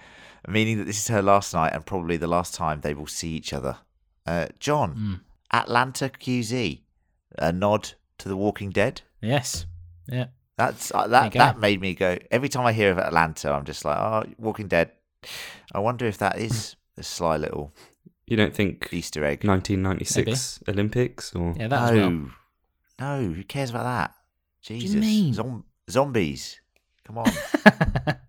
Meaning 0.49 0.79
that 0.79 0.85
this 0.85 0.99
is 0.99 1.09
her 1.09 1.21
last 1.23 1.53
night 1.55 1.75
and 1.75 1.85
probably 1.85 2.17
the 2.17 2.27
last 2.27 2.55
time 2.55 2.81
they 2.81 2.95
will 2.95 3.07
see 3.07 3.29
each 3.37 3.53
other. 3.53 3.77
Uh, 4.29 4.47
John, 4.61 4.95
Mm. 4.95 5.21
Atlanta 5.53 6.09
QZ. 6.09 6.81
A 7.39 7.53
nod 7.53 7.93
to 8.19 8.29
The 8.29 8.37
Walking 8.37 8.71
Dead. 8.71 9.03
Yes. 9.23 9.67
Yeah. 10.07 10.27
That's 10.57 10.93
uh, 10.95 11.07
that. 11.09 11.33
That 11.35 11.59
made 11.61 11.81
me 11.81 11.95
go. 11.95 12.19
Every 12.31 12.49
time 12.49 12.67
I 12.67 12.73
hear 12.73 12.91
of 12.91 12.99
Atlanta, 12.99 13.53
I'm 13.53 13.65
just 13.65 13.85
like, 13.85 13.97
oh, 13.97 14.25
Walking 14.39 14.67
Dead. 14.69 14.91
I 15.73 15.79
wonder 15.79 16.05
if 16.07 16.19
that 16.19 16.39
is 16.39 16.75
a 16.97 17.03
sly 17.03 17.37
little 17.37 17.73
You 18.27 18.37
don't 18.37 18.55
think 18.55 18.89
Easter 18.93 19.25
egg. 19.25 19.45
1996 19.45 20.61
Olympics 20.69 21.35
or 21.35 21.55
Yeah, 21.57 21.69
that 21.69 21.83
as 21.83 21.91
no, 21.93 21.97
well. 22.01 22.31
no. 23.23 23.33
Who 23.35 23.45
cares 23.45 23.71
about 23.71 23.85
that? 23.85 24.15
do 24.65 24.75
you 24.75 24.81
Jesus, 24.81 25.01
mean? 25.01 25.33
Zom- 25.35 25.65
zombies. 25.89 26.61
Come 27.05 27.19
on. 27.19 27.33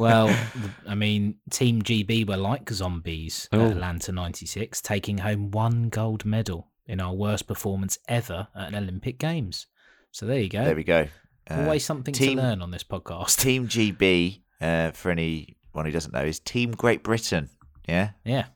well, 0.00 0.34
I 0.88 0.94
mean, 0.94 1.36
Team 1.50 1.82
GB 1.82 2.26
were 2.28 2.36
like 2.36 2.70
zombies 2.70 3.48
Oh. 3.52 3.66
at 3.66 3.72
Atlanta 3.72 4.12
96, 4.12 4.80
taking 4.82 5.18
home 5.18 5.50
one 5.50 5.88
gold 5.88 6.24
medal 6.24 6.68
in 6.86 7.00
our 7.00 7.14
worst 7.14 7.46
performance 7.46 7.98
ever 8.08 8.48
at 8.56 8.68
an 8.68 8.74
Olympic 8.74 9.18
Games. 9.18 9.66
So 10.10 10.26
there 10.26 10.40
you 10.40 10.48
go. 10.48 10.64
there 10.64 10.74
we 10.74 10.82
go. 10.84 11.06
Uh, 11.48 11.62
Always 11.62 11.84
something 11.84 12.12
Team- 12.14 12.36
to 12.38 12.42
learn 12.42 12.62
on 12.62 12.70
this 12.72 12.82
podcast. 12.84 13.38
Team 13.40 13.68
GB, 13.68 14.40
uh, 14.60 14.90
for 14.92 15.10
anyone 15.10 15.84
who 15.84 15.90
doesn't 15.90 16.12
know, 16.12 16.24
is 16.24 16.40
Team 16.40 16.72
Great 16.72 17.02
Britain. 17.04 17.48
Yeah. 17.88 18.10
Yeah, 18.24 18.46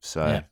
So 0.00 0.26
Yeah. 0.26 0.42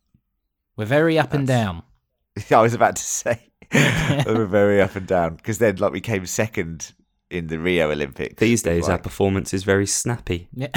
we're 0.77 0.85
very 0.87 1.19
up 1.19 1.33
and 1.35 1.47
down. 1.47 1.83
I 2.51 2.61
was 2.63 2.73
about 2.75 2.97
to 2.97 3.03
say 3.03 3.51
we 3.73 4.35
were 4.35 4.47
very 4.47 4.81
up 4.81 4.97
and 4.97 5.07
down 5.07 5.37
because 5.37 5.59
then 5.59 5.77
like 5.77 5.93
we 5.93 6.01
came 6.01 6.25
second 6.27 6.93
in 7.33 7.47
the 7.49 7.59
Rio 7.59 7.91
Olympics. 7.91 8.37
these 8.39 8.63
days 8.63 8.89
our 8.89 8.99
performance 8.99 9.53
is 9.55 9.65
very 9.65 9.87
snappy. 9.87 10.49
Yeah. 10.53 10.69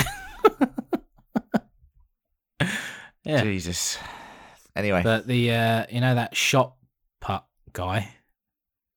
yeah. 3.24 3.44
Jesus. 3.44 3.98
Anyway, 4.76 5.02
But 5.04 5.28
the 5.28 5.52
uh, 5.52 5.86
you 5.90 6.02
know 6.02 6.16
that 6.16 6.36
shot 6.36 6.74
put 7.22 7.42
guy, 7.74 8.10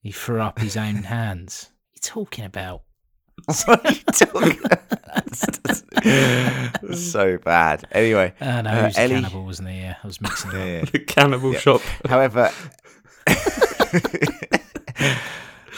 he 0.02 0.10
threw 0.12 0.40
up 0.40 0.58
his 0.58 0.76
own 0.76 0.96
hands. 1.04 1.70
What 1.98 2.14
are 2.14 2.14
you 2.14 2.24
talking 2.24 2.44
about? 2.44 2.82
what 3.66 3.84
are 3.86 3.92
you 3.92 4.00
talking 4.12 4.60
about? 4.64 4.82
so 6.96 7.38
bad. 7.38 7.84
Anyway, 7.92 8.32
Uh, 8.40 8.62
no, 8.62 8.70
Uh, 8.70 8.76
he 8.76 8.82
was 8.84 8.96
a 8.96 9.00
Ellie- 9.00 9.14
cannibal, 9.14 9.44
wasn't 9.44 9.68
he? 9.70 9.78
Yeah, 9.78 9.96
I 10.02 10.06
was 10.06 10.20
mixing 10.20 10.50
it 10.52 10.54
yeah, 10.54 10.60
up. 10.60 10.66
yeah. 10.84 10.90
The 10.92 10.98
cannibal 11.00 11.52
Yeah. 11.52 11.58
shop. 11.58 11.80
However, 12.08 12.52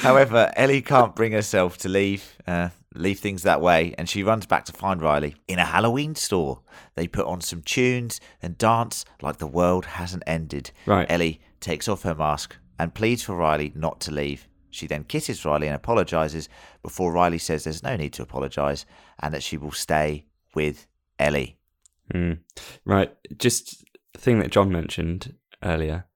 however, 0.01 0.53
Ellie 0.57 0.83
can't 0.83 1.15
bring 1.15 1.33
herself 1.33 1.79
to 1.79 1.89
leave 1.89 2.37
uh, 2.47 2.71
leave 2.95 3.21
things 3.21 3.43
that 3.43 3.61
way, 3.61 3.95
and 3.99 4.09
she 4.09 4.23
runs 4.23 4.47
back 4.47 4.65
to 4.65 4.73
find 4.73 5.01
Riley 5.01 5.37
in 5.47 5.59
a 5.59 5.65
Halloween 5.65 6.15
store. 6.15 6.61
They 6.95 7.07
put 7.07 7.27
on 7.27 7.41
some 7.41 7.63
tunes 7.63 8.21
and 8.43 8.59
dance 8.59 9.05
like 9.23 9.39
the 9.39 9.47
world 9.47 9.85
hasn't 9.85 10.25
ended. 10.27 10.73
Right. 10.87 11.11
Ellie 11.11 11.41
takes 11.61 11.89
off 11.89 12.03
her 12.03 12.15
mask 12.15 12.57
and 12.79 12.95
pleads 12.95 13.23
for 13.23 13.37
Riley 13.37 13.73
not 13.75 14.01
to 14.03 14.11
leave. 14.11 14.49
She 14.71 14.87
then 14.87 15.05
kisses 15.05 15.45
Riley 15.45 15.67
and 15.67 15.77
apologizes 15.77 16.49
before 16.83 17.13
Riley 17.13 17.39
says 17.39 17.65
there's 17.65 17.83
no 17.83 17.97
need 17.97 18.13
to 18.15 18.23
apologize 18.23 18.87
and 19.21 19.35
that 19.35 19.43
she 19.43 19.57
will 19.57 19.73
stay 19.73 20.27
with 20.55 20.87
Ellie. 21.19 21.59
Mm. 22.15 22.39
Right. 22.85 23.13
Just 23.37 23.85
the 24.13 24.21
thing 24.21 24.39
that 24.39 24.51
John 24.51 24.71
mentioned 24.71 25.35
earlier. 25.63 26.07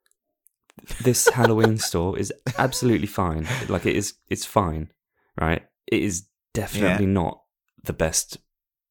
This 1.02 1.28
Halloween 1.28 1.78
store 1.78 2.18
is 2.18 2.32
absolutely 2.58 3.06
fine. 3.06 3.46
Like 3.68 3.86
it 3.86 3.96
is 3.96 4.14
it's 4.28 4.44
fine, 4.44 4.90
right? 5.40 5.62
It 5.86 6.02
is 6.02 6.26
definitely 6.52 7.06
not 7.06 7.40
the 7.84 7.92
best 7.92 8.38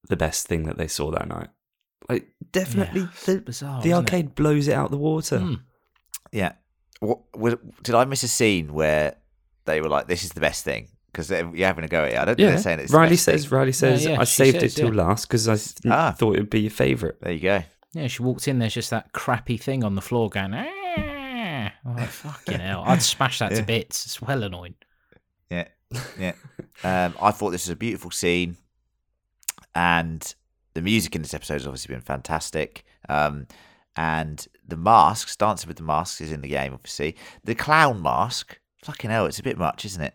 the 0.09 0.15
best 0.17 0.47
thing 0.47 0.63
that 0.63 0.77
they 0.77 0.87
saw 0.87 1.11
that 1.11 1.27
night. 1.27 1.49
Like 2.09 2.27
definitely 2.51 3.01
Yeah, 3.01 3.07
it's 3.11 3.25
the, 3.25 3.37
bizarre, 3.41 3.81
the 3.81 3.89
isn't 3.89 3.91
it? 3.91 4.13
arcade 4.13 4.35
blows 4.35 4.67
it 4.67 4.73
out 4.73 4.91
the 4.91 4.97
water. 4.97 5.39
Hmm. 5.39 5.53
Yeah. 6.31 6.53
What, 6.99 7.19
was, 7.35 7.55
did 7.83 7.95
I 7.95 8.05
miss 8.05 8.23
a 8.23 8.27
scene 8.27 8.73
where 8.73 9.15
they 9.65 9.81
were 9.81 9.89
like, 9.89 10.07
"This 10.07 10.23
is 10.23 10.31
the 10.31 10.41
best 10.41 10.63
thing"? 10.63 10.87
Because 11.11 11.29
you're 11.29 11.67
having 11.67 11.83
a 11.83 11.87
go 11.87 12.03
at 12.05 12.13
it. 12.13 12.17
I 12.17 12.25
don't 12.25 12.35
think 12.35 12.39
Yeah, 12.45 12.49
they're 12.51 12.57
saying 12.59 12.79
it's 12.79 12.91
the 12.91 12.97
Riley 12.97 13.09
best 13.11 13.23
says. 13.25 13.43
thing. 13.45 13.57
Riley 13.57 13.71
says. 13.71 14.05
yeah, 14.05 14.19
I 14.19 14.23
saved 14.23 14.61
says, 14.61 14.73
it 14.73 14.81
till 14.81 14.95
yeah. 14.95 15.03
last 15.03 15.27
because 15.27 15.47
I 15.47 15.55
th- 15.57 15.75
Ah. 15.91 16.11
thought 16.17 16.35
it 16.35 16.39
would 16.39 16.49
be 16.49 16.61
your 16.61 16.71
favourite. 16.71 17.19
There 17.21 17.31
you 17.33 17.39
go. 17.39 17.63
Yeah, 17.93 18.07
she 18.07 18.23
walked 18.23 18.47
in. 18.47 18.57
There's 18.59 18.73
just 18.73 18.89
that 18.89 19.11
crappy 19.11 19.57
thing 19.57 19.83
on 19.83 19.95
the 19.95 20.01
floor 20.01 20.29
going. 20.29 20.53
"Ah." 20.55 21.22
I'm 21.85 21.95
like, 21.95 22.09
fucking 22.09 22.59
hell! 22.59 22.83
I'd 22.85 23.01
smash 23.01 23.39
that 23.39 23.51
Yeah. 23.51 23.57
to 23.59 23.63
bits. 23.63 24.05
It's 24.05 24.21
well 24.21 24.43
annoying. 24.43 24.75
Yeah, 25.49 25.67
yeah. 26.19 26.33
um, 26.83 27.13
I 27.21 27.31
thought 27.31 27.51
this 27.51 27.65
was 27.65 27.69
a 27.73 27.75
beautiful 27.75 28.11
scene, 28.11 28.57
and 29.75 30.33
the 30.73 30.81
music 30.81 31.15
in 31.15 31.21
this 31.21 31.33
episode 31.33 31.55
has 31.55 31.67
obviously 31.67 31.93
been 31.95 32.01
fantastic. 32.03 32.83
Um, 33.09 33.47
and 33.95 34.47
the 34.67 34.77
masks, 34.77 35.35
dancing 35.35 35.67
with 35.67 35.77
the 35.77 35.83
masks, 35.83 36.19
is 36.21 36.31
in 36.31 36.41
the 36.41 36.47
game. 36.49 36.73
Obviously, 36.73 37.15
the 37.43 37.55
clown 37.55 38.01
mask. 38.01 38.59
Fucking 38.83 39.11
hell, 39.11 39.25
it's 39.27 39.39
a 39.39 39.43
bit 39.43 39.57
much, 39.57 39.85
isn't 39.85 40.01
it? 40.01 40.13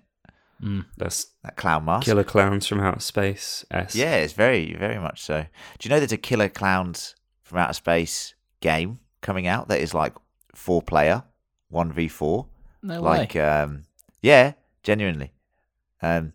Mm. 0.62 0.84
That's 0.96 1.28
That 1.44 1.56
clown 1.56 1.84
mask. 1.84 2.04
Killer 2.06 2.24
Clowns 2.24 2.66
from 2.66 2.80
Outer 2.80 3.00
Space. 3.00 3.64
S. 3.70 3.94
Yeah, 3.94 4.16
it's 4.16 4.32
very, 4.32 4.74
very 4.74 4.98
much 4.98 5.22
so. 5.22 5.42
Do 5.78 5.88
you 5.88 5.90
know 5.90 6.00
there's 6.00 6.10
a 6.12 6.16
Killer 6.18 6.48
Clowns 6.48 7.14
from 7.44 7.58
Outer 7.58 7.72
Space 7.74 8.34
game 8.60 8.98
coming 9.20 9.46
out 9.46 9.68
that 9.68 9.80
is 9.80 9.94
like 9.94 10.12
four 10.58 10.82
player, 10.82 11.22
one 11.68 11.92
v 11.92 12.08
four. 12.08 12.46
No 12.82 13.00
Like, 13.00 13.34
way. 13.34 13.40
um, 13.40 13.84
yeah, 14.22 14.52
genuinely. 14.82 15.32
Um, 16.02 16.32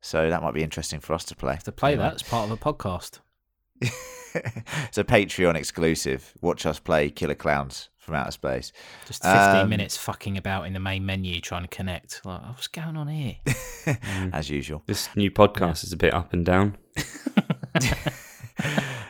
so 0.00 0.30
that 0.30 0.42
might 0.42 0.54
be 0.54 0.62
interesting 0.62 1.00
for 1.00 1.14
us 1.14 1.24
to 1.26 1.36
play. 1.36 1.58
to 1.64 1.72
play 1.72 1.92
Anyway. 1.92 2.04
that 2.08 2.14
as 2.14 2.22
part 2.22 2.50
of 2.50 2.52
a 2.52 2.56
podcast. 2.56 3.20
it's 3.80 4.98
a 4.98 5.04
Patreon 5.04 5.54
exclusive. 5.54 6.32
Watch 6.40 6.66
us 6.66 6.78
play 6.78 7.10
Killer 7.10 7.34
Clowns 7.34 7.88
from 7.98 8.14
Outer 8.14 8.30
Space. 8.32 8.72
Just 9.06 9.22
15 9.22 9.38
Um, 9.62 9.68
minutes 9.68 9.96
fucking 9.96 10.36
about 10.36 10.66
in 10.66 10.72
the 10.72 10.80
main 10.80 11.04
menu 11.06 11.40
trying 11.40 11.62
to 11.62 11.68
connect. 11.68 12.24
Like, 12.24 12.42
what's 12.46 12.68
going 12.68 12.96
on 12.96 13.08
here? 13.08 13.36
Mm. 13.80 14.34
As 14.34 14.50
usual. 14.50 14.82
This 14.84 15.08
new 15.16 15.30
podcast 15.30 15.84
is 15.84 15.92
a 15.92 15.96
bit 15.96 16.12
up 16.12 16.34
and 16.34 16.44
down. 16.44 16.76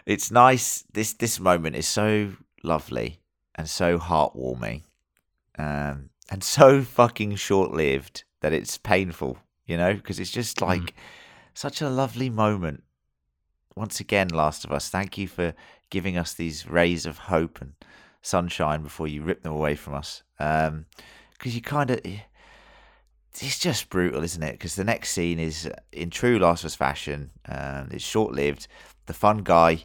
it's 0.07 0.31
nice. 0.31 0.85
This 0.93 1.13
this 1.15 1.41
moment 1.41 1.77
is 1.77 1.89
so 1.89 2.33
lovely 2.63 3.21
and 3.61 3.69
so 3.69 3.99
heartwarming, 3.99 4.83
um, 5.59 6.09
and 6.31 6.43
so 6.43 6.83
fucking 6.83 7.37
short 7.37 7.73
lived 7.73 8.25
that 8.41 8.55
it's 8.55 8.79
painful. 8.79 9.39
You 9.67 9.77
know, 9.77 9.95
because 9.95 10.19
it's 10.19 10.33
just 10.33 10.61
like 10.61 10.95
such 11.55 11.81
a 11.81 11.91
lovely 11.91 12.31
moment. 12.31 12.83
Once 13.77 14.01
again, 14.01 14.29
Last 14.29 14.65
of 14.65 14.73
Us, 14.73 14.89
thank 14.89 15.17
you 15.19 15.29
for 15.29 15.55
giving 15.91 16.17
us 16.17 16.33
these 16.33 16.67
rays 16.67 17.05
of 17.07 17.19
hope 17.19 17.61
and 17.61 17.75
sunshine 18.23 18.83
before 18.83 19.07
you 19.07 19.23
rip 19.23 19.43
them 19.43 19.53
away 19.53 19.75
from 19.77 19.95
us. 19.95 20.23
Because 20.39 21.55
you 21.55 21.61
kind 21.61 21.91
of. 21.91 22.01
It's 23.33 23.59
just 23.59 23.91
brutal, 23.91 24.25
isn't 24.25 24.43
it? 24.43 24.53
Because 24.53 24.75
the 24.75 24.85
next 24.85 25.11
scene 25.13 25.39
is 25.39 25.67
uh, 25.67 25.75
in 25.93 26.11
true 26.11 26.39
Last 26.39 26.63
of 26.63 26.67
Us 26.67 26.75
fashion. 26.75 27.31
Um, 27.47 27.89
it's 27.93 28.03
short 28.03 28.33
lived. 28.33 28.67
The 29.07 29.15
fun 29.15 29.39
guy, 29.45 29.85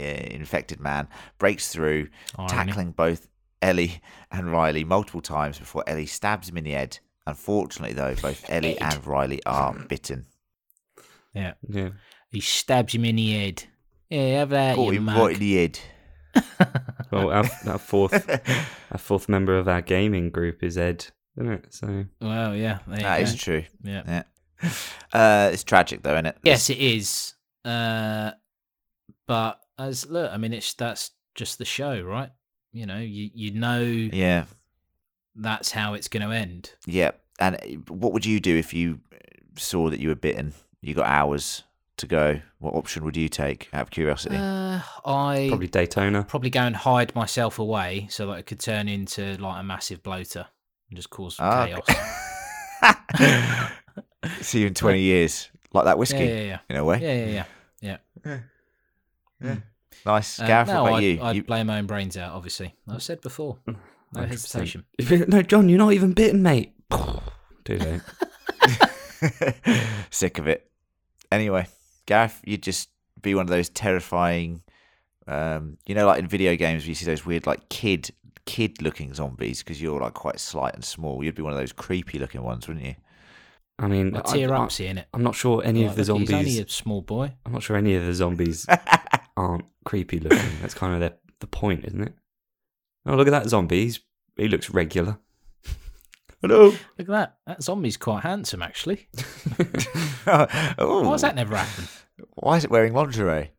infected 0.00 0.80
man, 0.80 1.08
breaks 1.38 1.68
through, 1.68 2.08
Irony. 2.38 2.48
tackling 2.48 2.90
both 2.92 3.28
Ellie 3.62 4.00
and 4.30 4.50
Riley 4.52 4.84
multiple 4.84 5.20
times 5.20 5.58
before 5.58 5.82
Ellie 5.86 6.06
stabs 6.06 6.48
him 6.48 6.56
in 6.56 6.64
the 6.64 6.72
head. 6.72 6.98
Unfortunately, 7.26 7.94
though, 7.94 8.14
both 8.22 8.44
Ellie 8.48 8.78
and 8.78 9.04
Riley 9.06 9.44
are 9.46 9.74
bitten. 9.88 10.26
Yeah. 11.34 11.54
Yeah. 11.68 11.90
He 12.30 12.40
stabs 12.40 12.94
him 12.94 13.04
in 13.04 13.16
the 13.16 13.32
head. 13.32 13.64
Yeah, 14.10 14.38
have 14.38 14.50
that, 14.50 14.76
Caught 14.76 14.92
you 14.92 14.98
him 14.98 15.04
mug. 15.04 15.16
right 15.18 15.34
in 15.34 15.40
the 15.40 15.56
head. 15.56 15.78
Well, 17.12 17.30
our, 17.30 17.44
our 17.68 17.78
fourth, 17.78 18.12
our 18.90 18.98
fourth 18.98 19.28
member 19.28 19.56
of 19.56 19.68
our 19.68 19.80
gaming 19.80 20.28
group 20.30 20.64
is 20.64 20.76
Ed, 20.76 21.06
isn't 21.38 21.52
it? 21.52 21.66
So 21.72 22.04
Well, 22.20 22.54
yeah. 22.56 22.80
There 22.86 22.96
you 22.96 23.02
That 23.04 23.18
go. 23.18 23.22
is 23.22 23.34
true. 23.36 23.64
Yeah. 23.84 24.02
Yeah. 24.62 24.70
Uh, 25.12 25.50
it's 25.52 25.62
tragic, 25.62 26.02
though, 26.02 26.14
isn't 26.14 26.26
it? 26.26 26.36
Yes, 26.42 26.68
it 26.68 26.78
is. 26.78 27.34
Uh, 27.64 28.32
but 29.28 29.60
as 29.78 30.08
look, 30.08 30.30
I 30.32 30.36
mean, 30.36 30.52
it's 30.52 30.72
that's 30.74 31.10
just 31.34 31.58
the 31.58 31.64
show, 31.64 32.00
right? 32.00 32.30
You 32.72 32.86
know, 32.86 32.98
you 32.98 33.30
you 33.34 33.50
know 33.52 33.80
Yeah. 33.80 34.44
that's 35.34 35.70
how 35.72 35.94
it's 35.94 36.08
going 36.08 36.26
to 36.28 36.34
end. 36.34 36.72
Yeah. 36.86 37.12
And 37.38 37.56
uh, 37.56 37.92
what 37.92 38.12
would 38.12 38.24
you 38.26 38.40
do 38.40 38.56
if 38.56 38.72
you 38.74 39.00
saw 39.56 39.90
that 39.90 40.00
you 40.00 40.08
were 40.08 40.14
bitten? 40.14 40.54
You 40.80 40.94
got 40.94 41.06
hours 41.06 41.62
to 41.98 42.06
go. 42.06 42.40
What 42.58 42.74
option 42.74 43.04
would 43.04 43.16
you 43.16 43.28
take 43.28 43.68
out 43.72 43.82
of 43.82 43.90
curiosity? 43.90 44.36
Uh, 44.36 44.80
I 45.04 45.46
probably 45.48 45.68
Daytona. 45.68 46.24
probably 46.24 46.50
go 46.50 46.60
and 46.60 46.76
hide 46.76 47.14
myself 47.14 47.58
away 47.58 48.06
so 48.10 48.26
that 48.28 48.34
it 48.38 48.46
could 48.46 48.60
turn 48.60 48.88
into 48.88 49.36
like 49.38 49.60
a 49.60 49.62
massive 49.62 50.02
bloater 50.02 50.46
and 50.90 50.96
just 50.96 51.10
cause 51.10 51.36
some 51.36 51.46
Ah, 51.48 51.66
chaos. 51.66 51.86
See 54.40 54.60
you 54.60 54.66
in 54.68 54.74
20 54.74 55.00
years. 55.00 55.48
Like 55.72 55.84
that 55.84 55.98
whiskey, 55.98 56.24
Yeah, 56.24 56.34
yeah, 56.34 56.42
yeah, 56.42 56.58
in 56.70 56.76
a 56.76 56.84
way. 56.84 56.98
yeah, 57.00 57.26
yeah, 57.26 57.44
yeah. 58.24 58.38
Nice. 60.04 60.40
Uh, 60.40 60.46
Gareth, 60.46 60.68
no, 60.68 60.82
what 60.82 60.88
about 60.88 60.98
I'd, 60.98 61.04
you? 61.04 61.22
I'd 61.22 61.36
you... 61.36 61.42
blow 61.44 61.64
my 61.64 61.78
own 61.78 61.86
brains 61.86 62.16
out. 62.16 62.32
Obviously, 62.32 62.74
I've 62.88 63.02
said 63.02 63.20
before. 63.20 63.58
No 63.66 63.74
100%. 64.14 64.28
hesitation. 64.28 64.84
No, 65.28 65.42
John, 65.42 65.68
you're 65.68 65.78
not 65.78 65.92
even 65.92 66.12
bitten, 66.12 66.42
mate. 66.42 66.72
Too 67.64 67.78
late. 67.78 68.00
Sick 70.10 70.38
of 70.38 70.46
it. 70.46 70.70
Anyway, 71.32 71.66
Gareth, 72.06 72.40
you'd 72.44 72.62
just 72.62 72.88
be 73.20 73.34
one 73.34 73.42
of 73.42 73.48
those 73.50 73.68
terrifying, 73.68 74.62
um, 75.26 75.78
you 75.86 75.94
know, 75.94 76.06
like 76.06 76.20
in 76.20 76.28
video 76.28 76.54
games 76.56 76.84
where 76.84 76.90
you 76.90 76.94
see 76.94 77.04
those 77.06 77.26
weird, 77.26 77.46
like 77.46 77.68
kid, 77.68 78.10
kid-looking 78.44 79.12
zombies 79.14 79.62
because 79.62 79.82
you're 79.82 80.00
like 80.00 80.14
quite 80.14 80.38
slight 80.38 80.74
and 80.74 80.84
small. 80.84 81.24
You'd 81.24 81.34
be 81.34 81.42
one 81.42 81.52
of 81.52 81.58
those 81.58 81.72
creepy-looking 81.72 82.42
ones, 82.42 82.68
wouldn't 82.68 82.86
you? 82.86 82.94
I 83.78 83.88
mean, 83.88 84.16
I 84.16 84.20
I, 84.20 84.22
tear 84.22 84.54
I, 84.54 84.64
up 84.64 84.72
seeing 84.72 84.98
it. 84.98 85.08
I'm 85.12 85.22
not 85.22 85.34
sure 85.34 85.62
any 85.64 85.82
Like, 85.82 85.90
of 85.90 85.96
the 85.96 86.04
zombies. 86.04 86.30
He's 86.30 86.38
only 86.38 86.58
a 86.60 86.68
small 86.68 87.02
boy. 87.02 87.34
I'm 87.44 87.52
not 87.52 87.62
sure 87.62 87.76
any 87.76 87.94
of 87.96 88.06
the 88.06 88.14
zombies 88.14 88.66
aren't 89.36 89.64
creepy 89.84 90.18
looking. 90.18 90.38
That's 90.60 90.74
kind 90.74 90.94
of 90.94 91.00
their, 91.00 91.14
the 91.40 91.46
point, 91.46 91.84
isn't 91.84 92.02
it? 92.02 92.14
Oh, 93.06 93.14
look 93.16 93.28
at 93.28 93.32
that 93.32 93.48
zombie. 93.48 93.84
He's, 93.84 94.00
he 94.36 94.48
looks 94.48 94.70
regular. 94.70 95.18
Hello. 96.42 96.64
Look 96.66 96.80
at 97.00 97.06
that. 97.06 97.36
That 97.46 97.62
zombie's 97.62 97.96
quite 97.96 98.22
handsome, 98.22 98.62
actually. 98.62 99.08
oh, 100.26 101.02
Why 101.04 101.12
has 101.12 101.22
that 101.22 101.34
never 101.34 101.56
happened? 101.56 101.88
Why 102.34 102.56
is 102.56 102.64
it 102.64 102.70
wearing 102.70 102.92
lingerie? 102.94 103.52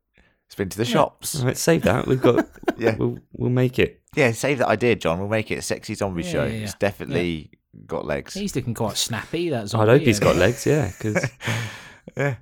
It's 0.47 0.55
been 0.55 0.69
to 0.69 0.77
the 0.77 0.85
shops. 0.85 1.39
All 1.39 1.45
right, 1.45 1.57
save 1.57 1.83
that. 1.83 2.07
We've 2.07 2.21
got. 2.21 2.47
Yeah. 2.79 2.95
We'll 2.95 3.17
we'll 3.33 3.49
make 3.49 3.79
it. 3.79 4.03
Yeah, 4.15 4.31
save 4.33 4.59
that 4.59 4.67
idea, 4.67 4.95
John. 4.95 5.17
We'll 5.17 5.27
make 5.29 5.49
it 5.49 5.55
a 5.57 5.61
sexy 5.63 5.95
zombie 5.95 6.21
Yeah, 6.21 6.31
show. 6.31 6.43
yeah, 6.43 6.51
yeah. 6.53 6.63
It's 6.65 6.75
definitely 6.75 7.49
got 7.87 8.05
legs. 8.05 8.35
He's 8.35 8.55
looking 8.55 8.75
quite 8.75 8.97
snappy. 8.97 9.49
That 9.49 9.61
I'd 9.61 9.69
zombie. 9.69 9.91
hope 9.93 10.01
he's 10.03 10.19
got 10.19 10.35
legs. 10.35 10.63
Yeah, 10.67 10.91
because 10.95 11.27
Yeah. 12.15 12.35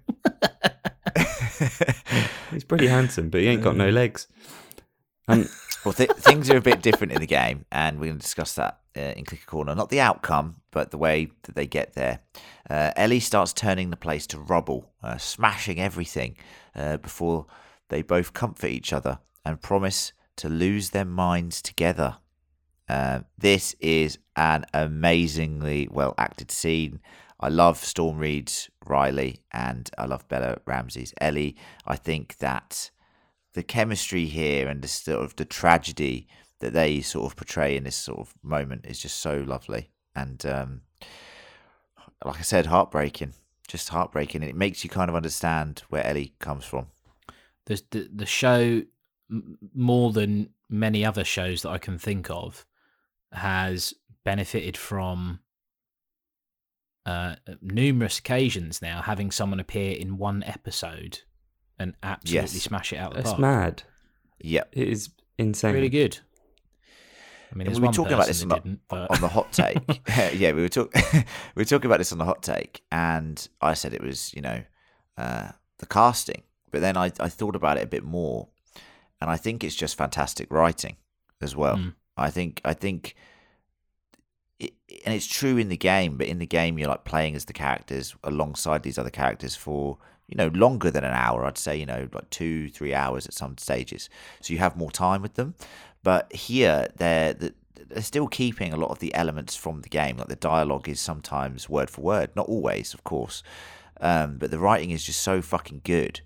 He's 2.51 2.63
pretty 2.63 2.87
handsome, 2.87 3.29
but 3.29 3.41
he 3.41 3.47
ain't 3.47 3.63
got 3.63 3.75
no 3.75 3.89
legs. 3.89 4.27
And 5.27 5.49
Well, 5.85 5.93
th- 5.93 6.09
things 6.13 6.49
are 6.49 6.57
a 6.57 6.61
bit 6.61 6.81
different 6.81 7.13
in 7.13 7.19
the 7.19 7.27
game, 7.27 7.65
and 7.71 7.99
we're 7.99 8.07
going 8.07 8.17
to 8.17 8.23
discuss 8.23 8.55
that 8.55 8.79
uh, 8.97 9.01
in 9.01 9.23
Clicker 9.23 9.45
Corner. 9.45 9.75
Not 9.75 9.89
the 9.89 10.01
outcome, 10.01 10.55
but 10.71 10.89
the 10.89 10.97
way 10.97 11.29
that 11.43 11.53
they 11.53 11.67
get 11.67 11.93
there. 11.93 12.21
Uh, 12.67 12.89
Ellie 12.95 13.19
starts 13.19 13.53
turning 13.53 13.91
the 13.91 13.95
place 13.95 14.25
to 14.27 14.39
rubble, 14.39 14.91
uh, 15.03 15.17
smashing 15.17 15.79
everything 15.79 16.37
uh, 16.75 16.97
before 16.97 17.45
they 17.89 18.01
both 18.01 18.33
comfort 18.33 18.69
each 18.69 18.91
other 18.91 19.19
and 19.45 19.61
promise 19.61 20.11
to 20.37 20.49
lose 20.49 20.89
their 20.89 21.05
minds 21.05 21.61
together. 21.61 22.17
Uh, 22.89 23.19
this 23.37 23.75
is 23.79 24.17
an 24.35 24.65
amazingly 24.73 25.87
well 25.91 26.15
acted 26.17 26.49
scene. 26.49 26.99
I 27.45 27.49
love 27.49 27.77
Storm 27.77 28.17
Reed's 28.17 28.71
Riley 28.87 29.41
and 29.51 29.87
I 29.99 30.05
love 30.07 30.27
Bella 30.27 30.57
Ramsey's 30.65 31.13
Ellie. 31.21 31.55
I 31.85 31.95
think 31.95 32.37
that 32.37 32.89
the 33.53 33.61
chemistry 33.61 34.25
here 34.25 34.67
and 34.67 34.81
the 34.81 34.87
sort 34.87 35.23
of 35.23 35.35
the 35.35 35.45
tragedy 35.45 36.27
that 36.59 36.73
they 36.73 37.01
sort 37.01 37.31
of 37.31 37.35
portray 37.35 37.77
in 37.77 37.83
this 37.83 37.95
sort 37.95 38.19
of 38.19 38.33
moment 38.41 38.87
is 38.87 38.97
just 38.97 39.17
so 39.17 39.37
lovely 39.37 39.91
and 40.15 40.43
um, 40.47 40.81
like 42.23 42.39
I 42.39 42.41
said, 42.41 42.65
heartbreaking, 42.65 43.33
just 43.67 43.89
heartbreaking, 43.89 44.41
and 44.41 44.49
it 44.49 44.55
makes 44.55 44.83
you 44.83 44.89
kind 44.89 45.09
of 45.09 45.15
understand 45.15 45.83
where 45.89 46.03
Ellie 46.03 46.33
comes 46.39 46.65
from. 46.65 46.87
the 47.67 47.79
the, 47.91 48.09
the 48.11 48.25
show 48.25 48.81
more 49.75 50.11
than 50.11 50.49
many 50.67 51.05
other 51.05 51.23
shows 51.23 51.61
that 51.61 51.69
I 51.69 51.77
can 51.77 51.99
think 51.99 52.27
of 52.31 52.65
has 53.31 53.93
benefited 54.23 54.77
from 54.77 55.41
uh, 57.05 57.35
numerous 57.61 58.19
occasions 58.19 58.81
now 58.81 59.01
having 59.01 59.31
someone 59.31 59.59
appear 59.59 59.95
in 59.95 60.17
one 60.17 60.43
episode 60.43 61.19
and 61.77 61.93
absolutely 62.01 62.53
Yes. 62.55 62.63
smash 62.63 62.93
it 62.93 62.97
out 62.97 63.11
the 63.11 63.17
that's 63.17 63.29
park. 63.31 63.39
mad. 63.39 63.83
Yep. 64.41 64.69
It 64.73 64.87
is 64.87 65.09
insane. 65.37 65.73
Really 65.73 65.89
good. 65.89 66.19
I 67.51 67.57
mean, 67.57 67.67
we 67.67 67.73
were 67.75 67.85
one 67.85 67.93
talking 67.93 68.13
about 68.13 68.27
this 68.27 68.41
on 68.43 68.49
didn't, 68.49 68.81
but 68.89 69.09
on 69.11 69.21
the 69.21 69.27
hot 69.27 69.51
take. 69.53 70.01
yeah, 70.33 70.51
we 70.51 70.61
were 70.61 70.69
talking 70.69 71.01
we 71.55 71.61
were 71.61 71.65
talking 71.65 71.85
about 71.85 71.99
this 71.99 72.11
on 72.11 72.17
the 72.17 72.25
hot 72.25 72.43
take, 72.43 72.81
and 72.91 73.47
I 73.61 73.75
said 73.75 73.93
it 73.93 74.03
was 74.03 74.33
you 74.33 74.41
know 74.41 74.63
uh, 75.17 75.49
the 75.77 75.85
casting, 75.85 76.43
but 76.71 76.81
then 76.81 76.97
I 76.97 77.11
I 77.19 77.29
thought 77.29 77.55
about 77.55 77.77
it 77.77 77.83
a 77.83 77.87
bit 77.87 78.03
more, 78.03 78.49
and 79.21 79.29
I 79.29 79.37
think 79.37 79.63
it's 79.63 79.75
just 79.75 79.97
fantastic 79.97 80.51
writing 80.51 80.97
as 81.41 81.55
well. 81.55 81.77
Mm. 81.77 81.93
I 82.17 82.29
think 82.29 82.61
I 82.65 82.73
think. 82.73 83.15
It, 84.59 84.73
and 85.05 85.13
it's 85.13 85.27
true 85.27 85.57
in 85.57 85.69
the 85.69 85.77
game, 85.77 86.17
but 86.17 86.27
in 86.27 86.39
the 86.39 86.45
game 86.45 86.77
you're 86.77 86.89
like 86.89 87.03
playing 87.03 87.35
as 87.35 87.45
the 87.45 87.53
characters 87.53 88.15
alongside 88.23 88.83
these 88.83 88.97
other 88.97 89.09
characters 89.09 89.55
for 89.55 89.97
you 90.27 90.35
know 90.35 90.47
longer 90.47 90.89
than 90.91 91.03
an 91.03 91.13
hour. 91.13 91.45
I'd 91.45 91.57
say 91.57 91.77
you 91.77 91.85
know 91.85 92.07
like 92.13 92.29
two, 92.29 92.69
three 92.69 92.93
hours 92.93 93.25
at 93.25 93.33
some 93.33 93.57
stages, 93.57 94.09
so 94.41 94.53
you 94.53 94.59
have 94.59 94.77
more 94.77 94.91
time 94.91 95.21
with 95.21 95.35
them. 95.35 95.55
But 96.03 96.31
here, 96.33 96.87
they're 96.97 97.33
they're 97.33 98.01
still 98.01 98.27
keeping 98.27 98.73
a 98.73 98.77
lot 98.77 98.91
of 98.91 98.99
the 98.99 99.13
elements 99.13 99.55
from 99.55 99.81
the 99.81 99.89
game. 99.89 100.17
Like 100.17 100.27
the 100.27 100.35
dialogue 100.35 100.87
is 100.87 100.99
sometimes 100.99 101.69
word 101.69 101.89
for 101.89 102.01
word, 102.01 102.29
not 102.35 102.47
always, 102.47 102.93
of 102.93 103.03
course, 103.03 103.43
um, 104.01 104.37
but 104.37 104.51
the 104.51 104.59
writing 104.59 104.91
is 104.91 105.03
just 105.03 105.21
so 105.21 105.41
fucking 105.41 105.81
good, 105.83 106.21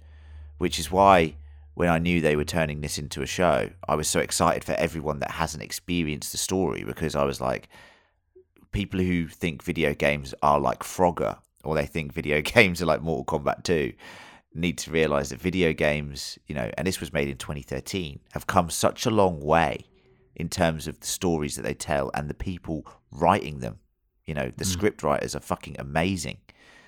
which 0.58 0.80
is 0.80 0.92
why 0.92 1.36
when 1.80 1.90
I 1.90 1.98
knew 1.98 2.20
they 2.20 2.36
were 2.36 2.44
turning 2.44 2.82
this 2.82 2.98
into 2.98 3.22
a 3.22 3.26
show, 3.26 3.70
I 3.88 3.96
was 3.96 4.08
so 4.10 4.20
excited 4.20 4.66
for 4.66 4.74
everyone 4.74 5.20
that 5.20 5.32
hasn't 5.32 5.64
experienced 5.64 6.34
the 6.34 6.38
story 6.38 6.84
because 6.84 7.16
I 7.16 7.24
was 7.24 7.40
like, 7.40 7.70
people 8.72 9.00
who 9.00 9.28
think 9.28 9.64
video 9.64 9.94
games 9.94 10.34
are 10.42 10.60
like 10.60 10.80
Frogger 10.80 11.38
or 11.64 11.76
they 11.76 11.86
think 11.86 12.14
video 12.14 12.42
games 12.56 12.82
are 12.82 12.86
like 12.86 13.02
Mortal 13.02 13.40
Kombat 13.40 13.64
2 13.64 13.94
need 14.54 14.78
to 14.80 14.92
realize 14.92 15.30
that 15.30 15.40
video 15.40 15.74
games, 15.74 16.40
you 16.48 16.56
know, 16.56 16.72
and 16.78 16.88
this 16.88 17.00
was 17.00 17.14
made 17.14 17.30
in 17.30 17.38
2013, 17.38 18.20
have 18.34 18.48
come 18.48 18.70
such 18.70 19.06
a 19.06 19.12
long 19.12 19.40
way 19.40 19.86
in 20.36 20.50
terms 20.50 20.88
of 20.88 21.00
the 21.00 21.08
stories 21.08 21.56
that 21.56 21.62
they 21.62 21.74
tell 21.74 22.10
and 22.14 22.30
the 22.30 22.34
people 22.34 22.86
writing 23.12 23.60
them. 23.60 23.80
You 24.26 24.34
know, 24.34 24.52
the 24.56 24.64
mm. 24.64 24.68
script 24.68 25.04
writers 25.04 25.36
are 25.36 25.40
fucking 25.40 25.76
amazing. 25.78 26.38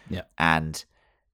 Yeah. 0.09 0.23
And 0.37 0.83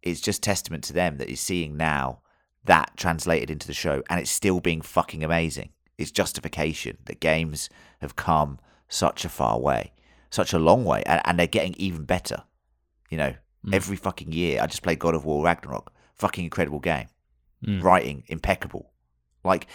it's 0.02 0.22
just 0.22 0.44
testament 0.44 0.84
to 0.86 0.94
them 0.94 1.18
that 1.18 1.30
is 1.30 1.40
seeing 1.40 1.78
now 1.78 2.22
that 2.66 2.92
translated 2.98 3.50
into 3.50 3.68
the 3.68 3.74
show 3.74 4.04
and 4.10 4.20
it's 4.20 4.32
still 4.32 4.60
being 4.60 4.82
fucking 4.82 5.24
amazing. 5.24 5.70
It's 5.98 6.12
justification 6.12 6.98
that 7.06 7.20
games 7.20 7.70
have 8.02 8.16
come 8.16 8.60
such 8.90 9.26
a 9.26 9.30
far 9.30 9.60
way, 9.60 9.94
such 10.30 10.54
a 10.54 10.60
long 10.60 10.84
way, 10.86 11.04
and, 11.06 11.22
and 11.26 11.40
they're 11.40 11.48
getting 11.48 11.74
even 11.78 12.04
better. 12.06 12.44
You 13.10 13.18
know, 13.18 13.34
Mm. 13.66 13.74
every 13.74 13.96
fucking 13.98 14.32
year. 14.32 14.62
I 14.62 14.68
just 14.68 14.84
played 14.84 15.00
God 15.00 15.16
of 15.16 15.26
War 15.26 15.44
Ragnarok. 15.44 15.92
Fucking 16.14 16.44
incredible 16.44 16.80
game. 16.80 17.08
Mm. 17.66 17.82
Writing 17.84 18.24
impeccable. 18.28 18.92
Like, 19.44 19.66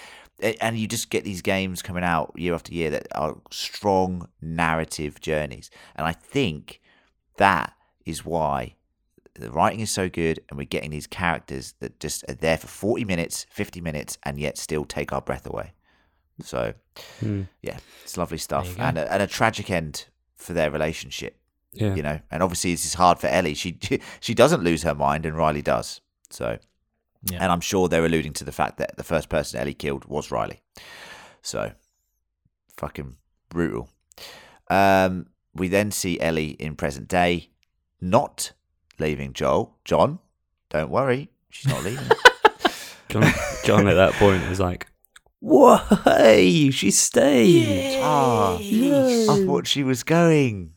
and 0.61 0.78
you 0.78 0.86
just 0.86 1.11
get 1.11 1.24
these 1.24 1.42
games 1.42 1.82
coming 1.82 2.05
out 2.05 2.32
year 2.36 2.55
after 2.55 2.72
year 2.72 2.90
that 2.90 3.09
are 3.14 3.36
strong 3.50 4.28
narrative 4.40 5.20
journeys. 5.20 5.68
And 5.96 6.07
I 6.07 6.12
think 6.12 6.80
that 7.38 7.72
is 8.07 8.24
why 8.24 8.76
the 9.34 9.50
writing 9.50 9.80
is 9.80 9.90
so 9.90 10.09
good 10.09 10.40
and 10.48 10.57
we're 10.59 10.64
getting 10.64 10.90
these 10.90 11.07
characters 11.09 11.74
that 11.80 11.98
just 11.98 12.24
are 12.28 12.34
there 12.34 12.57
for 12.59 12.68
40 12.68 13.05
minutes, 13.05 13.46
50 13.50 13.80
minutes, 13.80 14.16
and 14.22 14.38
yet 14.38 14.57
still 14.59 14.84
take 14.84 15.12
our 15.12 15.20
breath 15.22 15.44
away. 15.46 15.72
So, 16.42 16.74
Hmm. 17.20 17.42
yeah, 17.62 17.78
it's 18.05 18.16
lovely 18.16 18.38
stuff. 18.38 18.78
And 18.78 18.96
a, 18.96 19.12
and 19.12 19.22
a 19.22 19.26
tragic 19.26 19.70
end 19.70 20.07
for 20.43 20.53
their 20.53 20.70
relationship 20.70 21.38
Yeah. 21.72 21.95
you 21.95 22.03
know? 22.03 22.20
And 22.30 22.43
obviously 22.43 22.72
this 22.72 22.84
is 22.84 22.95
hard 22.95 23.18
for 23.18 23.28
ellie. 23.28 23.55
She 23.55 23.78
she 24.20 24.34
doesn't 24.34 24.62
lose 24.64 24.82
her 24.82 24.95
mind 24.95 25.24
and 25.26 25.36
riley 25.36 25.62
does. 25.62 26.01
So 26.30 26.59
Yeah. 27.30 27.38
and 27.43 27.53
i'm 27.53 27.61
sure 27.61 27.88
they're 27.88 28.05
alluding 28.05 28.32
to 28.34 28.45
the 28.45 28.53
fact 28.53 28.76
that 28.78 28.97
the 28.97 29.05
first 29.05 29.28
person 29.28 29.61
ellie 29.61 29.74
killed 29.74 30.05
was 30.07 30.30
riley. 30.30 30.61
So 31.43 31.72
fucking 32.76 33.16
brutal. 33.49 33.88
Um 34.68 35.26
we 35.55 35.68
then 35.68 35.90
see 35.90 36.18
ellie 36.20 36.51
in 36.59 36.76
present 36.76 37.09
day 37.09 37.51
not 38.01 38.53
leaving 38.99 39.32
joel. 39.32 39.76
John 39.84 40.18
don't 40.70 40.90
worry. 40.90 41.30
She's 41.51 41.70
not 41.72 41.84
leaving. 41.84 42.09
John, 43.11 43.30
John 43.64 43.86
at 43.88 43.95
that 43.95 44.14
point 44.14 44.49
was 44.49 44.59
like, 44.59 44.86
"Why? 45.43 46.70
She 46.72 46.90
stayed." 46.90 48.01
Ah, 48.03 48.57
i 48.59 49.45
thought 49.47 49.66
she 49.66 49.82
was 49.82 50.03
going 50.03 50.72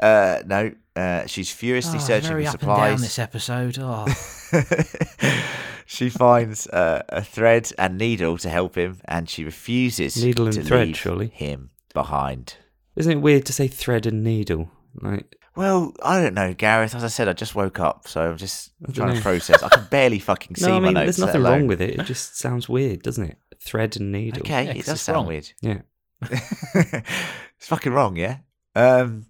uh 0.00 0.42
no 0.46 0.72
uh 0.96 1.26
she's 1.26 1.50
furiously 1.50 1.98
Oh, 1.98 2.02
searching 2.02 2.28
very 2.30 2.44
for 2.44 2.50
up 2.50 2.54
and 2.54 2.60
down 2.62 2.98
supplies 2.98 3.00
this 3.00 3.18
episode. 3.18 3.78
Oh, 3.80 4.06
she 5.86 6.08
finds 6.10 6.66
uh, 6.68 7.02
a 7.08 7.22
thread 7.22 7.70
and 7.78 7.96
needle 7.98 8.38
to 8.38 8.48
help 8.48 8.76
him, 8.76 8.98
and 9.06 9.28
she 9.28 9.44
refuses 9.44 10.22
Needle 10.22 10.46
and 10.46 10.54
to 10.54 10.62
thread, 10.62 10.88
leave 10.88 10.96
surely. 10.98 11.28
him 11.28 11.70
behind. 11.94 12.56
Isn't 12.96 13.12
it 13.12 13.20
weird 13.20 13.46
to 13.46 13.52
say 13.52 13.68
thread 13.68 14.06
and 14.06 14.22
needle? 14.24 14.70
Like, 15.00 15.36
Well, 15.56 15.94
I 16.02 16.20
don't 16.20 16.34
know, 16.34 16.52
Gareth. 16.54 16.94
As 16.94 17.04
I 17.04 17.08
said, 17.08 17.28
I 17.28 17.32
just 17.32 17.54
woke 17.54 17.78
up, 17.80 18.08
so 18.08 18.30
I'm 18.30 18.36
just 18.36 18.70
I 18.82 18.86
don't 18.86 18.94
trying 18.94 19.08
to 19.10 19.14
know. 19.16 19.20
process. 19.22 19.62
I 19.62 19.68
can 19.68 19.84
barely 19.90 20.18
fucking 20.18 20.56
see 20.56 20.66
no, 20.66 20.76
I 20.76 20.80
my 20.80 20.84
mean, 20.86 20.94
notes. 20.94 21.16
there's 21.16 21.26
nothing 21.26 21.42
wrong 21.42 21.66
with 21.68 21.80
it. 21.80 21.98
It 21.98 22.04
just 22.04 22.36
sounds 22.38 22.68
weird, 22.68 23.02
doesn't 23.02 23.24
it? 23.24 23.38
Thread 23.60 23.96
and 23.96 24.12
needle. 24.12 24.40
Okay, 24.42 24.64
Yeah, 24.64 24.70
it 24.70 24.74
'cause 24.76 24.86
does 24.86 25.00
sound 25.02 25.16
wrong. 25.16 25.26
weird. 25.26 25.52
Yeah. 25.60 25.80
it's 26.22 27.66
fucking 27.68 27.92
wrong, 27.92 28.16
yeah. 28.16 28.38
Um, 28.74 29.26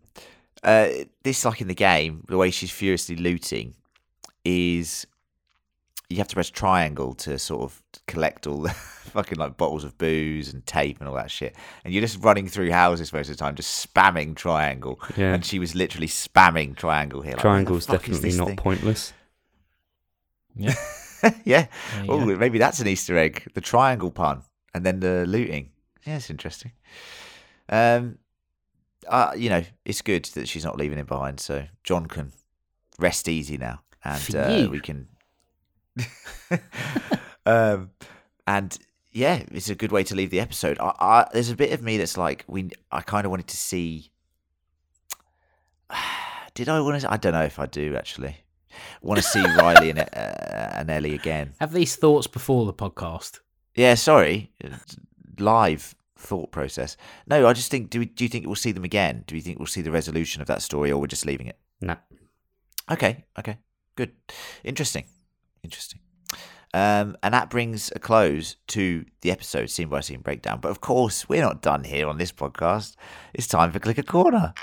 uh, 0.62 0.88
this 1.22 1.44
like 1.44 1.60
in 1.60 1.68
the 1.68 1.74
game, 1.74 2.24
the 2.28 2.36
way 2.36 2.50
she's 2.50 2.70
furiously 2.70 3.16
looting 3.16 3.74
is 4.44 5.06
you 6.08 6.16
have 6.18 6.28
to 6.28 6.34
press 6.34 6.48
triangle 6.50 7.12
to 7.14 7.38
sort 7.38 7.62
of 7.62 7.82
collect 8.06 8.46
all 8.46 8.62
the 8.62 8.70
fucking 9.12 9.38
like 9.38 9.56
bottles 9.56 9.84
of 9.84 9.96
booze 9.98 10.52
and 10.52 10.64
tape 10.66 10.98
and 11.00 11.08
all 11.08 11.14
that 11.14 11.30
shit, 11.30 11.54
and 11.84 11.92
you're 11.92 12.00
just 12.00 12.22
running 12.22 12.48
through 12.48 12.70
houses 12.70 13.12
most 13.12 13.28
of 13.28 13.36
the 13.36 13.42
time, 13.42 13.54
just 13.54 13.92
spamming 13.94 14.34
triangle. 14.34 14.98
Yeah. 15.16 15.34
And 15.34 15.44
she 15.44 15.58
was 15.58 15.74
literally 15.74 16.06
spamming 16.08 16.76
triangle 16.76 17.20
here. 17.22 17.32
Like, 17.32 17.40
Triangle's 17.42 17.88
what 17.88 18.02
the 18.02 18.10
is 18.10 18.18
definitely 18.20 18.38
not 18.38 18.46
thing? 18.48 18.56
pointless. 18.56 19.12
yeah. 20.56 20.74
yeah. 21.44 21.66
Oh, 22.08 22.24
maybe 22.24 22.58
that's 22.58 22.80
an 22.80 22.88
Easter 22.88 23.16
egg. 23.16 23.50
The 23.54 23.60
triangle 23.60 24.10
pun, 24.10 24.42
and 24.74 24.84
then 24.84 25.00
the 25.00 25.26
looting. 25.26 25.70
Yeah, 26.06 26.16
it's 26.16 26.30
interesting. 26.30 26.72
Um, 27.68 28.18
uh, 29.06 29.32
you 29.36 29.50
know, 29.50 29.64
it's 29.84 30.02
good 30.02 30.24
that 30.34 30.48
she's 30.48 30.64
not 30.64 30.76
leaving 30.76 30.98
him 30.98 31.06
behind, 31.06 31.40
so 31.40 31.66
John 31.84 32.06
can 32.06 32.32
rest 32.98 33.28
easy 33.28 33.56
now, 33.56 33.80
and 34.04 34.34
uh, 34.34 34.68
we 34.70 34.80
can. 34.80 35.08
um, 37.46 37.90
and 38.46 38.78
yeah, 39.12 39.42
it's 39.50 39.70
a 39.70 39.74
good 39.74 39.92
way 39.92 40.04
to 40.04 40.14
leave 40.14 40.30
the 40.30 40.40
episode. 40.40 40.78
I, 40.78 40.92
I, 40.98 41.28
there's 41.32 41.50
a 41.50 41.56
bit 41.56 41.72
of 41.72 41.82
me 41.82 41.96
that's 41.98 42.16
like, 42.16 42.44
we. 42.46 42.70
I 42.92 43.00
kind 43.00 43.24
of 43.24 43.30
wanted 43.30 43.48
to 43.48 43.56
see. 43.56 44.10
Did 46.54 46.68
I 46.68 46.80
want 46.80 47.00
to? 47.00 47.12
I 47.12 47.16
don't 47.16 47.32
know 47.32 47.44
if 47.44 47.58
I 47.58 47.66
do 47.66 47.96
actually. 47.96 48.36
Want 49.02 49.18
to 49.18 49.22
see 49.22 49.42
Riley 49.42 49.90
and 49.90 50.00
uh, 50.00 50.04
and 50.12 50.90
Ellie 50.90 51.14
again? 51.14 51.54
Have 51.60 51.72
these 51.72 51.96
thoughts 51.96 52.26
before 52.26 52.66
the 52.66 52.74
podcast? 52.74 53.40
Yeah, 53.74 53.94
sorry, 53.94 54.52
live 55.38 55.94
thought 56.16 56.50
process. 56.50 56.96
No, 57.26 57.46
I 57.46 57.52
just 57.52 57.70
think. 57.70 57.90
Do 57.90 58.00
we, 58.00 58.06
do 58.06 58.24
you 58.24 58.28
think 58.28 58.46
we'll 58.46 58.56
see 58.56 58.72
them 58.72 58.84
again? 58.84 59.24
Do 59.26 59.36
you 59.36 59.42
think 59.42 59.58
we'll 59.58 59.66
see 59.66 59.82
the 59.82 59.92
resolution 59.92 60.42
of 60.42 60.48
that 60.48 60.62
story, 60.62 60.90
or 60.90 61.00
we're 61.00 61.06
just 61.06 61.26
leaving 61.26 61.46
it? 61.46 61.58
No. 61.80 61.96
Okay, 62.90 63.24
okay, 63.38 63.58
good, 63.96 64.12
interesting, 64.64 65.04
interesting. 65.62 66.00
Um, 66.74 67.16
and 67.22 67.32
that 67.32 67.50
brings 67.50 67.90
a 67.94 67.98
close 67.98 68.56
to 68.68 69.04
the 69.22 69.30
episode 69.30 69.70
scene 69.70 69.88
by 69.88 70.00
scene 70.00 70.20
breakdown. 70.20 70.60
But 70.60 70.70
of 70.70 70.80
course, 70.80 71.28
we're 71.28 71.42
not 71.42 71.62
done 71.62 71.84
here 71.84 72.08
on 72.08 72.18
this 72.18 72.32
podcast. 72.32 72.94
It's 73.34 73.46
time 73.46 73.72
for 73.72 73.78
Clicker 73.78 74.02
Corner. 74.02 74.54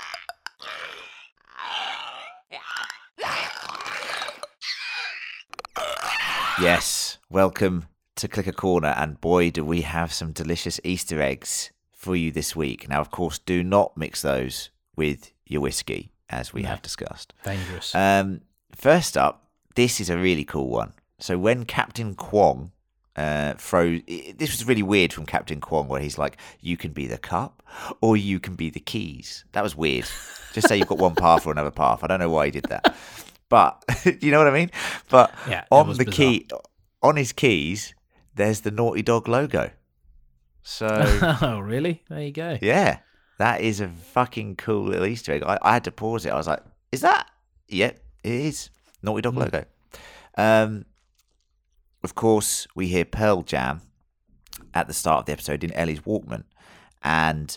Yes, 6.60 7.18
welcome 7.28 7.84
to 8.16 8.28
Clicker 8.28 8.52
Corner, 8.52 8.94
and 8.96 9.20
boy, 9.20 9.50
do 9.50 9.62
we 9.64 9.82
have 9.82 10.12
some 10.12 10.32
delicious 10.32 10.80
Easter 10.84 11.20
eggs 11.20 11.70
for 11.92 12.16
you 12.16 12.32
this 12.32 12.56
week. 12.56 12.88
Now, 12.88 13.00
of 13.00 13.10
course, 13.10 13.38
do 13.38 13.62
not 13.62 13.96
mix 13.96 14.22
those 14.22 14.70
with 14.96 15.32
your 15.46 15.60
whiskey, 15.60 16.12
as 16.30 16.54
we 16.54 16.62
No. 16.62 16.70
have 16.70 16.80
discussed. 16.82 17.34
Dangerous. 17.44 17.94
Um, 17.94 18.40
first 18.74 19.18
up, 19.18 19.48
this 19.74 20.00
is 20.00 20.08
a 20.08 20.16
really 20.16 20.44
cool 20.44 20.68
one. 20.68 20.94
So 21.18 21.36
when 21.38 21.64
Captain 21.66 22.14
Kwong 22.14 22.72
uh, 23.18 23.54
i- 23.72 24.34
this 24.36 24.50
was 24.52 24.66
really 24.66 24.82
weird 24.82 25.10
from 25.10 25.24
Captain 25.24 25.58
Kwong, 25.58 25.88
where 25.88 26.02
he's 26.02 26.18
like, 26.18 26.36
"You 26.60 26.76
can 26.76 26.92
be 26.92 27.06
the 27.06 27.16
cup, 27.16 27.62
or 28.02 28.14
you 28.14 28.38
can 28.38 28.56
be 28.56 28.68
the 28.68 28.78
keys." 28.80 29.46
That 29.52 29.62
was 29.62 29.74
weird. 29.74 30.04
Just 30.52 30.68
say 30.68 30.76
you've 30.76 30.86
got 30.88 30.98
one 30.98 31.14
path 31.14 31.46
or 31.46 31.50
another 31.52 31.70
path. 31.70 32.04
I 32.04 32.08
don't 32.08 32.20
know 32.20 32.28
why 32.28 32.44
he 32.46 32.50
did 32.50 32.64
that, 32.68 32.94
but 33.48 33.84
you 34.20 34.30
know 34.30 34.38
what 34.38 34.48
I 34.48 34.52
mean. 34.52 34.70
But 35.10 35.34
Yeah, 35.48 35.64
on 35.70 35.92
the 35.96 36.04
key, 36.04 36.48
on 37.02 37.16
his 37.16 37.32
keys, 37.32 37.94
there's 38.34 38.60
the 38.60 38.70
Naughty 38.70 39.02
Dog 39.02 39.28
logo. 39.28 39.70
So 40.62 40.88
oh, 41.42 41.60
really? 41.60 42.02
There 42.08 42.20
you 42.22 42.32
go. 42.32 42.58
yeah, 42.60 42.98
that 43.38 43.60
is 43.60 43.80
a 43.80 43.88
fucking 43.88 44.56
cool 44.56 44.86
little 44.86 45.06
Easter 45.06 45.32
egg. 45.32 45.42
I, 45.44 45.58
I 45.62 45.72
had 45.74 45.84
to 45.84 45.92
pause 45.92 46.26
it. 46.26 46.30
I 46.32 46.36
was 46.36 46.46
like, 46.48 46.62
"Is 46.92 47.02
that?" 47.02 47.30
Yep, 47.68 47.98
it 48.24 48.32
is. 48.32 48.70
Naughty 49.02 49.22
Dog 49.22 49.34
Mm. 49.34 49.38
logo. 49.38 49.64
Um, 50.38 50.84
of 52.02 52.14
course, 52.14 52.66
we 52.74 52.88
hear 52.88 53.04
Pearl 53.04 53.42
Jam 53.42 53.82
at 54.74 54.86
the 54.88 54.94
start 54.94 55.20
of 55.20 55.26
the 55.26 55.32
episode 55.32 55.64
in 55.64 55.72
Ellie's 55.72 56.00
Walkman, 56.00 56.44
and 57.02 57.56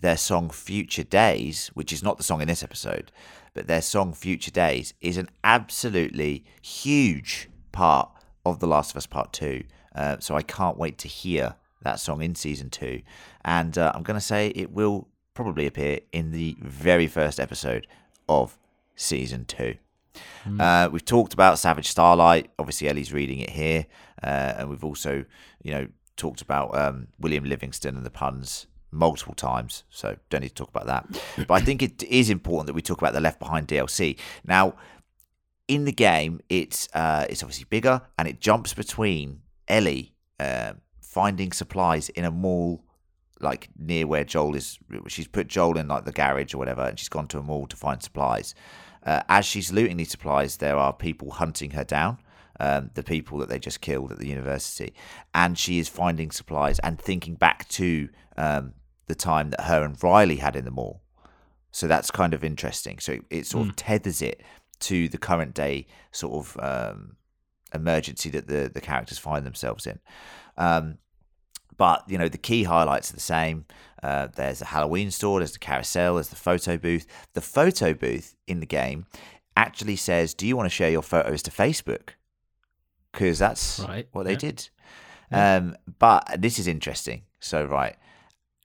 their 0.00 0.16
song 0.16 0.50
"Future 0.50 1.04
Days," 1.04 1.70
which 1.74 1.92
is 1.92 2.02
not 2.02 2.16
the 2.16 2.22
song 2.24 2.40
in 2.42 2.48
this 2.48 2.62
episode, 2.62 3.12
but 3.58 3.66
their 3.66 3.82
song 3.82 4.12
"Future 4.12 4.52
Days" 4.52 4.94
is 5.00 5.16
an 5.16 5.28
absolutely 5.42 6.44
huge 6.62 7.48
part 7.72 8.08
of 8.46 8.60
The 8.60 8.68
Last 8.68 8.92
of 8.92 8.98
Us 8.98 9.06
Part 9.06 9.32
Two. 9.32 9.64
Uh, 9.96 10.18
so 10.20 10.36
I 10.36 10.42
can't 10.42 10.78
wait 10.78 10.96
to 10.98 11.08
hear 11.08 11.56
that 11.82 11.98
song 11.98 12.22
in 12.22 12.36
season 12.36 12.70
two, 12.70 13.02
and 13.44 13.76
uh, 13.76 13.90
I'm 13.96 14.04
going 14.04 14.14
to 14.14 14.24
say 14.24 14.50
it 14.54 14.70
will 14.70 15.08
probably 15.34 15.66
appear 15.66 15.98
in 16.12 16.30
the 16.30 16.56
very 16.60 17.08
first 17.08 17.40
episode 17.40 17.88
of 18.28 18.56
season 18.94 19.44
two. 19.44 19.74
Uh, 20.60 20.88
we've 20.92 21.04
talked 21.04 21.34
about 21.34 21.58
Savage 21.58 21.88
Starlight. 21.88 22.52
Obviously, 22.60 22.88
Ellie's 22.88 23.12
reading 23.12 23.40
it 23.40 23.50
here, 23.50 23.86
uh, 24.22 24.54
and 24.56 24.70
we've 24.70 24.84
also, 24.84 25.24
you 25.64 25.72
know, 25.72 25.88
talked 26.16 26.42
about 26.42 26.78
um, 26.78 27.08
William 27.18 27.42
Livingston 27.42 27.96
and 27.96 28.06
the 28.06 28.10
puns 28.10 28.67
multiple 28.90 29.34
times. 29.34 29.84
So 29.90 30.16
don't 30.30 30.42
need 30.42 30.50
to 30.50 30.54
talk 30.54 30.70
about 30.70 30.86
that. 30.86 31.20
but 31.48 31.54
I 31.54 31.60
think 31.60 31.82
it 31.82 32.02
is 32.02 32.30
important 32.30 32.66
that 32.68 32.74
we 32.74 32.82
talk 32.82 32.98
about 32.98 33.12
the 33.12 33.20
Left 33.20 33.38
Behind 33.38 33.66
DLC. 33.66 34.18
Now, 34.44 34.74
in 35.66 35.84
the 35.84 35.92
game, 35.92 36.40
it's 36.48 36.88
uh, 36.94 37.26
it's 37.28 37.42
obviously 37.42 37.66
bigger, 37.68 38.00
and 38.18 38.26
it 38.26 38.40
jumps 38.40 38.72
between 38.74 39.42
Ellie 39.68 40.14
uh, 40.40 40.72
finding 41.00 41.52
supplies 41.52 42.08
in 42.08 42.24
a 42.24 42.30
mall. 42.30 42.84
Like 43.40 43.68
near 43.78 44.04
where 44.08 44.24
Joel 44.24 44.56
is, 44.56 44.80
she's 45.06 45.28
put 45.28 45.46
Joel 45.46 45.78
in 45.78 45.86
like 45.86 46.04
the 46.04 46.10
garage 46.10 46.54
or 46.54 46.58
whatever, 46.58 46.82
and 46.82 46.98
she's 46.98 47.08
gone 47.08 47.28
to 47.28 47.38
a 47.38 47.42
mall 47.42 47.68
to 47.68 47.76
find 47.76 48.02
supplies. 48.02 48.52
Uh, 49.04 49.22
as 49.28 49.46
she's 49.46 49.72
looting 49.72 49.96
these 49.96 50.10
supplies, 50.10 50.56
there 50.56 50.76
are 50.76 50.92
people 50.92 51.30
hunting 51.30 51.70
her 51.70 51.84
down, 51.84 52.18
um, 52.60 52.90
the 52.94 53.02
people 53.02 53.38
that 53.38 53.48
they 53.48 53.58
just 53.58 53.80
killed 53.80 54.12
at 54.12 54.18
the 54.18 54.28
university, 54.28 54.94
and 55.34 55.58
she 55.58 55.78
is 55.78 55.88
finding 55.88 56.30
supplies 56.30 56.78
and 56.80 57.00
thinking 57.00 57.34
back 57.34 57.68
to 57.68 58.08
um, 58.36 58.74
the 59.06 59.14
time 59.14 59.50
that 59.50 59.62
her 59.62 59.82
and 59.82 60.02
Riley 60.02 60.36
had 60.36 60.56
in 60.56 60.64
the 60.64 60.70
mall. 60.70 61.02
So 61.70 61.86
that's 61.86 62.10
kind 62.10 62.34
of 62.34 62.42
interesting. 62.42 62.98
So 62.98 63.12
it, 63.12 63.22
it 63.30 63.46
sort 63.46 63.68
of 63.68 63.76
tethers 63.76 64.22
it 64.22 64.42
to 64.80 65.08
the 65.08 65.18
current 65.18 65.54
day 65.54 65.86
sort 66.12 66.46
of 66.46 66.56
um, 66.60 67.16
emergency 67.74 68.30
that 68.30 68.46
the 68.46 68.70
the 68.72 68.80
characters 68.80 69.18
find 69.18 69.44
themselves 69.44 69.86
in. 69.86 69.98
Um, 70.56 70.98
but 71.76 72.04
you 72.08 72.18
know 72.18 72.28
the 72.28 72.38
key 72.38 72.64
highlights 72.64 73.10
are 73.10 73.14
the 73.14 73.20
same. 73.20 73.64
Uh, 74.02 74.28
there's 74.34 74.62
a 74.62 74.66
Halloween 74.66 75.10
store, 75.10 75.40
there's 75.40 75.52
the 75.52 75.58
carousel, 75.58 76.14
there's 76.14 76.28
the 76.28 76.36
photo 76.36 76.76
booth. 76.76 77.06
The 77.34 77.40
photo 77.40 77.94
booth 77.94 78.36
in 78.46 78.60
the 78.60 78.66
game 78.66 79.06
actually 79.56 79.96
says, 79.96 80.34
"Do 80.34 80.46
you 80.46 80.56
want 80.56 80.66
to 80.66 80.74
share 80.74 80.90
your 80.90 81.02
photos 81.02 81.42
to 81.44 81.50
Facebook?" 81.50 82.10
Because 83.12 83.38
that's 83.38 83.80
Right, 83.80 84.08
what 84.12 84.24
they 84.24 84.32
yeah. 84.32 84.36
did. 84.38 84.68
Um, 85.30 85.76
but 85.98 86.36
this 86.38 86.58
is 86.58 86.66
interesting. 86.66 87.22
So 87.40 87.64
right, 87.64 87.96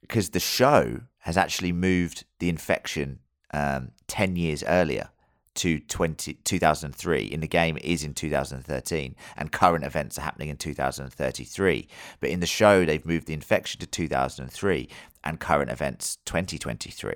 because 0.02 0.30
the 0.30 0.40
show 0.40 1.02
has 1.20 1.38
actually 1.38 1.72
moved 1.72 2.26
the 2.40 2.50
infection 2.50 3.20
um, 3.54 3.92
10 4.08 4.36
years 4.36 4.64
earlier 4.64 5.10
to 5.56 5.80
20, 5.80 6.34
2003. 6.44 7.22
In 7.26 7.40
the 7.40 7.48
game, 7.48 7.78
it 7.78 7.86
is 7.86 8.04
in 8.04 8.14
2013, 8.14 9.16
and 9.38 9.52
current 9.52 9.86
events 9.86 10.18
are 10.18 10.22
happening 10.22 10.50
in 10.50 10.58
2033. 10.58 11.88
But 12.20 12.30
in 12.30 12.40
the 12.40 12.46
show, 12.46 12.86
they've 12.86 13.06
moved 13.06 13.28
the 13.28 13.34
infection 13.34 13.80
to 13.82 13.86
2003 13.88 14.90
and 15.24 15.40
current 15.40 15.70
events 15.70 16.18
2023. 16.26 17.14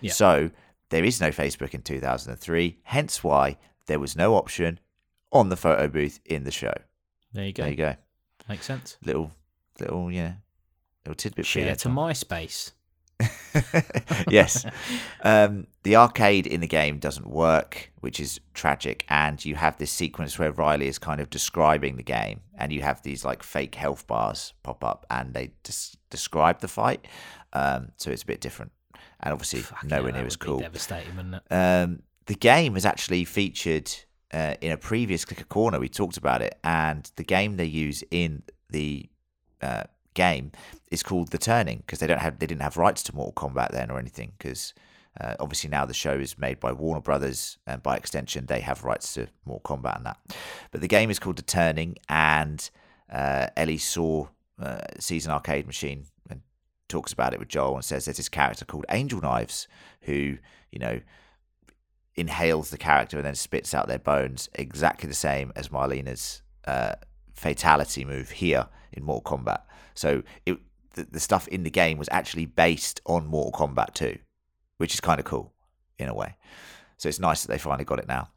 Yeah. 0.00 0.12
So 0.12 0.50
there 0.90 1.04
is 1.04 1.20
no 1.20 1.30
Facebook 1.30 1.74
in 1.74 1.82
2003, 1.82 2.78
hence 2.84 3.24
why 3.24 3.58
there 3.86 3.98
was 3.98 4.16
no 4.16 4.34
option 4.36 4.78
on 5.32 5.48
the 5.48 5.56
photo 5.56 5.88
booth 5.88 6.20
in 6.24 6.44
the 6.44 6.50
show. 6.50 6.74
There 7.32 7.44
you 7.44 7.52
go. 7.52 7.62
There 7.62 7.70
you 7.70 7.76
go. 7.76 7.96
Makes 8.48 8.66
sense. 8.66 8.96
Little, 9.04 9.30
little, 9.78 10.10
yeah, 10.10 10.34
little 11.04 11.14
tidbit 11.14 11.46
Share 11.46 11.76
to. 11.76 11.88
MySpace. 11.88 12.72
yes. 14.28 14.64
Um, 15.22 15.66
the 15.82 15.96
arcade 15.96 16.46
in 16.46 16.60
the 16.60 16.66
game 16.66 16.98
doesn't 16.98 17.28
work, 17.28 17.92
which 18.00 18.18
is 18.20 18.40
tragic. 18.54 19.04
And 19.10 19.44
you 19.44 19.54
have 19.54 19.76
this 19.76 19.92
sequence 19.92 20.38
where 20.38 20.50
Riley 20.50 20.88
is 20.88 20.98
kind 20.98 21.20
of 21.20 21.28
describing 21.28 21.96
the 21.96 22.02
game, 22.02 22.40
and 22.56 22.72
you 22.72 22.80
have 22.80 23.02
these 23.02 23.22
like 23.22 23.42
fake 23.42 23.74
health 23.74 24.06
bars 24.06 24.54
pop 24.62 24.82
up, 24.82 25.04
and 25.10 25.34
they 25.34 25.50
des- 25.62 25.98
describe 26.08 26.60
the 26.60 26.68
fight. 26.68 27.06
Um, 27.52 27.92
so 27.98 28.10
it's 28.10 28.22
a 28.22 28.26
bit 28.26 28.40
different, 28.40 28.72
and 29.20 29.34
obviously 29.34 29.60
Fuck 29.60 29.84
nowhere 29.84 30.12
yeah, 30.12 30.16
near 30.18 30.26
as 30.26 30.36
cool. 30.36 30.60
Devastating, 30.60 31.14
wouldn't 31.16 31.34
it? 31.34 31.54
Um, 31.54 32.02
the 32.24 32.34
game 32.34 32.72
has 32.74 32.86
actually 32.86 33.26
featured 33.26 33.92
uh, 34.32 34.54
in 34.60 34.72
a 34.72 34.76
previous 34.76 35.24
Clicker 35.24 35.44
Corner. 35.44 35.78
We 35.78 35.88
talked 35.88 36.16
about 36.16 36.42
it, 36.42 36.58
and 36.64 37.10
the 37.16 37.24
game 37.24 37.56
they 37.56 37.64
use 37.64 38.02
in 38.10 38.42
the 38.68 39.08
uh, 39.60 39.84
game 40.14 40.52
is 40.90 41.02
called 41.02 41.28
The 41.28 41.38
Turning 41.38 41.78
because 41.78 41.98
they 41.98 42.06
don't 42.06 42.20
have 42.20 42.38
they 42.38 42.46
didn't 42.46 42.62
have 42.62 42.76
rights 42.76 43.02
to 43.04 43.14
Mortal 43.14 43.48
Kombat 43.48 43.70
then 43.72 43.90
or 43.90 43.98
anything 43.98 44.32
because 44.38 44.74
uh, 45.20 45.34
obviously 45.40 45.70
now 45.70 45.84
the 45.84 45.94
show 45.94 46.14
is 46.14 46.38
made 46.38 46.60
by 46.60 46.72
Warner 46.72 47.00
Brothers 47.00 47.58
and 47.66 47.82
by 47.82 47.96
extension 47.96 48.46
they 48.46 48.60
have 48.60 48.84
rights 48.84 49.14
to 49.14 49.28
Mortal 49.44 49.76
Kombat 49.76 49.96
and 49.96 50.06
that. 50.06 50.18
But 50.70 50.80
the 50.80 50.88
game 50.88 51.10
is 51.10 51.18
called 51.18 51.36
The 51.36 51.42
Turning, 51.42 51.96
and 52.08 52.68
uh, 53.12 53.48
Ellie 53.56 53.78
saw 53.78 54.28
uh, 54.60 54.80
sees 54.98 55.26
an 55.26 55.32
arcade 55.32 55.66
machine 55.66 56.06
and 56.28 56.42
talks 56.88 57.12
about 57.12 57.32
it 57.32 57.38
with 57.38 57.48
Joel 57.48 57.76
and 57.76 57.84
says 57.84 58.04
there's 58.04 58.18
this 58.18 58.28
character 58.28 58.64
called 58.64 58.86
Angel 58.90 59.20
Knives 59.20 59.68
who 60.02 60.36
you 60.70 60.78
know 60.78 61.00
inhales 62.20 62.70
the 62.70 62.78
character 62.78 63.16
and 63.16 63.24
then 63.24 63.34
spits 63.34 63.74
out 63.74 63.88
their 63.88 63.98
bones, 63.98 64.48
exactly 64.54 65.08
the 65.08 65.14
same 65.14 65.52
as 65.56 65.68
Mileena's 65.70 66.42
uh, 66.66 66.92
fatality 67.32 68.04
move 68.04 68.30
here 68.30 68.66
in 68.92 69.02
Mortal 69.02 69.38
Kombat. 69.38 69.62
So 69.94 70.22
it 70.44 70.58
the, 70.94 71.04
the 71.04 71.20
stuff 71.20 71.48
in 71.48 71.62
the 71.62 71.70
game 71.70 71.98
was 71.98 72.08
actually 72.10 72.46
based 72.46 73.00
on 73.06 73.26
Mortal 73.26 73.52
Kombat 73.52 73.94
2, 73.94 74.18
which 74.78 74.92
is 74.92 75.00
kind 75.00 75.18
of 75.20 75.24
cool 75.24 75.52
in 75.98 76.08
a 76.08 76.14
way. 76.14 76.36
So 76.98 77.08
it's 77.08 77.20
nice 77.20 77.42
that 77.42 77.48
they 77.48 77.58
finally 77.58 77.84
got 77.84 77.98
it 77.98 78.08
now. 78.08 78.28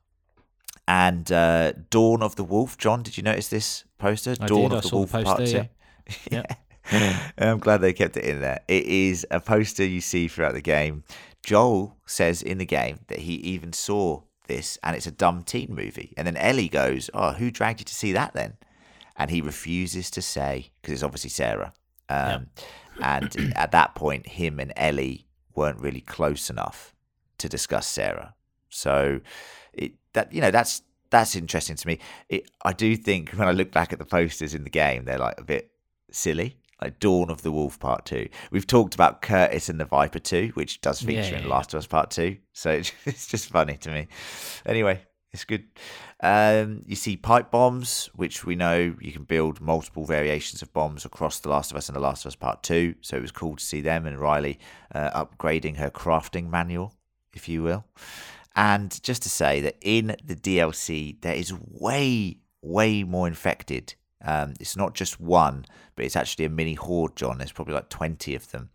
And 0.88 1.31
uh, 1.31 1.73
Dawn 1.89 2.21
of 2.21 2.36
the 2.36 2.43
Wolf, 2.43 2.77
John, 2.77 3.03
did 3.03 3.17
you 3.17 3.23
notice 3.23 3.47
this 3.47 3.86
poster? 3.97 4.36
I 4.39 4.47
Dawn 4.47 4.69
did, 4.69 4.73
I 4.73 4.77
of 4.77 4.84
the 4.84 4.88
saw 4.89 4.89
the 4.89 4.97
Wolf 4.97 5.11
Part 5.11 5.25
poster, 5.25 5.45
2. 5.45 5.69
yeah. 6.31 6.43
Yeah. 6.91 7.19
I'm 7.38 7.59
glad 7.59 7.77
they 7.77 7.93
kept 7.93 8.17
it 8.17 8.25
in 8.25 8.41
there. 8.41 8.59
It 8.67 8.86
is 8.86 9.25
a 9.31 9.39
poster 9.39 9.86
you 9.86 10.01
see 10.01 10.27
throughout 10.27 10.53
the 10.53 10.61
game. 10.61 11.03
Joel 11.43 11.97
says 12.05 12.41
in 12.41 12.57
the 12.57 12.65
game 12.65 12.99
that 13.07 13.19
he 13.19 13.33
even 13.35 13.73
saw 13.73 14.21
this 14.47 14.77
and 14.83 14.95
it's 14.95 15.07
a 15.07 15.11
dumb 15.11 15.43
teen 15.43 15.73
movie. 15.73 16.13
And 16.17 16.25
then 16.27 16.37
Ellie 16.37 16.69
goes, 16.69 17.09
Oh, 17.13 17.33
who 17.33 17.51
dragged 17.51 17.79
you 17.81 17.85
to 17.85 17.93
see 17.95 18.11
that 18.13 18.33
then? 18.33 18.55
and 19.15 19.29
he 19.29 19.41
refuses 19.41 20.09
to 20.11 20.21
say 20.21 20.71
because 20.81 20.93
it's 20.93 21.03
obviously 21.03 21.29
Sarah. 21.29 21.73
Um, 22.09 22.47
And 23.01 23.53
at 23.55 23.71
that 23.71 23.95
point, 23.95 24.27
him 24.27 24.59
and 24.59 24.73
Ellie 24.75 25.27
weren't 25.55 25.79
really 25.79 26.01
close 26.01 26.49
enough 26.49 26.93
to 27.37 27.49
discuss 27.49 27.87
Sarah. 27.87 28.33
So 28.69 29.21
it 29.73 29.93
that 30.13 30.33
you 30.33 30.41
know 30.41 30.51
that's 30.51 30.81
that's 31.09 31.35
interesting 31.35 31.75
to 31.75 31.87
me. 31.87 31.99
It, 32.29 32.49
I 32.63 32.73
do 32.73 32.95
think 32.95 33.29
when 33.31 33.47
I 33.47 33.51
look 33.51 33.71
back 33.71 33.93
at 33.93 33.99
the 33.99 34.05
posters 34.05 34.55
in 34.55 34.63
the 34.63 34.69
game, 34.69 35.05
they're 35.05 35.19
like 35.19 35.39
a 35.39 35.43
bit 35.43 35.71
silly. 36.11 36.57
Like 36.84 36.99
Dawn 36.99 37.29
of 37.29 37.43
the 37.43 37.51
Wolf 37.51 37.79
Part 37.79 38.05
Two. 38.05 38.27
We've 38.51 38.67
talked 38.67 38.93
about 38.93 39.21
Curtis 39.21 39.69
and 39.69 39.79
the 39.79 39.86
Viper 39.86 40.19
Two, 40.19 40.51
which 40.55 40.81
does 40.81 41.01
feature 41.01 41.31
Yeah, 41.31 41.38
in 41.38 41.43
yeah, 41.43 41.49
Last 41.49 41.73
of 41.73 41.77
Us 41.77 41.88
Part 41.88 42.11
Two. 42.11 42.38
So 42.51 42.71
it's, 42.71 42.91
it's 43.05 43.27
just 43.27 43.49
funny 43.49 43.77
to 43.77 43.89
me. 43.89 44.07
Anyway, 44.65 45.01
it's 45.31 45.45
good. 45.45 45.63
Um, 46.19 46.84
you 46.86 46.97
see 46.97 47.15
pipe 47.15 47.51
bombs, 47.51 48.09
which 48.15 48.45
we 48.45 48.55
know 48.55 48.95
you 48.99 49.13
can 49.13 49.23
build 49.23 49.61
multiple 49.61 50.05
variations 50.05 50.61
of 50.61 50.73
bombs 50.73 51.05
across 51.05 51.39
The 51.39 51.49
Last 51.49 51.71
of 51.71 51.77
Us 51.77 51.88
and 51.88 51.95
The 51.95 52.01
Last 52.01 52.25
of 52.25 52.29
Us 52.29 52.36
Part 52.36 52.63
Two. 52.63 52.95
So 52.99 53.15
it 53.15 53.21
was 53.21 53.31
cool 53.31 53.55
to 53.55 53.63
see 53.63 53.79
them 53.79 54.05
and 54.05 54.19
Riley 54.19 54.59
uh, 54.93 55.25
upgrading 55.25 55.77
her 55.77 55.89
crafting 55.89 56.49
manual, 56.49 56.93
if 57.34 57.47
you 57.47 57.63
will. 57.63 57.86
And 58.57 59.01
just 59.03 59.23
to 59.23 59.29
say 59.29 59.61
that 59.61 59.77
in 59.81 60.15
the 60.23 60.36
DLC, 60.36 61.19
there 61.21 61.34
is 61.34 61.53
way, 61.53 62.39
way 62.61 63.03
more 63.03 63.27
infected. 63.27 63.95
Um, 64.24 64.53
it's 64.59 64.78
not 64.78 64.93
just 64.93 65.19
one, 65.19 65.65
but 65.95 66.05
it's 66.05 66.15
actually 66.15 66.45
a 66.45 66.49
mini 66.49 66.76
horde, 66.76 67.15
John. 67.15 67.38
There's 67.38 67.51
probably 67.51 67.74
like 67.74 67.89
20 67.89 68.36
of 68.36 68.49
them. 68.51 68.69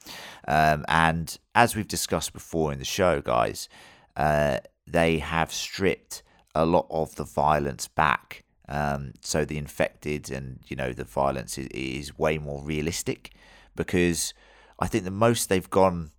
Um, 0.46 0.84
and 0.88 1.36
as 1.54 1.74
we've 1.74 1.88
discussed 1.88 2.32
before 2.32 2.72
in 2.72 2.78
the 2.78 2.84
show, 2.84 3.20
guys, 3.20 3.68
uh, 4.16 4.58
they 4.86 5.18
have 5.18 5.52
stripped 5.52 6.22
a 6.54 6.66
lot 6.66 6.86
of 6.90 7.14
the 7.16 7.24
violence 7.24 7.88
back. 7.88 8.44
Um, 8.68 9.12
so 9.22 9.44
the 9.44 9.56
infected 9.56 10.30
and, 10.30 10.60
you 10.68 10.76
know, 10.76 10.92
the 10.92 11.04
violence 11.04 11.56
is, 11.56 11.68
is 11.68 12.18
way 12.18 12.36
more 12.36 12.62
realistic 12.62 13.32
because 13.74 14.34
I 14.78 14.86
think 14.86 15.04
the 15.04 15.10
most 15.10 15.48
they've 15.48 15.70
gone, 15.70 16.10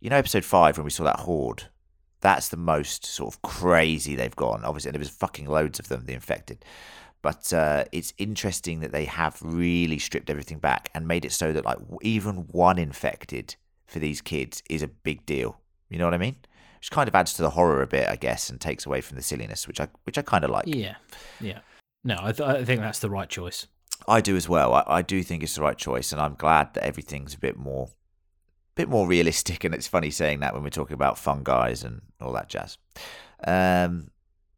you 0.00 0.10
know, 0.10 0.16
episode 0.16 0.44
five 0.44 0.76
when 0.76 0.84
we 0.84 0.90
saw 0.90 1.04
that 1.04 1.20
horde, 1.20 1.64
that's 2.20 2.48
the 2.48 2.56
most 2.56 3.04
sort 3.04 3.32
of 3.32 3.42
crazy 3.42 4.16
they've 4.16 4.34
gone. 4.34 4.64
Obviously, 4.64 4.88
and 4.88 4.94
there 4.94 5.00
was 5.00 5.10
fucking 5.10 5.46
loads 5.46 5.78
of 5.78 5.88
them, 5.88 6.06
the 6.06 6.14
infected. 6.14 6.64
But 7.22 7.52
uh, 7.52 7.84
it's 7.92 8.12
interesting 8.18 8.80
that 8.80 8.90
they 8.90 9.04
have 9.04 9.38
really 9.40 9.98
stripped 9.98 10.28
everything 10.28 10.58
back 10.58 10.90
and 10.92 11.06
made 11.06 11.24
it 11.24 11.32
so 11.32 11.52
that 11.52 11.64
like 11.64 11.78
even 12.02 12.48
one 12.50 12.78
infected 12.78 13.54
for 13.86 14.00
these 14.00 14.20
kids 14.20 14.62
is 14.68 14.82
a 14.82 14.88
big 14.88 15.24
deal. 15.24 15.60
You 15.88 15.98
know 15.98 16.04
what 16.04 16.14
I 16.14 16.18
mean? 16.18 16.36
Which 16.80 16.90
kind 16.90 17.08
of 17.08 17.14
adds 17.14 17.34
to 17.34 17.42
the 17.42 17.50
horror 17.50 17.80
a 17.80 17.86
bit, 17.86 18.08
I 18.08 18.16
guess, 18.16 18.50
and 18.50 18.60
takes 18.60 18.86
away 18.86 19.00
from 19.00 19.16
the 19.16 19.22
silliness, 19.22 19.68
which 19.68 19.80
I 19.80 19.88
which 20.02 20.18
I 20.18 20.22
kind 20.22 20.42
of 20.42 20.50
like. 20.50 20.64
Yeah, 20.66 20.96
yeah. 21.40 21.60
No, 22.02 22.16
I, 22.20 22.32
th- 22.32 22.48
I 22.48 22.64
think 22.64 22.80
that's 22.80 22.98
the 22.98 23.10
right 23.10 23.28
choice. 23.28 23.68
I 24.08 24.20
do 24.20 24.34
as 24.34 24.48
well. 24.48 24.74
I, 24.74 24.82
I 24.88 25.02
do 25.02 25.22
think 25.22 25.44
it's 25.44 25.54
the 25.54 25.62
right 25.62 25.78
choice, 25.78 26.10
and 26.10 26.20
I'm 26.20 26.34
glad 26.34 26.74
that 26.74 26.84
everything's 26.84 27.34
a 27.34 27.38
bit 27.38 27.56
more, 27.56 27.90
bit 28.74 28.88
more 28.88 29.06
realistic. 29.06 29.62
And 29.62 29.72
it's 29.72 29.86
funny 29.86 30.10
saying 30.10 30.40
that 30.40 30.54
when 30.54 30.64
we're 30.64 30.70
talking 30.70 30.94
about 30.94 31.18
fun 31.18 31.44
guys 31.44 31.84
and 31.84 32.02
all 32.20 32.32
that 32.32 32.48
jazz. 32.48 32.78
Um, 33.44 34.10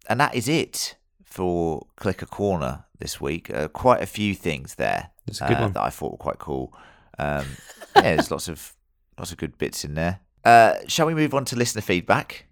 and 0.08 0.18
that 0.20 0.34
is 0.34 0.48
it 0.48 0.96
for 1.34 1.84
Clicker 1.96 2.26
Corner 2.26 2.84
this 3.00 3.20
week. 3.20 3.52
Uh, 3.52 3.66
quite 3.66 4.00
a 4.00 4.06
few 4.06 4.36
things 4.36 4.76
there 4.76 5.10
a 5.40 5.44
uh, 5.44 5.60
one. 5.62 5.72
that 5.72 5.82
I 5.82 5.90
thought 5.90 6.12
were 6.12 6.18
quite 6.18 6.38
cool. 6.38 6.72
Um, 7.18 7.44
yeah, 7.96 8.14
there's 8.14 8.30
lots 8.30 8.48
of 8.48 8.74
lots 9.18 9.32
of 9.32 9.38
good 9.38 9.58
bits 9.58 9.84
in 9.84 9.94
there. 9.94 10.20
Uh, 10.44 10.74
shall 10.86 11.06
we 11.06 11.14
move 11.14 11.34
on 11.34 11.44
to 11.46 11.56
listener 11.56 11.82
feedback? 11.82 12.46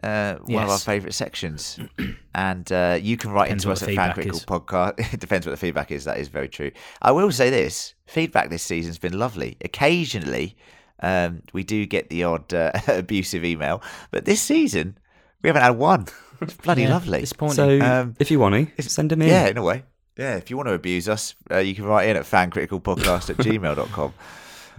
Uh, 0.00 0.36
one 0.44 0.62
of 0.62 0.70
our 0.70 0.78
favourite 0.78 1.14
sections, 1.14 1.80
and 2.34 2.70
uh, 2.70 2.96
you 3.00 3.16
can 3.16 3.32
write 3.32 3.46
Depends 3.46 3.64
into 3.64 3.72
us 3.72 3.82
at 3.82 3.88
feedback 3.88 4.14
Fan. 4.14 4.24
Critical 4.28 4.60
Podcast. 4.60 4.94
it 5.12 5.18
depends 5.18 5.44
what 5.44 5.50
the 5.50 5.56
feedback 5.56 5.90
is. 5.90 6.04
That 6.04 6.18
is 6.18 6.28
very 6.28 6.48
true. 6.48 6.70
I 7.02 7.10
will 7.10 7.32
say 7.32 7.50
this: 7.50 7.94
feedback 8.06 8.50
this 8.50 8.62
season's 8.62 8.98
been 8.98 9.18
lovely. 9.18 9.56
Occasionally, 9.62 10.56
um, 11.00 11.42
we 11.52 11.64
do 11.64 11.84
get 11.86 12.10
the 12.10 12.22
odd 12.22 12.54
uh, 12.54 12.70
abusive 12.86 13.44
email, 13.44 13.82
but 14.12 14.24
this 14.24 14.40
season 14.40 14.96
we 15.42 15.48
haven't 15.48 15.62
had 15.62 15.76
one. 15.76 16.06
It's 16.40 16.54
bloody 16.62 16.82
Yeah, 16.82 16.90
lovely. 16.90 17.20
Disappointing. 17.20 17.56
So 17.56 17.80
Um, 17.80 18.14
if 18.18 18.30
you 18.30 18.38
want 18.38 18.76
to, 18.76 18.82
send 18.82 19.10
them 19.10 19.22
in. 19.22 19.28
Yeah, 19.28 19.46
in 19.48 19.56
a 19.58 19.62
way. 19.62 19.84
Yeah, 20.16 20.36
if 20.36 20.50
you 20.50 20.56
want 20.56 20.68
to 20.68 20.72
abuse 20.74 21.08
us, 21.08 21.34
uh, 21.50 21.58
you 21.58 21.74
can 21.74 21.84
write 21.84 22.08
in 22.08 22.16
at 22.16 22.24
fancriticalpodcast 22.24 23.30
at 23.30 23.36
gmail.com. 23.46 24.12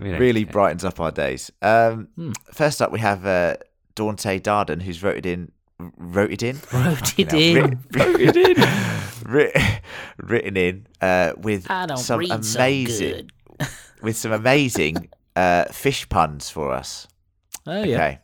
You 0.01 0.11
know, 0.13 0.17
Really 0.17 0.43
brightens 0.45 0.83
up 0.85 0.99
our 0.99 1.11
days. 1.11 1.51
Um, 1.61 2.07
Hmm. 2.15 2.31
First 2.53 2.81
up, 2.81 2.91
we 2.91 2.99
have 2.99 3.25
uh, 3.25 3.55
Dante 3.95 4.39
Darden, 4.39 4.81
who's 4.81 4.97
voted 4.97 5.25
in. 5.25 5.51
Voted 5.97 6.43
in? 6.43 6.59
Wrote 6.73 7.17
it 7.19 7.31
Now, 7.31 7.37
in. 7.37 7.79
writ- 7.91 8.35
writ- 8.35 8.71
writ- 9.25 9.81
written 10.17 10.57
in 10.57 10.87
uh, 11.01 11.33
with 11.37 11.67
some 11.97 12.19
read 12.19 12.43
so 12.43 12.59
amazing, 12.59 13.31
with 14.01 14.17
some 14.17 14.33
amazing 14.33 15.09
uh, 15.37 15.65
fish 15.65 16.07
puns 16.09 16.49
for 16.49 16.73
us. 16.73 17.07
Oh 17.65 17.81
yeah. 17.83 17.95
Okay. 17.95 18.19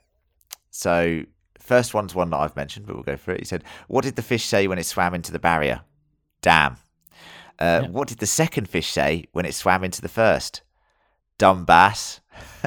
So 0.71 1.23
first 1.65 1.93
one's 1.93 2.13
one 2.15 2.29
that 2.29 2.37
I've 2.37 2.55
mentioned, 2.55 2.85
but 2.85 2.95
we'll 2.95 3.03
go 3.03 3.17
for 3.17 3.31
it. 3.33 3.39
He 3.39 3.45
said, 3.45 3.63
"What 3.87 4.03
did 4.03 4.15
the 4.15 4.21
fish 4.21 4.45
say 4.45 4.67
when 4.67 4.77
it 4.79 4.85
swam 4.85 5.13
into 5.13 5.31
the 5.31 5.39
barrier?" 5.39 5.81
Damn. 6.41 6.73
Uh, 7.59 7.81
Yeah. 7.83 7.87
What 7.89 8.07
did 8.07 8.19
the 8.19 8.25
second 8.27 8.69
fish 8.69 8.89
say 8.91 9.25
when 9.31 9.45
it 9.45 9.53
swam 9.55 9.83
into 9.83 10.01
the 10.01 10.09
first? 10.09 10.61
Dumb 11.37 11.65
bass. 11.65 12.21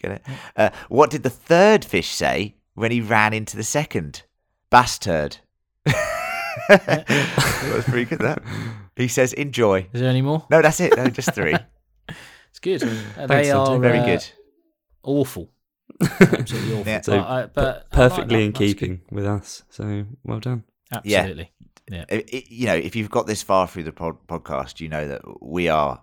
Get 0.00 0.10
it? 0.12 0.22
Uh, 0.56 0.70
what 0.88 1.10
did 1.10 1.22
the 1.22 1.30
third 1.30 1.84
fish 1.84 2.08
say 2.10 2.56
when 2.74 2.90
he 2.90 3.00
ran 3.00 3.32
into 3.32 3.56
the 3.56 3.62
second? 3.64 4.22
Bass 4.70 4.98
turd. 4.98 5.38
That's 6.68 7.88
pretty 7.88 8.04
good. 8.04 8.18
That 8.20 8.42
he 8.96 9.08
says, 9.08 9.32
"Enjoy." 9.32 9.86
Is 9.92 10.00
there 10.00 10.10
any 10.10 10.22
more? 10.22 10.46
No, 10.50 10.60
that's 10.62 10.80
it. 10.80 10.96
No, 10.96 11.06
just 11.08 11.34
three. 11.34 11.56
It's 12.50 12.58
good. 12.60 12.80
Thanks, 12.80 13.28
they 13.28 13.50
are 13.50 13.78
Very 13.78 13.98
uh, 14.00 14.04
good. 14.06 14.26
awful. 15.02 15.50
Absolutely 16.00 16.72
awful. 16.78 16.86
Yeah. 16.86 17.00
So, 17.02 17.12
but, 17.18 17.26
I- 17.28 17.46
but 17.46 17.64
I 17.64 17.68
like 17.78 17.90
Perfectly 17.90 18.44
in 18.44 18.52
That's 18.52 18.58
good. 18.58 18.78
keeping 18.78 19.00
with 19.10 19.26
us. 19.26 19.62
So 19.70 20.04
well 20.24 20.40
done. 20.40 20.64
Yeah. 21.04 21.20
Absolutely. 21.20 21.50
Yeah. 21.90 22.04
it, 22.08 22.28
it- 22.32 22.50
you 22.50 22.66
know, 22.66 22.74
if 22.76 22.96
you've 22.96 23.10
got 23.10 23.26
this 23.26 23.42
far 23.42 23.66
through 23.68 23.84
the 23.84 23.92
pod- 23.92 24.26
podcast, 24.28 24.80
you 24.80 24.88
know 24.88 25.06
that 25.08 25.22
we 25.42 25.68
are 25.68 26.02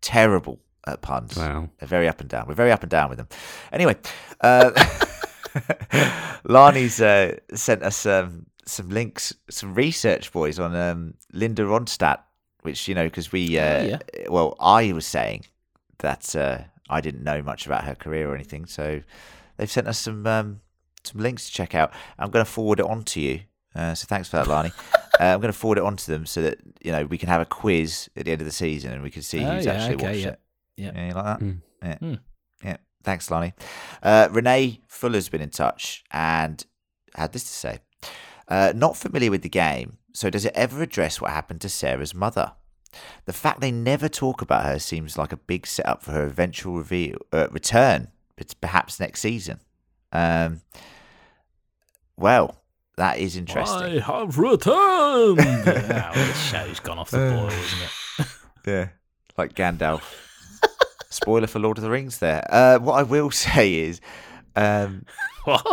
terrible 0.00 0.60
at 0.86 1.00
puns. 1.02 1.36
Wow. 1.36 1.68
They're 1.78 1.88
very 1.88 2.08
up 2.08 2.20
and 2.20 2.28
down. 2.28 2.46
We're 2.48 2.54
very 2.54 2.72
up 2.72 2.82
and 2.82 2.90
down 2.90 3.08
with 3.10 3.18
them. 3.18 3.28
Anyway, 3.72 3.96
uh, 4.40 4.70
Lani's 6.44 7.00
uh, 7.00 7.36
sent 7.54 7.82
us 7.82 8.06
um, 8.06 8.46
some 8.66 8.88
links, 8.90 9.34
some 9.50 9.74
research, 9.74 10.32
boys, 10.32 10.58
on 10.58 10.74
um, 10.74 11.14
Linda 11.32 11.62
Ronstadt, 11.62 12.20
which, 12.62 12.88
you 12.88 12.94
know, 12.94 13.04
because 13.04 13.32
we, 13.32 13.58
uh, 13.58 13.62
Oh, 13.64 13.82
yeah. 13.84 13.98
well, 14.28 14.56
I 14.60 14.92
was 14.92 15.06
saying 15.06 15.44
that 15.98 16.34
uh, 16.36 16.58
I 16.90 17.00
didn't 17.00 17.22
know 17.24 17.42
much 17.42 17.66
about 17.66 17.84
her 17.84 17.94
career 17.94 18.30
or 18.30 18.34
anything. 18.34 18.66
So 18.66 19.02
they've 19.56 19.70
sent 19.70 19.88
us 19.88 19.98
some 19.98 20.26
um, 20.26 20.60
some 21.04 21.20
links 21.20 21.46
to 21.46 21.52
check 21.52 21.74
out. 21.74 21.92
I'm 22.18 22.30
going 22.30 22.44
to 22.44 22.50
forward 22.50 22.80
it 22.80 22.86
on 22.86 23.02
to 23.04 23.20
you. 23.20 23.40
Uh, 23.74 23.94
so 23.94 24.06
thanks 24.08 24.28
for 24.28 24.36
that, 24.36 24.48
Lani. 24.48 24.70
uh, 24.94 24.98
I'm 25.20 25.40
going 25.40 25.52
to 25.52 25.58
forward 25.58 25.78
it 25.78 25.84
on 25.84 25.96
to 25.96 26.10
them 26.10 26.26
so 26.26 26.42
that 26.42 26.58
you 26.82 26.92
know 26.92 27.04
we 27.06 27.18
can 27.18 27.28
have 27.28 27.40
a 27.40 27.46
quiz 27.46 28.08
at 28.16 28.24
the 28.24 28.32
end 28.32 28.40
of 28.40 28.46
the 28.46 28.52
season 28.52 28.92
and 28.92 29.02
we 29.02 29.10
can 29.10 29.22
see 29.22 29.44
Oh, 29.44 29.50
who's 29.54 29.66
yeah, 29.66 29.72
actually 29.74 29.94
okay, 29.96 30.06
watched 30.06 30.18
yeah. 30.20 30.28
it. 30.28 30.40
Yeah. 30.96 31.14
Like 31.14 31.24
that? 31.24 31.40
Mm. 31.40 31.60
Yeah. 31.82 31.98
Mm. 31.98 32.18
Yeah. 32.64 32.76
Thanks, 33.04 33.30
Lani. 33.30 33.52
Uh, 34.02 34.28
Renee 34.30 34.80
Fuller's 34.88 35.28
been 35.28 35.40
in 35.40 35.50
touch 35.50 36.04
and 36.10 36.64
had 37.14 37.32
this 37.32 37.44
to 37.44 37.50
say. 37.50 37.78
Uh, 38.48 38.72
not 38.74 38.96
familiar 38.96 39.30
with 39.30 39.42
the 39.42 39.48
game, 39.48 39.98
so 40.14 40.30
does 40.30 40.44
it 40.46 40.52
ever 40.54 40.82
address 40.82 41.20
what 41.20 41.30
happened 41.32 41.60
to 41.60 41.68
Sarah's 41.68 42.14
mother? 42.14 42.52
The 43.26 43.32
fact 43.32 43.60
they 43.60 43.70
never 43.70 44.08
talk 44.08 44.40
about 44.42 44.64
her 44.64 44.78
seems 44.78 45.18
like 45.18 45.32
a 45.32 45.36
big 45.36 45.66
setup 45.66 46.02
for 46.02 46.12
her 46.12 46.24
eventual 46.24 46.74
reveal, 46.76 47.18
uh, 47.32 47.48
return, 47.50 48.08
but 48.36 48.54
perhaps 48.60 48.98
next 48.98 49.20
season. 49.20 49.60
Um, 50.12 50.62
well, 52.16 52.62
that 52.96 53.18
is 53.18 53.36
interesting. 53.36 53.82
I 53.82 54.00
have 54.00 54.38
returned. 54.38 55.38
oh, 55.40 56.10
this 56.14 56.42
show's 56.48 56.80
gone 56.80 56.98
off 56.98 57.10
the 57.10 57.18
boil, 57.18 57.48
isn't 57.48 57.82
it? 57.82 58.26
Yeah, 58.66 58.88
like 59.38 59.54
Gandalf. 59.54 60.02
Spoiler 61.08 61.46
for 61.46 61.58
Lord 61.58 61.78
of 61.78 61.84
the 61.84 61.90
Rings. 61.90 62.18
There. 62.18 62.44
Uh, 62.50 62.78
what 62.78 62.94
I 62.94 63.02
will 63.02 63.30
say 63.46 63.76
is, 63.76 64.00
um, 64.56 65.06
What? 65.44 65.64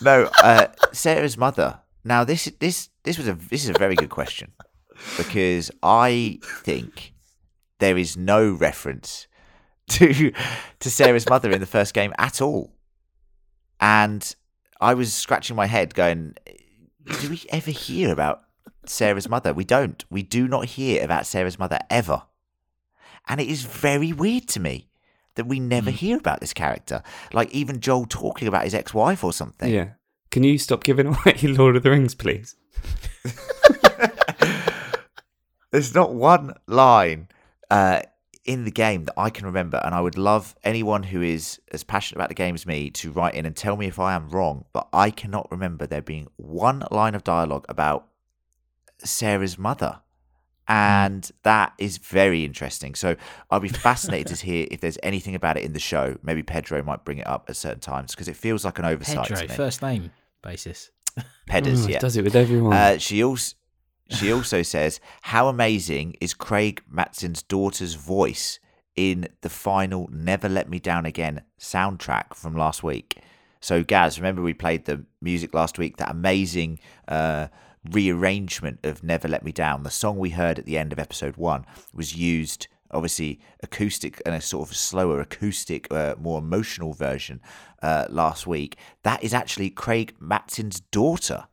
No, 0.00 0.30
uh, 0.42 0.66
Sarah's 0.92 1.36
mother. 1.36 1.80
Now 2.04 2.24
this 2.24 2.50
this 2.60 2.90
this 3.02 3.16
was 3.16 3.28
a 3.28 3.34
this 3.34 3.64
is 3.64 3.70
a 3.70 3.78
very 3.78 3.96
good 3.96 4.10
question 4.10 4.52
because 5.16 5.70
I 5.82 6.38
think 6.42 7.14
there 7.78 7.96
is 7.96 8.16
no 8.16 8.52
reference 8.52 9.26
to 9.88 10.32
to 10.80 10.90
Sarah's 10.90 11.28
mother 11.28 11.50
in 11.50 11.60
the 11.60 11.66
first 11.66 11.94
game 11.94 12.12
at 12.18 12.42
all, 12.42 12.72
and 13.80 14.34
I 14.80 14.94
was 14.94 15.14
scratching 15.14 15.56
my 15.56 15.66
head, 15.66 15.94
going, 15.94 16.34
"Do 17.20 17.30
we 17.30 17.42
ever 17.48 17.70
hear 17.70 18.12
about 18.12 18.42
Sarah's 18.86 19.28
mother? 19.28 19.54
We 19.54 19.64
don't. 19.64 20.04
We 20.10 20.22
do 20.22 20.46
not 20.46 20.66
hear 20.66 21.02
about 21.02 21.26
Sarah's 21.26 21.58
mother 21.58 21.78
ever, 21.88 22.22
and 23.28 23.40
it 23.40 23.48
is 23.48 23.64
very 23.64 24.12
weird 24.12 24.48
to 24.48 24.60
me." 24.60 24.88
That 25.36 25.48
we 25.48 25.58
never 25.58 25.90
hmm. 25.90 25.96
hear 25.96 26.16
about 26.16 26.38
this 26.38 26.52
character, 26.52 27.02
like 27.32 27.50
even 27.50 27.80
Joel 27.80 28.06
talking 28.08 28.46
about 28.46 28.62
his 28.62 28.72
ex-wife 28.72 29.24
or 29.24 29.32
something. 29.32 29.68
Yeah. 29.68 29.94
Can 30.34 30.42
you 30.42 30.58
stop 30.58 30.82
giving 30.82 31.06
away 31.14 31.38
Lord 31.44 31.76
of 31.76 31.84
the 31.84 31.90
Rings, 31.90 32.16
please? 32.16 32.56
There's 35.70 35.94
not 35.94 36.12
one 36.12 36.54
line 36.66 37.28
uh, 37.70 38.00
in 38.44 38.64
the 38.64 38.72
game 38.72 39.04
that 39.04 39.14
I 39.16 39.30
can 39.30 39.46
remember, 39.46 39.80
and 39.84 39.94
I 39.94 40.00
would 40.00 40.18
love 40.18 40.56
anyone 40.64 41.04
who 41.04 41.22
is 41.22 41.60
as 41.70 41.84
passionate 41.84 42.18
about 42.18 42.30
the 42.30 42.34
game 42.34 42.56
as 42.56 42.66
me 42.66 42.90
to 42.90 43.12
write 43.12 43.34
in 43.34 43.46
and 43.46 43.54
tell 43.54 43.76
me 43.76 43.86
if 43.86 44.00
I 44.00 44.14
am 44.14 44.28
wrong. 44.28 44.64
But 44.72 44.88
I 44.92 45.10
cannot 45.10 45.48
remember 45.52 45.86
there 45.86 46.02
being 46.02 46.26
one 46.34 46.82
line 46.90 47.14
of 47.14 47.22
dialogue 47.22 47.66
about 47.68 48.08
Sarah's 49.04 49.56
mother. 49.56 50.00
And 50.66 51.30
that 51.44 51.74
is 51.78 51.98
very 51.98 52.44
interesting. 52.44 52.96
So 52.96 53.14
I'll 53.52 53.60
be 53.60 53.68
fascinated 53.68 54.38
to 54.38 54.46
hear 54.46 54.66
if 54.68 54.80
there's 54.80 54.98
anything 55.00 55.36
about 55.36 55.58
it 55.58 55.62
in 55.62 55.74
the 55.74 55.78
show. 55.78 56.16
Maybe 56.24 56.42
Pedro 56.42 56.82
might 56.82 57.04
bring 57.04 57.18
it 57.18 57.26
up 57.26 57.44
at 57.48 57.54
certain 57.54 57.80
times 57.80 58.12
because 58.12 58.26
it 58.26 58.34
feels 58.34 58.64
like 58.64 58.80
an 58.80 58.84
oversight 58.84 59.28
Pedro, 59.28 59.42
to 59.42 59.48
me. 59.48 59.54
first 59.54 59.80
name 59.80 60.10
basis. 60.44 60.90
Pedders, 61.46 61.86
Oh, 61.86 61.88
yeah. 61.88 61.98
Does 61.98 62.16
it 62.16 62.22
with 62.24 62.36
everyone. 62.36 62.72
Uh, 62.72 62.98
she 62.98 63.22
also 63.24 63.54
she 64.10 64.32
also 64.32 64.62
says, 64.62 65.00
"How 65.22 65.48
amazing 65.48 66.14
is 66.20 66.34
Craig 66.34 66.82
Mazin's 66.88 67.42
daughter's 67.42 67.94
voice 67.94 68.58
in 68.96 69.28
the 69.40 69.48
final 69.48 70.08
Never 70.12 70.48
Let 70.48 70.68
Me 70.68 70.78
Down 70.78 71.06
Again 71.06 71.42
soundtrack 71.58 72.34
from 72.34 72.56
last 72.56 72.82
week?" 72.82 73.18
So, 73.60 73.82
Gaz, 73.82 74.18
remember 74.18 74.42
we 74.42 74.52
played 74.54 74.84
the 74.84 75.06
music 75.22 75.54
last 75.54 75.78
week? 75.78 75.96
That 75.96 76.10
amazing 76.10 76.80
uh, 77.08 77.48
rearrangement 77.90 78.80
of 78.84 79.02
Never 79.02 79.28
Let 79.28 79.44
Me 79.44 79.52
Down. 79.52 79.84
The 79.84 79.90
song 79.90 80.18
we 80.18 80.30
heard 80.30 80.58
at 80.58 80.66
the 80.66 80.76
end 80.76 80.92
of 80.92 80.98
episode 80.98 81.36
one 81.36 81.64
was 81.94 82.14
used. 82.14 82.66
Obviously, 82.90 83.40
acoustic 83.62 84.22
and 84.24 84.34
a 84.34 84.40
sort 84.40 84.68
of 84.68 84.76
slower 84.76 85.20
acoustic, 85.20 85.92
uh, 85.92 86.14
more 86.20 86.38
emotional 86.38 86.92
version 86.92 87.40
uh, 87.82 88.06
last 88.08 88.46
week. 88.46 88.76
That 89.02 89.22
is 89.24 89.34
actually 89.34 89.70
Craig 89.70 90.14
Mazin's 90.20 90.80
daughter. 90.80 91.46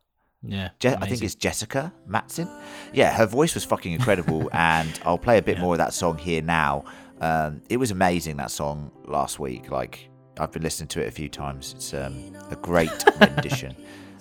Yeah. 0.44 0.70
Je- 0.78 0.94
I 1.00 1.06
think 1.06 1.22
it's 1.22 1.34
Jessica 1.34 1.92
Mazin. 2.06 2.48
Yeah, 2.92 3.12
her 3.12 3.26
voice 3.26 3.54
was 3.54 3.64
fucking 3.64 3.92
incredible, 3.92 4.48
and 4.52 5.00
I'll 5.04 5.18
play 5.18 5.38
a 5.38 5.42
bit 5.42 5.58
more 5.58 5.74
of 5.74 5.78
that 5.78 5.94
song 5.94 6.18
here 6.18 6.42
now. 6.42 6.84
Um, 7.20 7.62
it 7.68 7.76
was 7.76 7.90
amazing 7.92 8.36
that 8.38 8.50
song 8.50 8.90
last 9.06 9.38
week. 9.38 9.70
Like 9.70 10.08
I've 10.38 10.50
been 10.52 10.62
listening 10.62 10.88
to 10.88 11.02
it 11.02 11.08
a 11.08 11.12
few 11.12 11.28
times. 11.28 11.72
It's 11.76 11.94
um, 11.94 12.36
a 12.50 12.56
great 12.56 12.90
rendition. 13.20 13.76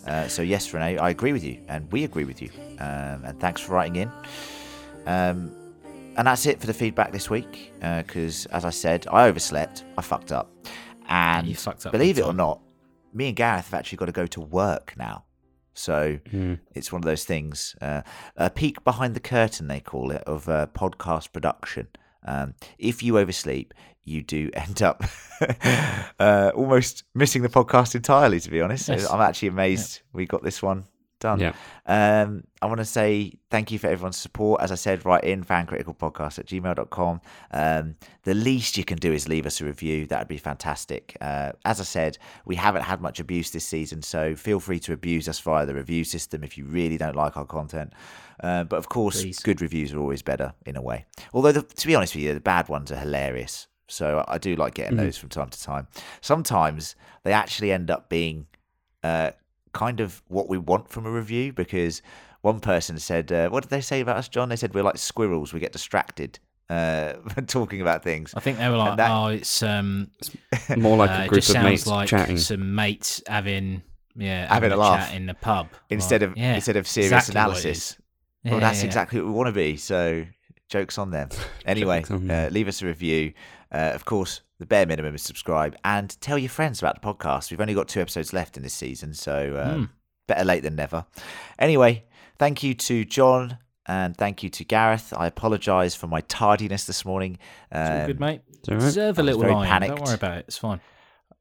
Uh, 0.06 0.28
so 0.28 0.42
yes, 0.42 0.74
Renee, 0.74 0.98
I 0.98 1.10
agree 1.10 1.34
with 1.34 1.44
you, 1.44 1.60
and 1.68 1.92
we 1.92 2.04
agree 2.04 2.26
with 2.26 2.42
you. 2.42 2.50
Um, 2.80 3.24
and 3.26 3.40
thanks 3.40 3.62
for 3.62 3.74
writing 3.74 3.96
in. 3.96 4.12
Um, 5.08 5.52
and 6.18 6.28
that's 6.28 6.46
it 6.46 6.60
for 6.60 6.68
the 6.68 6.74
feedback 6.74 7.12
this 7.12 7.30
week. 7.30 7.74
Because 7.80 8.46
as 8.48 8.66
I 8.66 8.70
said, 8.70 9.08
I 9.12 9.28
overslept. 9.28 9.86
I 9.98 10.02
fucked 10.02 10.32
up, 10.32 10.52
and 11.08 11.48
you 11.48 11.56
fucked 11.56 11.86
up 11.86 11.92
believe 11.92 12.18
it 12.20 12.26
or 12.26 12.34
not, 12.34 12.60
me 13.14 13.28
and 13.28 13.36
Gareth 13.36 13.66
have 13.66 13.74
actually 13.74 13.98
got 13.98 14.06
to 14.06 14.12
go 14.12 14.26
to 14.28 14.42
work 14.42 14.94
now. 14.98 15.26
So 15.74 16.20
Mm. 16.34 16.60
it's 16.76 16.92
one 16.92 17.00
of 17.02 17.06
those 17.06 17.24
things. 17.24 17.76
Uh, 17.82 18.02
a 18.36 18.50
peek 18.50 18.84
behind 18.84 19.16
the 19.16 19.20
curtain, 19.22 19.68
they 19.68 19.80
call 19.80 20.12
it, 20.12 20.22
of 20.28 20.48
uh, 20.50 20.68
podcast 20.74 21.32
production. 21.32 21.88
Um, 22.26 22.56
if 22.78 23.02
you 23.02 23.18
oversleep, 23.18 23.74
you 24.04 24.22
do 24.22 24.50
end 24.56 24.82
up 24.82 25.04
uh, 26.20 26.52
almost 26.56 27.04
missing 27.16 27.42
the 27.42 27.50
podcast 27.50 27.96
entirely. 27.96 28.40
To 28.40 28.50
be 28.52 28.62
honest, 28.62 28.90
Yes. 28.90 29.10
I'm 29.10 29.22
actually 29.22 29.48
amazed 29.50 30.02
we 30.14 30.26
got 30.26 30.44
this 30.44 30.62
one 30.62 30.86
done. 31.22 31.40
Yeah. 31.40 31.54
Um, 31.86 32.44
I 32.62 32.66
want 32.66 32.80
to 32.80 32.86
say 32.86 33.34
thank 33.50 33.72
you 33.72 33.80
for 33.80 33.88
everyone's 33.88 34.18
support. 34.18 34.62
As 34.62 34.72
I 34.72 34.76
said, 34.76 35.06
write 35.06 35.24
in 35.24 35.44
fancriticalpodcast 35.44 36.40
at 36.40 36.46
gmail.com. 36.48 37.22
Um, 37.52 37.96
the 38.24 38.34
least 38.34 38.78
you 38.78 38.84
can 38.84 38.98
do 38.98 39.14
is 39.14 39.30
leave 39.30 39.46
us 39.46 39.62
a 39.62 39.66
review. 39.66 40.06
That 40.08 40.20
would 40.20 40.28
be 40.28 40.38
fantastic. 40.38 41.16
Uh, 41.22 41.54
as 41.64 41.80
I 41.80 41.84
said, 41.84 42.18
we 42.46 42.56
haven't 42.56 42.84
had 42.84 43.02
much 43.02 43.20
abuse 43.22 43.52
this 43.52 43.66
season, 43.66 44.02
so 44.02 44.36
feel 44.36 44.60
free 44.60 44.80
to 44.82 44.94
abuse 44.94 45.30
us 45.30 45.40
via 45.40 45.66
the 45.66 45.76
review 45.76 46.04
system 46.04 46.44
if 46.44 46.58
you 46.58 46.66
really 46.66 46.98
don't 46.98 47.16
like 47.16 47.38
our 47.38 47.46
content. 47.46 47.94
Uh, 48.44 48.66
but 48.66 48.78
of 48.78 48.90
course, 48.90 49.22
Please. 49.22 49.40
good 49.40 49.62
reviews 49.62 49.94
are 49.94 50.00
always 50.00 50.22
better 50.22 50.54
in 50.66 50.76
a 50.76 50.82
way. 50.82 51.06
Although, 51.34 51.54
the, 51.54 51.62
to 51.62 51.88
be 51.88 51.96
honest 51.96 52.16
with 52.16 52.24
you, 52.24 52.34
the 52.34 52.40
bad 52.42 52.68
ones 52.68 52.92
are 52.92 52.98
hilarious. 52.98 53.68
So 53.88 54.24
I 54.28 54.36
I 54.36 54.38
do 54.38 54.56
like 54.56 54.74
getting 54.74 54.98
those 54.98 55.18
from 55.18 55.30
time 55.30 55.50
to 55.50 55.62
time. 55.62 55.88
Sometimes 56.22 56.96
they 57.24 57.34
actually 57.34 57.72
end 57.72 57.92
up 57.92 58.10
being 58.10 58.48
uh, 59.04 59.32
kind 59.74 60.00
of 60.00 60.22
what 60.28 60.50
we 60.50 60.58
want 60.58 60.90
from 60.90 61.06
a 61.06 61.12
review 61.12 61.54
because 61.54 62.02
one 62.42 62.60
person 62.60 62.98
said, 63.00 63.32
uh, 63.32 63.50
"What 63.50 63.64
did 63.64 63.70
they 63.70 63.82
say 63.82 64.02
about 64.02 64.18
us, 64.18 64.28
John?" 64.28 64.50
They 64.50 64.56
said 64.56 64.74
we're 64.74 64.84
like 64.84 64.98
squirrels; 64.98 65.54
we 65.54 65.60
get 65.60 65.72
distracted 65.72 66.40
uh, 66.70 67.14
talking 67.48 67.82
about 67.82 68.04
things. 68.04 68.34
I 68.36 68.40
think 68.40 68.58
they 68.58 68.70
were 68.70 68.78
like, 68.78 68.98
that- 68.98 69.12
oh, 69.12 69.28
it's 69.28 69.62
um, 69.64 70.10
More 70.78 70.98
like 70.98 71.10
uh, 71.12 71.14
a 71.14 71.24
it 71.26 71.28
group 71.28 71.42
just 71.44 71.56
of 71.56 71.64
mates 71.64 71.88
like 71.88 72.08
chatting. 72.08 72.38
some 72.38 72.76
mates 72.76 73.22
having 73.28 73.82
yeah 74.16 74.54
Having 74.54 74.72
a 74.74 74.78
laugh. 74.78 75.08
chat 75.08 75.16
in 75.16 75.26
the 75.26 75.34
pub 75.34 75.68
Instead 75.90 76.22
Like, 76.22 76.32
of 76.32 76.38
yeah, 76.38 76.56
instead 76.56 76.76
of 76.78 76.88
serious 76.88 77.12
exactly 77.12 77.32
analysis. 77.40 77.78
is. 77.92 77.98
well, 78.52 78.60
that's 78.60 78.80
yeah, 78.80 78.84
yeah. 78.84 78.88
exactly 78.88 79.20
what 79.22 79.28
we 79.28 79.34
want 79.34 79.48
to 79.48 79.54
be. 79.54 79.78
So, 79.78 80.26
jokes 80.68 80.98
on 80.98 81.12
them. 81.12 81.30
Anyway, 81.66 82.00
Jokes 82.00 82.12
on 82.12 82.30
uh, 82.32 82.50
leave 82.52 82.68
us 82.68 82.82
a 82.82 82.86
review. 82.88 83.34
Uh, 83.72 83.92
of 83.94 84.06
course, 84.06 84.42
the 84.60 84.66
bare 84.66 84.86
minimum 84.86 85.16
is 85.16 85.22
subscribe 85.24 85.76
and 85.86 86.20
tell 86.22 86.38
your 86.38 86.50
friends 86.50 86.80
about 86.80 87.02
the 87.02 87.08
podcast. 87.14 87.52
We've 87.52 87.62
only 87.62 87.74
got 87.74 87.88
two 87.88 88.02
episodes 88.02 88.34
left 88.34 88.58
in 88.58 88.64
this 88.64 88.74
season, 88.74 89.14
so 89.14 89.58
um, 89.64 89.76
Hmm. 89.80 89.84
better 90.28 90.44
late 90.46 90.64
than 90.64 90.76
never. 90.76 91.06
Anyway, 91.58 92.04
thank 92.38 92.64
you 92.64 92.74
to 92.76 93.06
John 93.06 93.58
and 93.88 94.16
thank 94.16 94.44
you 94.44 94.50
to 94.50 94.64
Gareth. 94.66 95.14
I 95.16 95.28
apologise 95.28 95.96
for 95.96 96.08
my 96.08 96.22
tardiness 96.22 96.86
this 96.86 97.04
morning. 97.06 97.40
It's 97.72 97.90
all 97.90 98.02
Um, 98.02 98.08
good, 98.08 98.20
mate. 98.20 98.42
It's 98.50 98.70
all 98.70 98.76
right. 98.76 98.82
Deserve 98.82 99.18
a 99.18 99.22
I 99.22 99.24
was 99.24 99.26
little 99.26 99.42
very 99.42 99.54
line. 99.54 99.68
panicked. 99.68 99.96
Don't 99.96 100.06
worry 100.06 100.16
about 100.16 100.38
it. 100.38 100.46
It's 100.48 100.58
fine. 100.58 100.82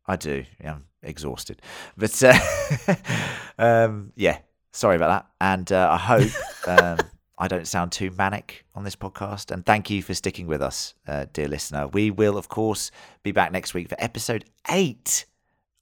I 0.07 0.17
do. 0.17 0.45
Yeah, 0.61 0.75
I'm 0.75 0.87
exhausted. 1.03 1.61
But 1.97 2.23
uh, 2.23 2.95
um, 3.59 4.13
yeah, 4.17 4.39
sorry 4.73 4.97
about 4.97 5.09
that. 5.09 5.27
And 5.41 5.71
uh, 5.73 5.89
I 5.93 5.97
hope 5.99 6.31
um, 6.67 6.99
I 7.41 7.49
don't 7.49 7.67
sound 7.67 7.91
too 7.91 8.11
manic 8.11 8.67
on 8.75 8.85
this 8.85 8.95
podcast. 8.95 9.51
And 9.51 9.65
thank 9.65 9.89
you 9.89 10.03
for 10.03 10.13
sticking 10.13 10.47
with 10.47 10.61
us, 10.61 10.93
uh, 11.09 11.25
dear 11.33 11.49
listener. 11.49 11.89
We 11.89 12.11
will, 12.11 12.37
of 12.37 12.49
course, 12.49 12.91
be 13.23 13.33
back 13.33 13.51
next 13.51 13.73
week 13.73 13.89
for 13.89 13.97
episode 13.99 14.45
eight 14.71 15.25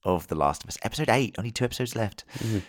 of 0.05 0.27
The 0.27 0.35
Last 0.35 0.63
of 0.63 0.69
Us. 0.69 0.77
Episode 0.83 1.09
eight, 1.09 1.35
only 1.37 1.51
two 1.51 1.65
episodes 1.65 1.97
left. 1.97 2.23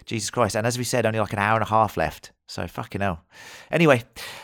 Jesus 0.07 0.29
Christ. 0.29 0.57
And 0.57 0.67
as 0.67 0.77
we 0.77 0.83
said, 0.83 1.07
only 1.07 1.21
like 1.21 1.33
an 1.33 1.39
hour 1.39 1.55
and 1.55 1.63
a 1.63 1.69
half 1.69 1.97
left. 1.97 2.33
So 2.49 2.67
fucking 2.67 3.01
hell. 3.01 3.23
Anyway, 3.71 4.03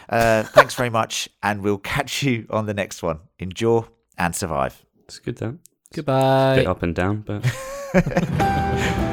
uh, 0.09 0.43
thanks 0.55 0.75
very 0.75 0.91
much. 0.91 1.29
And 1.43 1.61
we'll 1.61 1.79
catch 1.79 2.23
you 2.23 2.47
on 2.49 2.67
the 2.67 2.75
next 2.75 3.03
one. 3.03 3.19
Endure 3.41 3.89
and 4.17 4.35
survive. 4.35 4.87
It's 5.07 5.19
good, 5.19 5.39
that. 5.39 5.59
Goodbye. 5.93 6.55
Bit 6.55 6.67
up 6.69 6.85
and 6.85 6.95
down, 6.95 7.23
but. 7.27 7.45